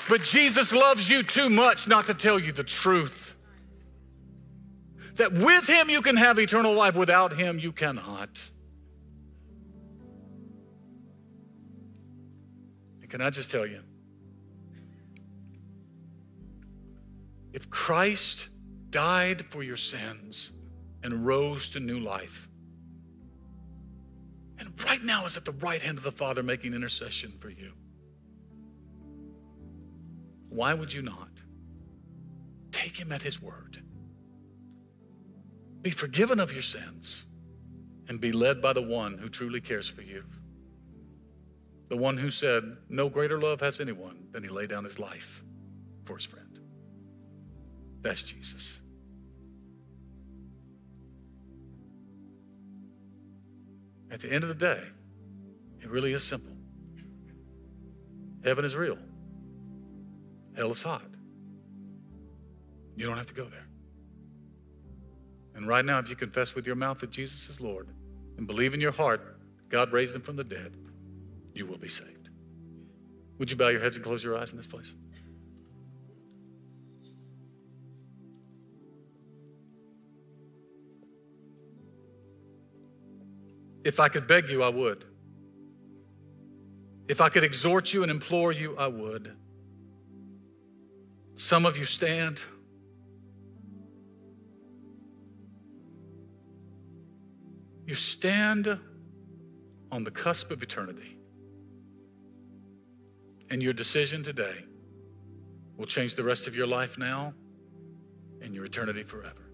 But 0.09 0.23
Jesus 0.23 0.73
loves 0.73 1.09
you 1.09 1.23
too 1.23 1.49
much 1.49 1.87
not 1.87 2.07
to 2.07 2.13
tell 2.13 2.37
you 2.37 2.51
the 2.51 2.63
truth. 2.63 3.35
That 5.15 5.33
with 5.33 5.67
Him 5.67 5.89
you 5.89 6.01
can 6.01 6.17
have 6.17 6.39
eternal 6.39 6.73
life, 6.73 6.95
without 6.95 7.33
Him 7.33 7.59
you 7.59 7.71
cannot. 7.71 8.49
And 13.01 13.09
can 13.09 13.21
I 13.21 13.29
just 13.29 13.51
tell 13.51 13.65
you? 13.65 13.81
If 17.53 17.69
Christ 17.69 18.49
died 18.89 19.45
for 19.45 19.63
your 19.63 19.77
sins 19.77 20.51
and 21.03 21.25
rose 21.25 21.69
to 21.69 21.79
new 21.79 21.99
life, 21.99 22.47
and 24.57 24.69
right 24.85 25.03
now 25.03 25.25
is 25.25 25.37
at 25.37 25.45
the 25.45 25.51
right 25.53 25.81
hand 25.81 25.97
of 25.97 26.03
the 26.03 26.11
Father 26.11 26.43
making 26.43 26.73
intercession 26.73 27.33
for 27.39 27.49
you, 27.49 27.73
Why 30.49 30.73
would 30.73 30.91
you 30.91 31.01
not? 31.01 31.29
Take 32.71 32.97
him 32.97 33.11
at 33.13 33.21
his 33.23 33.41
word. 33.41 33.81
Be 35.81 35.91
forgiven 35.91 36.39
of 36.39 36.51
your 36.51 36.61
sins 36.61 37.25
and 38.09 38.19
be 38.19 38.33
led 38.33 38.61
by 38.61 38.73
the 38.73 38.81
one 38.81 39.17
who 39.17 39.29
truly 39.29 39.61
cares 39.61 39.87
for 39.87 40.01
you. 40.01 40.25
The 41.87 41.95
one 41.95 42.17
who 42.17 42.31
said, 42.31 42.77
No 42.89 43.09
greater 43.09 43.39
love 43.39 43.61
has 43.61 43.79
anyone 43.79 44.27
than 44.31 44.43
he 44.43 44.49
laid 44.49 44.69
down 44.69 44.83
his 44.83 44.99
life 44.99 45.41
for 46.03 46.17
his 46.17 46.25
friend. 46.25 46.50
That's 48.01 48.23
Jesus. 48.23 48.79
At 54.09 54.19
the 54.19 54.31
end 54.31 54.43
of 54.43 54.49
the 54.49 54.55
day, 54.55 54.83
it 55.81 55.89
really 55.89 56.13
is 56.13 56.23
simple. 56.23 56.51
Heaven 58.43 58.65
is 58.65 58.75
real. 58.75 58.97
Hell 60.55 60.71
is 60.71 60.81
hot. 60.81 61.05
You 62.95 63.05
don't 63.05 63.17
have 63.17 63.27
to 63.27 63.33
go 63.33 63.45
there. 63.45 63.67
And 65.55 65.67
right 65.67 65.85
now, 65.85 65.99
if 65.99 66.09
you 66.09 66.15
confess 66.15 66.55
with 66.55 66.65
your 66.65 66.75
mouth 66.75 66.99
that 66.99 67.11
Jesus 67.11 67.49
is 67.49 67.61
Lord 67.61 67.87
and 68.37 68.47
believe 68.47 68.73
in 68.73 68.81
your 68.81 68.91
heart 68.91 69.37
God 69.71 69.93
raised 69.93 70.13
him 70.13 70.21
from 70.21 70.35
the 70.35 70.43
dead, 70.43 70.75
you 71.53 71.65
will 71.65 71.77
be 71.77 71.87
saved. 71.87 72.29
Would 73.39 73.49
you 73.49 73.57
bow 73.57 73.69
your 73.69 73.79
heads 73.79 73.95
and 73.95 74.03
close 74.03 74.21
your 74.23 74.37
eyes 74.37 74.51
in 74.51 74.57
this 74.57 74.67
place? 74.67 74.93
If 83.83 83.99
I 83.99 84.09
could 84.09 84.27
beg 84.27 84.49
you, 84.49 84.63
I 84.63 84.69
would. 84.69 85.05
If 87.07 87.19
I 87.19 87.29
could 87.29 87.43
exhort 87.43 87.93
you 87.93 88.03
and 88.03 88.11
implore 88.11 88.51
you, 88.51 88.77
I 88.77 88.87
would. 88.87 89.35
Some 91.35 91.65
of 91.65 91.77
you 91.77 91.85
stand. 91.85 92.41
You 97.85 97.95
stand 97.95 98.79
on 99.91 100.03
the 100.03 100.11
cusp 100.11 100.51
of 100.51 100.63
eternity. 100.63 101.17
And 103.49 103.61
your 103.61 103.73
decision 103.73 104.23
today 104.23 104.63
will 105.75 105.87
change 105.87 106.15
the 106.15 106.23
rest 106.23 106.47
of 106.47 106.55
your 106.55 106.67
life 106.67 106.97
now 106.97 107.33
and 108.41 108.55
your 108.55 108.63
eternity 108.63 109.03
forever. 109.03 109.50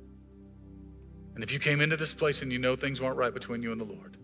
And 1.38 1.43
if 1.43 1.51
you 1.51 1.59
came 1.59 1.81
into 1.81 1.95
this 1.95 2.15
place 2.15 2.41
and 2.41 2.51
you 2.51 2.57
know 2.57 2.75
things 2.75 2.99
weren't 2.99 3.15
right 3.15 3.31
between 3.31 3.61
you 3.61 3.71
and 3.71 3.79
the 3.79 3.85
Lord, 3.85 4.17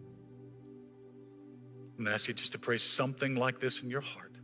I'm 1.91 1.97
going 1.97 2.07
to 2.07 2.11
ask 2.11 2.27
you 2.27 2.33
just 2.33 2.53
to 2.53 2.57
pray 2.57 2.79
something 2.79 3.35
like 3.35 3.59
this 3.59 3.83
in 3.83 3.91
your 3.91 4.01
heart. 4.01 4.35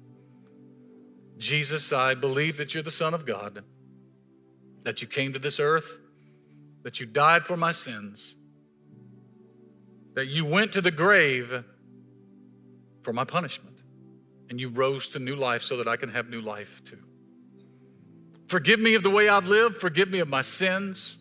Jesus, 1.39 1.91
I 1.91 2.13
believe 2.13 2.57
that 2.57 2.75
you're 2.75 2.83
the 2.83 2.91
Son 2.91 3.15
of 3.15 3.25
God, 3.25 3.63
that 4.83 5.01
you 5.01 5.07
came 5.07 5.33
to 5.33 5.39
this 5.39 5.59
earth, 5.59 5.97
that 6.83 6.99
you 6.99 7.07
died 7.07 7.47
for 7.47 7.57
my 7.57 7.71
sins, 7.71 8.35
that 10.13 10.27
you 10.27 10.45
went 10.45 10.71
to 10.73 10.81
the 10.81 10.91
grave 10.91 11.63
for 13.01 13.13
my 13.13 13.23
punishment, 13.23 13.81
and 14.51 14.61
you 14.61 14.69
rose 14.69 15.07
to 15.07 15.17
new 15.17 15.35
life 15.35 15.63
so 15.63 15.77
that 15.77 15.87
I 15.87 15.97
can 15.97 16.09
have 16.09 16.29
new 16.29 16.41
life 16.41 16.83
too. 16.85 16.99
Forgive 18.45 18.79
me 18.79 18.93
of 18.93 19.01
the 19.01 19.09
way 19.09 19.27
I've 19.27 19.47
lived, 19.47 19.77
forgive 19.77 20.11
me 20.11 20.19
of 20.19 20.27
my 20.27 20.43
sins. 20.43 21.17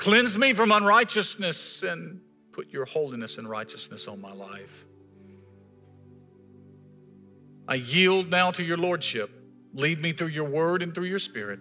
Cleanse 0.00 0.38
me 0.38 0.54
from 0.54 0.72
unrighteousness 0.72 1.82
and 1.82 2.22
put 2.52 2.70
your 2.70 2.86
holiness 2.86 3.36
and 3.36 3.46
righteousness 3.46 4.08
on 4.08 4.18
my 4.18 4.32
life. 4.32 4.86
I 7.68 7.74
yield 7.74 8.30
now 8.30 8.50
to 8.52 8.62
your 8.62 8.78
lordship. 8.78 9.30
Lead 9.74 10.00
me 10.00 10.14
through 10.14 10.28
your 10.28 10.48
word 10.48 10.82
and 10.82 10.94
through 10.94 11.04
your 11.04 11.18
spirit, 11.18 11.60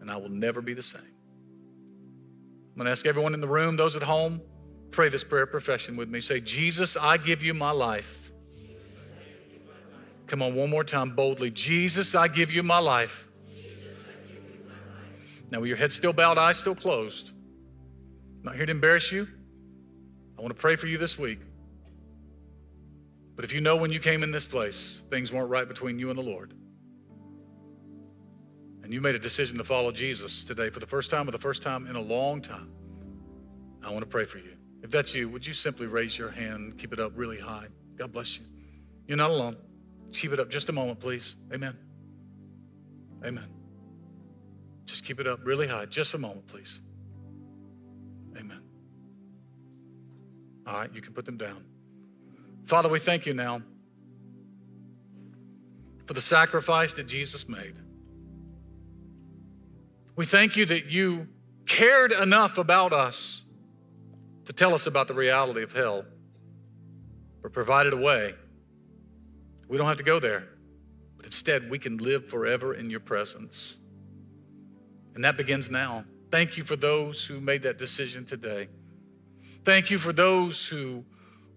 and 0.00 0.08
I 0.08 0.16
will 0.16 0.28
never 0.28 0.62
be 0.62 0.74
the 0.74 0.82
same. 0.82 1.02
I'm 1.02 2.76
going 2.76 2.86
to 2.86 2.92
ask 2.92 3.04
everyone 3.04 3.34
in 3.34 3.40
the 3.40 3.48
room, 3.48 3.76
those 3.76 3.96
at 3.96 4.04
home, 4.04 4.40
pray 4.92 5.08
this 5.08 5.24
prayer 5.24 5.44
profession 5.44 5.96
with 5.96 6.08
me. 6.08 6.20
Say, 6.20 6.40
Jesus, 6.40 6.96
I 6.96 7.16
give 7.16 7.42
you 7.42 7.52
my 7.52 7.72
life. 7.72 8.30
Come 10.28 10.40
on, 10.40 10.54
one 10.54 10.70
more 10.70 10.84
time 10.84 11.16
boldly. 11.16 11.50
Jesus, 11.50 12.14
I 12.14 12.28
give 12.28 12.52
you 12.52 12.62
my 12.62 12.78
life. 12.78 13.26
Now, 15.50 15.58
with 15.58 15.68
your 15.68 15.76
head 15.76 15.92
still 15.92 16.12
bowed, 16.12 16.38
eyes 16.38 16.58
still 16.58 16.76
closed, 16.76 17.31
I'm 18.42 18.46
not 18.46 18.56
here 18.56 18.66
to 18.66 18.72
embarrass 18.72 19.12
you. 19.12 19.28
I 20.36 20.42
want 20.42 20.52
to 20.52 20.60
pray 20.60 20.74
for 20.74 20.88
you 20.88 20.98
this 20.98 21.16
week. 21.16 21.38
But 23.36 23.44
if 23.44 23.52
you 23.52 23.60
know 23.60 23.76
when 23.76 23.92
you 23.92 24.00
came 24.00 24.24
in 24.24 24.32
this 24.32 24.46
place, 24.46 25.04
things 25.10 25.32
weren't 25.32 25.48
right 25.48 25.66
between 25.68 26.00
you 26.00 26.10
and 26.10 26.18
the 26.18 26.24
Lord, 26.24 26.52
and 28.82 28.92
you 28.92 29.00
made 29.00 29.14
a 29.14 29.18
decision 29.20 29.58
to 29.58 29.64
follow 29.64 29.92
Jesus 29.92 30.42
today 30.42 30.70
for 30.70 30.80
the 30.80 30.88
first 30.88 31.08
time 31.08 31.28
or 31.28 31.30
the 31.30 31.38
first 31.38 31.62
time 31.62 31.86
in 31.86 31.94
a 31.94 32.00
long 32.00 32.42
time, 32.42 32.72
I 33.80 33.90
want 33.90 34.00
to 34.00 34.08
pray 34.08 34.24
for 34.24 34.38
you. 34.38 34.56
If 34.82 34.90
that's 34.90 35.14
you, 35.14 35.28
would 35.28 35.46
you 35.46 35.54
simply 35.54 35.86
raise 35.86 36.18
your 36.18 36.30
hand, 36.30 36.78
keep 36.78 36.92
it 36.92 36.98
up 36.98 37.12
really 37.14 37.38
high? 37.38 37.68
God 37.96 38.12
bless 38.12 38.36
you. 38.36 38.44
You're 39.06 39.18
not 39.18 39.30
alone. 39.30 39.56
Keep 40.12 40.32
it 40.32 40.40
up 40.40 40.50
just 40.50 40.68
a 40.68 40.72
moment, 40.72 40.98
please. 40.98 41.36
Amen. 41.52 41.76
Amen. 43.24 43.48
Just 44.84 45.04
keep 45.04 45.20
it 45.20 45.28
up 45.28 45.38
really 45.44 45.68
high, 45.68 45.86
just 45.86 46.14
a 46.14 46.18
moment, 46.18 46.48
please. 46.48 46.80
Amen. 48.36 48.60
All 50.66 50.74
right, 50.74 50.90
you 50.94 51.00
can 51.00 51.12
put 51.12 51.24
them 51.24 51.36
down. 51.36 51.64
Father, 52.66 52.88
we 52.88 52.98
thank 52.98 53.26
you 53.26 53.34
now 53.34 53.62
for 56.06 56.14
the 56.14 56.20
sacrifice 56.20 56.92
that 56.94 57.06
Jesus 57.06 57.48
made. 57.48 57.74
We 60.14 60.26
thank 60.26 60.56
you 60.56 60.66
that 60.66 60.86
you 60.86 61.26
cared 61.66 62.12
enough 62.12 62.58
about 62.58 62.92
us 62.92 63.42
to 64.44 64.52
tell 64.52 64.74
us 64.74 64.86
about 64.86 65.08
the 65.08 65.14
reality 65.14 65.62
of 65.62 65.72
hell, 65.72 66.04
but 67.42 67.52
provided 67.52 67.92
a 67.92 67.96
way. 67.96 68.34
We 69.68 69.78
don't 69.78 69.86
have 69.86 69.96
to 69.98 70.04
go 70.04 70.20
there, 70.20 70.48
but 71.16 71.24
instead 71.24 71.70
we 71.70 71.78
can 71.78 71.96
live 71.96 72.28
forever 72.28 72.74
in 72.74 72.90
your 72.90 73.00
presence. 73.00 73.78
And 75.14 75.24
that 75.24 75.36
begins 75.36 75.70
now. 75.70 76.04
Thank 76.32 76.56
you 76.56 76.64
for 76.64 76.76
those 76.76 77.26
who 77.26 77.42
made 77.42 77.62
that 77.64 77.76
decision 77.76 78.24
today. 78.24 78.68
Thank 79.66 79.90
you 79.90 79.98
for 79.98 80.14
those 80.14 80.66
who 80.66 81.04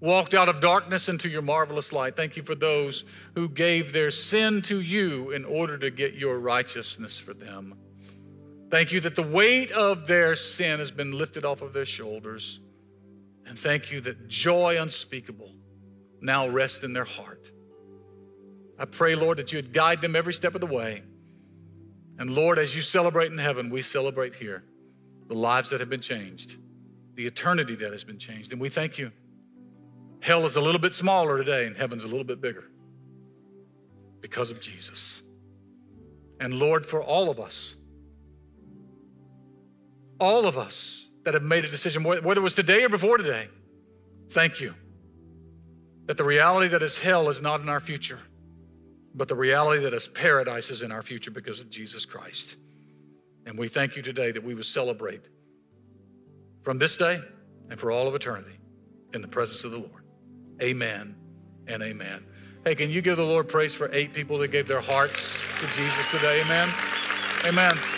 walked 0.01 0.33
out 0.33 0.49
of 0.49 0.59
darkness 0.59 1.07
into 1.07 1.29
your 1.29 1.41
marvelous 1.41 1.93
light. 1.93 2.17
Thank 2.17 2.35
you 2.35 2.43
for 2.43 2.55
those 2.55 3.05
who 3.35 3.47
gave 3.47 3.93
their 3.93 4.11
sin 4.11 4.61
to 4.63 4.81
you 4.81 5.31
in 5.31 5.45
order 5.45 5.77
to 5.77 5.89
get 5.89 6.15
your 6.15 6.39
righteousness 6.39 7.17
for 7.17 7.33
them. 7.33 7.75
Thank 8.69 8.91
you 8.91 8.99
that 8.99 9.15
the 9.15 9.23
weight 9.23 9.71
of 9.71 10.07
their 10.07 10.35
sin 10.35 10.79
has 10.79 10.91
been 10.91 11.13
lifted 11.13 11.45
off 11.45 11.61
of 11.61 11.71
their 11.71 11.85
shoulders. 11.85 12.59
And 13.45 13.57
thank 13.57 13.93
you 13.93 14.01
that 14.01 14.27
joy 14.27 14.75
unspeakable 14.77 15.53
now 16.19 16.49
rests 16.49 16.83
in 16.83 16.91
their 16.91 17.05
heart. 17.05 17.49
I 18.77 18.83
pray, 18.83 19.15
Lord, 19.15 19.37
that 19.37 19.53
you 19.53 19.57
would 19.57 19.71
guide 19.71 20.01
them 20.01 20.17
every 20.17 20.33
step 20.33 20.53
of 20.53 20.59
the 20.59 20.67
way. 20.67 21.01
And 22.17 22.29
Lord, 22.29 22.59
as 22.59 22.75
you 22.75 22.81
celebrate 22.81 23.31
in 23.31 23.37
heaven, 23.37 23.69
we 23.69 23.81
celebrate 23.81 24.35
here 24.35 24.63
the 25.27 25.33
lives 25.33 25.69
that 25.71 25.79
have 25.79 25.89
been 25.89 26.01
changed, 26.01 26.55
the 27.15 27.25
eternity 27.25 27.75
that 27.75 27.91
has 27.91 28.03
been 28.03 28.19
changed. 28.19 28.51
And 28.51 28.61
we 28.61 28.69
thank 28.69 28.97
you. 28.97 29.11
Hell 30.21 30.45
is 30.45 30.55
a 30.55 30.61
little 30.61 30.79
bit 30.79 30.93
smaller 30.95 31.37
today, 31.37 31.67
and 31.67 31.75
heaven's 31.75 32.03
a 32.03 32.07
little 32.07 32.23
bit 32.23 32.41
bigger 32.41 32.65
because 34.21 34.49
of 34.49 34.59
Jesus. 34.59 35.21
And 36.39 36.55
Lord, 36.55 36.85
for 36.85 37.01
all 37.01 37.29
of 37.29 37.39
us, 37.39 37.75
all 40.19 40.47
of 40.47 40.57
us 40.57 41.07
that 41.25 41.33
have 41.33 41.43
made 41.43 41.65
a 41.65 41.69
decision, 41.69 42.03
whether 42.03 42.39
it 42.39 42.43
was 42.43 42.53
today 42.53 42.83
or 42.83 42.89
before 42.89 43.17
today, 43.17 43.49
thank 44.29 44.59
you 44.59 44.73
that 46.05 46.17
the 46.17 46.23
reality 46.23 46.67
that 46.69 46.83
is 46.83 46.99
hell 46.99 47.29
is 47.29 47.41
not 47.41 47.61
in 47.61 47.69
our 47.69 47.79
future, 47.79 48.19
but 49.15 49.29
the 49.29 49.35
reality 49.35 49.81
that 49.83 49.93
is 49.93 50.07
paradise 50.07 50.69
is 50.69 50.81
in 50.81 50.91
our 50.91 51.01
future 51.01 51.31
because 51.31 51.59
of 51.61 51.69
Jesus 51.69 52.05
Christ. 52.05 52.57
And 53.45 53.57
we 53.57 53.67
thank 53.67 53.95
you 53.95 54.01
today 54.01 54.31
that 54.31 54.43
we 54.43 54.53
will 54.53 54.63
celebrate 54.63 55.21
from 56.63 56.79
this 56.79 56.97
day 56.97 57.21
and 57.69 57.79
for 57.79 57.91
all 57.91 58.07
of 58.07 58.15
eternity 58.15 58.57
in 59.13 59.21
the 59.21 59.27
presence 59.27 59.63
of 59.63 59.71
the 59.71 59.77
Lord. 59.77 60.03
Amen 60.61 61.15
and 61.67 61.81
amen. 61.81 62.25
Hey, 62.65 62.75
can 62.75 62.89
you 62.89 63.01
give 63.01 63.17
the 63.17 63.23
Lord 63.23 63.47
praise 63.47 63.73
for 63.73 63.89
eight 63.93 64.11
people 64.11 64.37
that 64.39 64.49
gave 64.49 64.67
their 64.67 64.81
hearts 64.81 65.39
to 65.61 65.67
Jesus 65.67 66.11
today? 66.11 66.41
Amen. 66.41 66.69
Amen. 67.45 67.94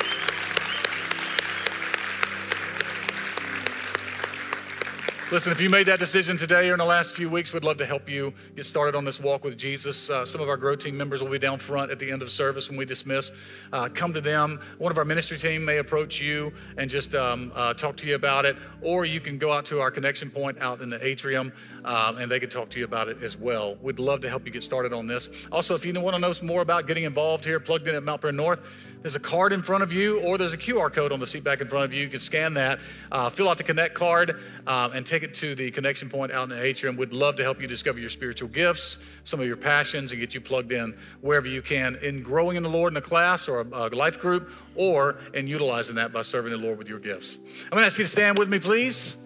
Listen, 5.29 5.51
if 5.51 5.59
you 5.59 5.69
made 5.69 5.87
that 5.87 5.99
decision 5.99 6.37
today 6.37 6.69
or 6.69 6.73
in 6.73 6.79
the 6.79 6.85
last 6.85 7.13
few 7.13 7.29
weeks, 7.29 7.51
we'd 7.51 7.65
love 7.65 7.75
to 7.79 7.85
help 7.85 8.07
you 8.07 8.33
get 8.55 8.65
started 8.65 8.95
on 8.95 9.03
this 9.03 9.19
walk 9.19 9.43
with 9.43 9.57
Jesus. 9.57 10.09
Uh, 10.09 10.25
some 10.25 10.39
of 10.39 10.47
our 10.47 10.55
Grow 10.55 10.73
Team 10.73 10.95
members 10.95 11.21
will 11.21 11.29
be 11.29 11.37
down 11.37 11.59
front 11.59 11.91
at 11.91 11.99
the 11.99 12.09
end 12.09 12.21
of 12.21 12.29
service 12.29 12.69
when 12.69 12.77
we 12.77 12.85
dismiss. 12.85 13.33
Uh, 13.73 13.89
come 13.93 14.13
to 14.13 14.21
them. 14.21 14.61
One 14.77 14.89
of 14.89 14.97
our 14.97 15.03
ministry 15.03 15.37
team 15.37 15.65
may 15.65 15.79
approach 15.79 16.21
you 16.21 16.53
and 16.77 16.89
just 16.89 17.13
um, 17.13 17.51
uh, 17.55 17.73
talk 17.73 17.97
to 17.97 18.07
you 18.07 18.15
about 18.15 18.45
it, 18.45 18.55
or 18.81 19.03
you 19.03 19.19
can 19.19 19.37
go 19.37 19.51
out 19.51 19.65
to 19.65 19.81
our 19.81 19.91
connection 19.91 20.29
point 20.29 20.59
out 20.61 20.79
in 20.79 20.89
the 20.89 21.05
atrium 21.05 21.51
um, 21.83 22.17
and 22.19 22.31
they 22.31 22.39
can 22.39 22.49
talk 22.49 22.69
to 22.69 22.79
you 22.79 22.85
about 22.85 23.09
it 23.09 23.21
as 23.21 23.37
well. 23.37 23.75
We'd 23.81 23.99
love 23.99 24.21
to 24.21 24.29
help 24.29 24.45
you 24.45 24.51
get 24.53 24.63
started 24.63 24.93
on 24.93 25.07
this. 25.07 25.29
Also, 25.51 25.75
if 25.75 25.85
you 25.85 25.91
want 25.99 26.15
to 26.15 26.21
know 26.21 26.31
some 26.31 26.47
more 26.47 26.61
about 26.61 26.87
getting 26.87 27.03
involved 27.03 27.43
here, 27.43 27.59
plugged 27.59 27.89
in 27.89 27.95
at 27.95 28.03
Mount 28.03 28.21
Paran 28.21 28.37
North, 28.37 28.61
there's 29.01 29.15
a 29.15 29.19
card 29.19 29.53
in 29.53 29.61
front 29.61 29.83
of 29.83 29.93
you, 29.93 30.19
or 30.21 30.37
there's 30.37 30.53
a 30.53 30.57
QR 30.57 30.91
code 30.91 31.11
on 31.11 31.19
the 31.19 31.27
seat 31.27 31.43
back 31.43 31.61
in 31.61 31.67
front 31.67 31.85
of 31.85 31.93
you. 31.93 32.01
You 32.01 32.09
can 32.09 32.19
scan 32.19 32.53
that, 32.55 32.79
uh, 33.11 33.29
fill 33.29 33.49
out 33.49 33.57
the 33.57 33.63
Connect 33.63 33.93
card, 33.93 34.41
um, 34.65 34.91
and 34.93 35.05
take 35.05 35.23
it 35.23 35.33
to 35.35 35.55
the 35.55 35.71
connection 35.71 36.09
point 36.09 36.31
out 36.31 36.43
in 36.43 36.49
the 36.49 36.61
atrium. 36.61 36.97
We'd 36.97 37.13
love 37.13 37.35
to 37.37 37.43
help 37.43 37.61
you 37.61 37.67
discover 37.67 37.99
your 37.99 38.09
spiritual 38.09 38.49
gifts, 38.49 38.99
some 39.23 39.39
of 39.39 39.45
your 39.45 39.55
passions, 39.55 40.11
and 40.11 40.19
get 40.19 40.33
you 40.33 40.41
plugged 40.41 40.71
in 40.71 40.97
wherever 41.21 41.47
you 41.47 41.61
can 41.61 41.95
in 42.01 42.23
growing 42.23 42.57
in 42.57 42.63
the 42.63 42.69
Lord 42.69 42.93
in 42.93 42.97
a 42.97 43.01
class 43.01 43.47
or 43.47 43.61
a, 43.61 43.65
a 43.65 43.87
life 43.89 44.19
group, 44.19 44.49
or 44.75 45.19
in 45.33 45.47
utilizing 45.47 45.95
that 45.95 46.11
by 46.11 46.21
serving 46.21 46.51
the 46.51 46.57
Lord 46.57 46.77
with 46.77 46.87
your 46.87 46.99
gifts. 46.99 47.37
I'm 47.37 47.69
going 47.71 47.83
to 47.83 47.85
ask 47.85 47.97
you 47.97 48.05
to 48.05 48.09
stand 48.09 48.37
with 48.37 48.49
me, 48.49 48.59
please. 48.59 49.17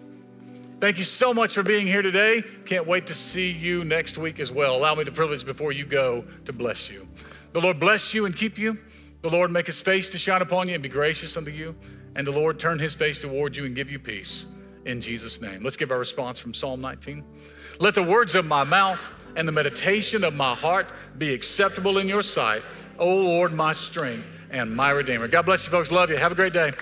Thank 0.80 0.98
you 0.98 1.04
so 1.04 1.32
much 1.32 1.54
for 1.54 1.62
being 1.62 1.86
here 1.86 2.02
today. 2.02 2.42
Can't 2.66 2.88
wait 2.88 3.06
to 3.06 3.14
see 3.14 3.52
you 3.52 3.84
next 3.84 4.18
week 4.18 4.40
as 4.40 4.50
well. 4.50 4.76
Allow 4.76 4.96
me 4.96 5.04
the 5.04 5.12
privilege 5.12 5.44
before 5.44 5.70
you 5.70 5.84
go 5.84 6.24
to 6.44 6.52
bless 6.52 6.90
you. 6.90 7.06
The 7.52 7.60
Lord 7.60 7.78
bless 7.78 8.12
you 8.12 8.26
and 8.26 8.36
keep 8.36 8.58
you. 8.58 8.78
The 9.22 9.30
Lord 9.30 9.52
make 9.52 9.66
his 9.66 9.80
face 9.80 10.10
to 10.10 10.18
shine 10.18 10.42
upon 10.42 10.68
you 10.68 10.74
and 10.74 10.82
be 10.82 10.88
gracious 10.88 11.36
unto 11.36 11.50
you. 11.50 11.74
And 12.14 12.26
the 12.26 12.32
Lord 12.32 12.58
turn 12.58 12.78
his 12.78 12.94
face 12.94 13.18
toward 13.20 13.56
you 13.56 13.64
and 13.64 13.74
give 13.74 13.90
you 13.90 13.98
peace. 13.98 14.46
In 14.84 15.00
Jesus' 15.00 15.40
name. 15.40 15.62
Let's 15.62 15.76
give 15.76 15.92
our 15.92 15.98
response 15.98 16.40
from 16.40 16.52
Psalm 16.52 16.80
19. 16.80 17.24
Let 17.78 17.94
the 17.94 18.02
words 18.02 18.34
of 18.34 18.46
my 18.46 18.64
mouth 18.64 19.00
and 19.36 19.46
the 19.46 19.52
meditation 19.52 20.24
of 20.24 20.34
my 20.34 20.54
heart 20.54 20.88
be 21.18 21.32
acceptable 21.32 21.98
in 21.98 22.08
your 22.08 22.22
sight, 22.22 22.62
O 22.98 23.08
Lord, 23.08 23.52
my 23.52 23.72
strength 23.72 24.26
and 24.50 24.74
my 24.74 24.90
Redeemer. 24.90 25.28
God 25.28 25.42
bless 25.42 25.64
you, 25.64 25.70
folks. 25.70 25.90
Love 25.90 26.10
you. 26.10 26.16
Have 26.16 26.32
a 26.32 26.34
great 26.34 26.52
day. 26.52 26.72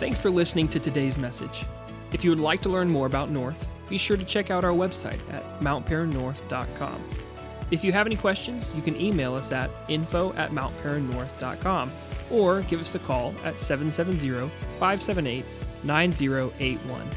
Thanks 0.00 0.18
for 0.18 0.30
listening 0.30 0.68
to 0.68 0.80
today's 0.80 1.18
message. 1.18 1.66
If 2.12 2.24
you 2.24 2.30
would 2.30 2.40
like 2.40 2.62
to 2.62 2.68
learn 2.68 2.88
more 2.88 3.06
about 3.06 3.30
North, 3.30 3.68
be 3.88 3.98
sure 3.98 4.16
to 4.16 4.24
check 4.24 4.50
out 4.50 4.64
our 4.64 4.72
website 4.72 5.20
at 5.32 5.60
mountparannorth.com. 5.60 7.27
If 7.70 7.84
you 7.84 7.92
have 7.92 8.06
any 8.06 8.16
questions, 8.16 8.72
you 8.74 8.82
can 8.82 8.98
email 9.00 9.34
us 9.34 9.52
at 9.52 9.70
info 9.88 10.32
at 10.34 10.52
mountparannorth.com 10.52 11.92
or 12.30 12.62
give 12.62 12.80
us 12.80 12.94
a 12.94 12.98
call 12.98 13.34
at 13.44 13.58
770 13.58 14.48
578 14.78 15.44
9081. 15.84 17.08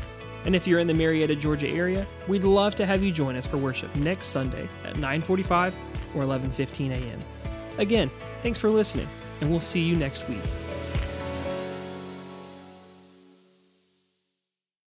And 0.45 0.55
if 0.55 0.67
you're 0.67 0.79
in 0.79 0.87
the 0.87 0.93
Marietta, 0.93 1.35
Georgia 1.35 1.69
area, 1.69 2.07
we'd 2.27 2.43
love 2.43 2.75
to 2.75 2.85
have 2.85 3.03
you 3.03 3.11
join 3.11 3.35
us 3.35 3.45
for 3.45 3.57
worship 3.57 3.95
next 3.95 4.27
Sunday 4.27 4.67
at 4.83 4.95
9:45 4.95 5.75
or 6.15 6.23
11:15 6.23 6.91
a.m. 6.91 7.19
Again, 7.77 8.09
thanks 8.41 8.57
for 8.57 8.69
listening, 8.69 9.07
and 9.39 9.49
we'll 9.49 9.59
see 9.59 9.81
you 9.81 9.95
next 9.95 10.27
week. 10.27 10.41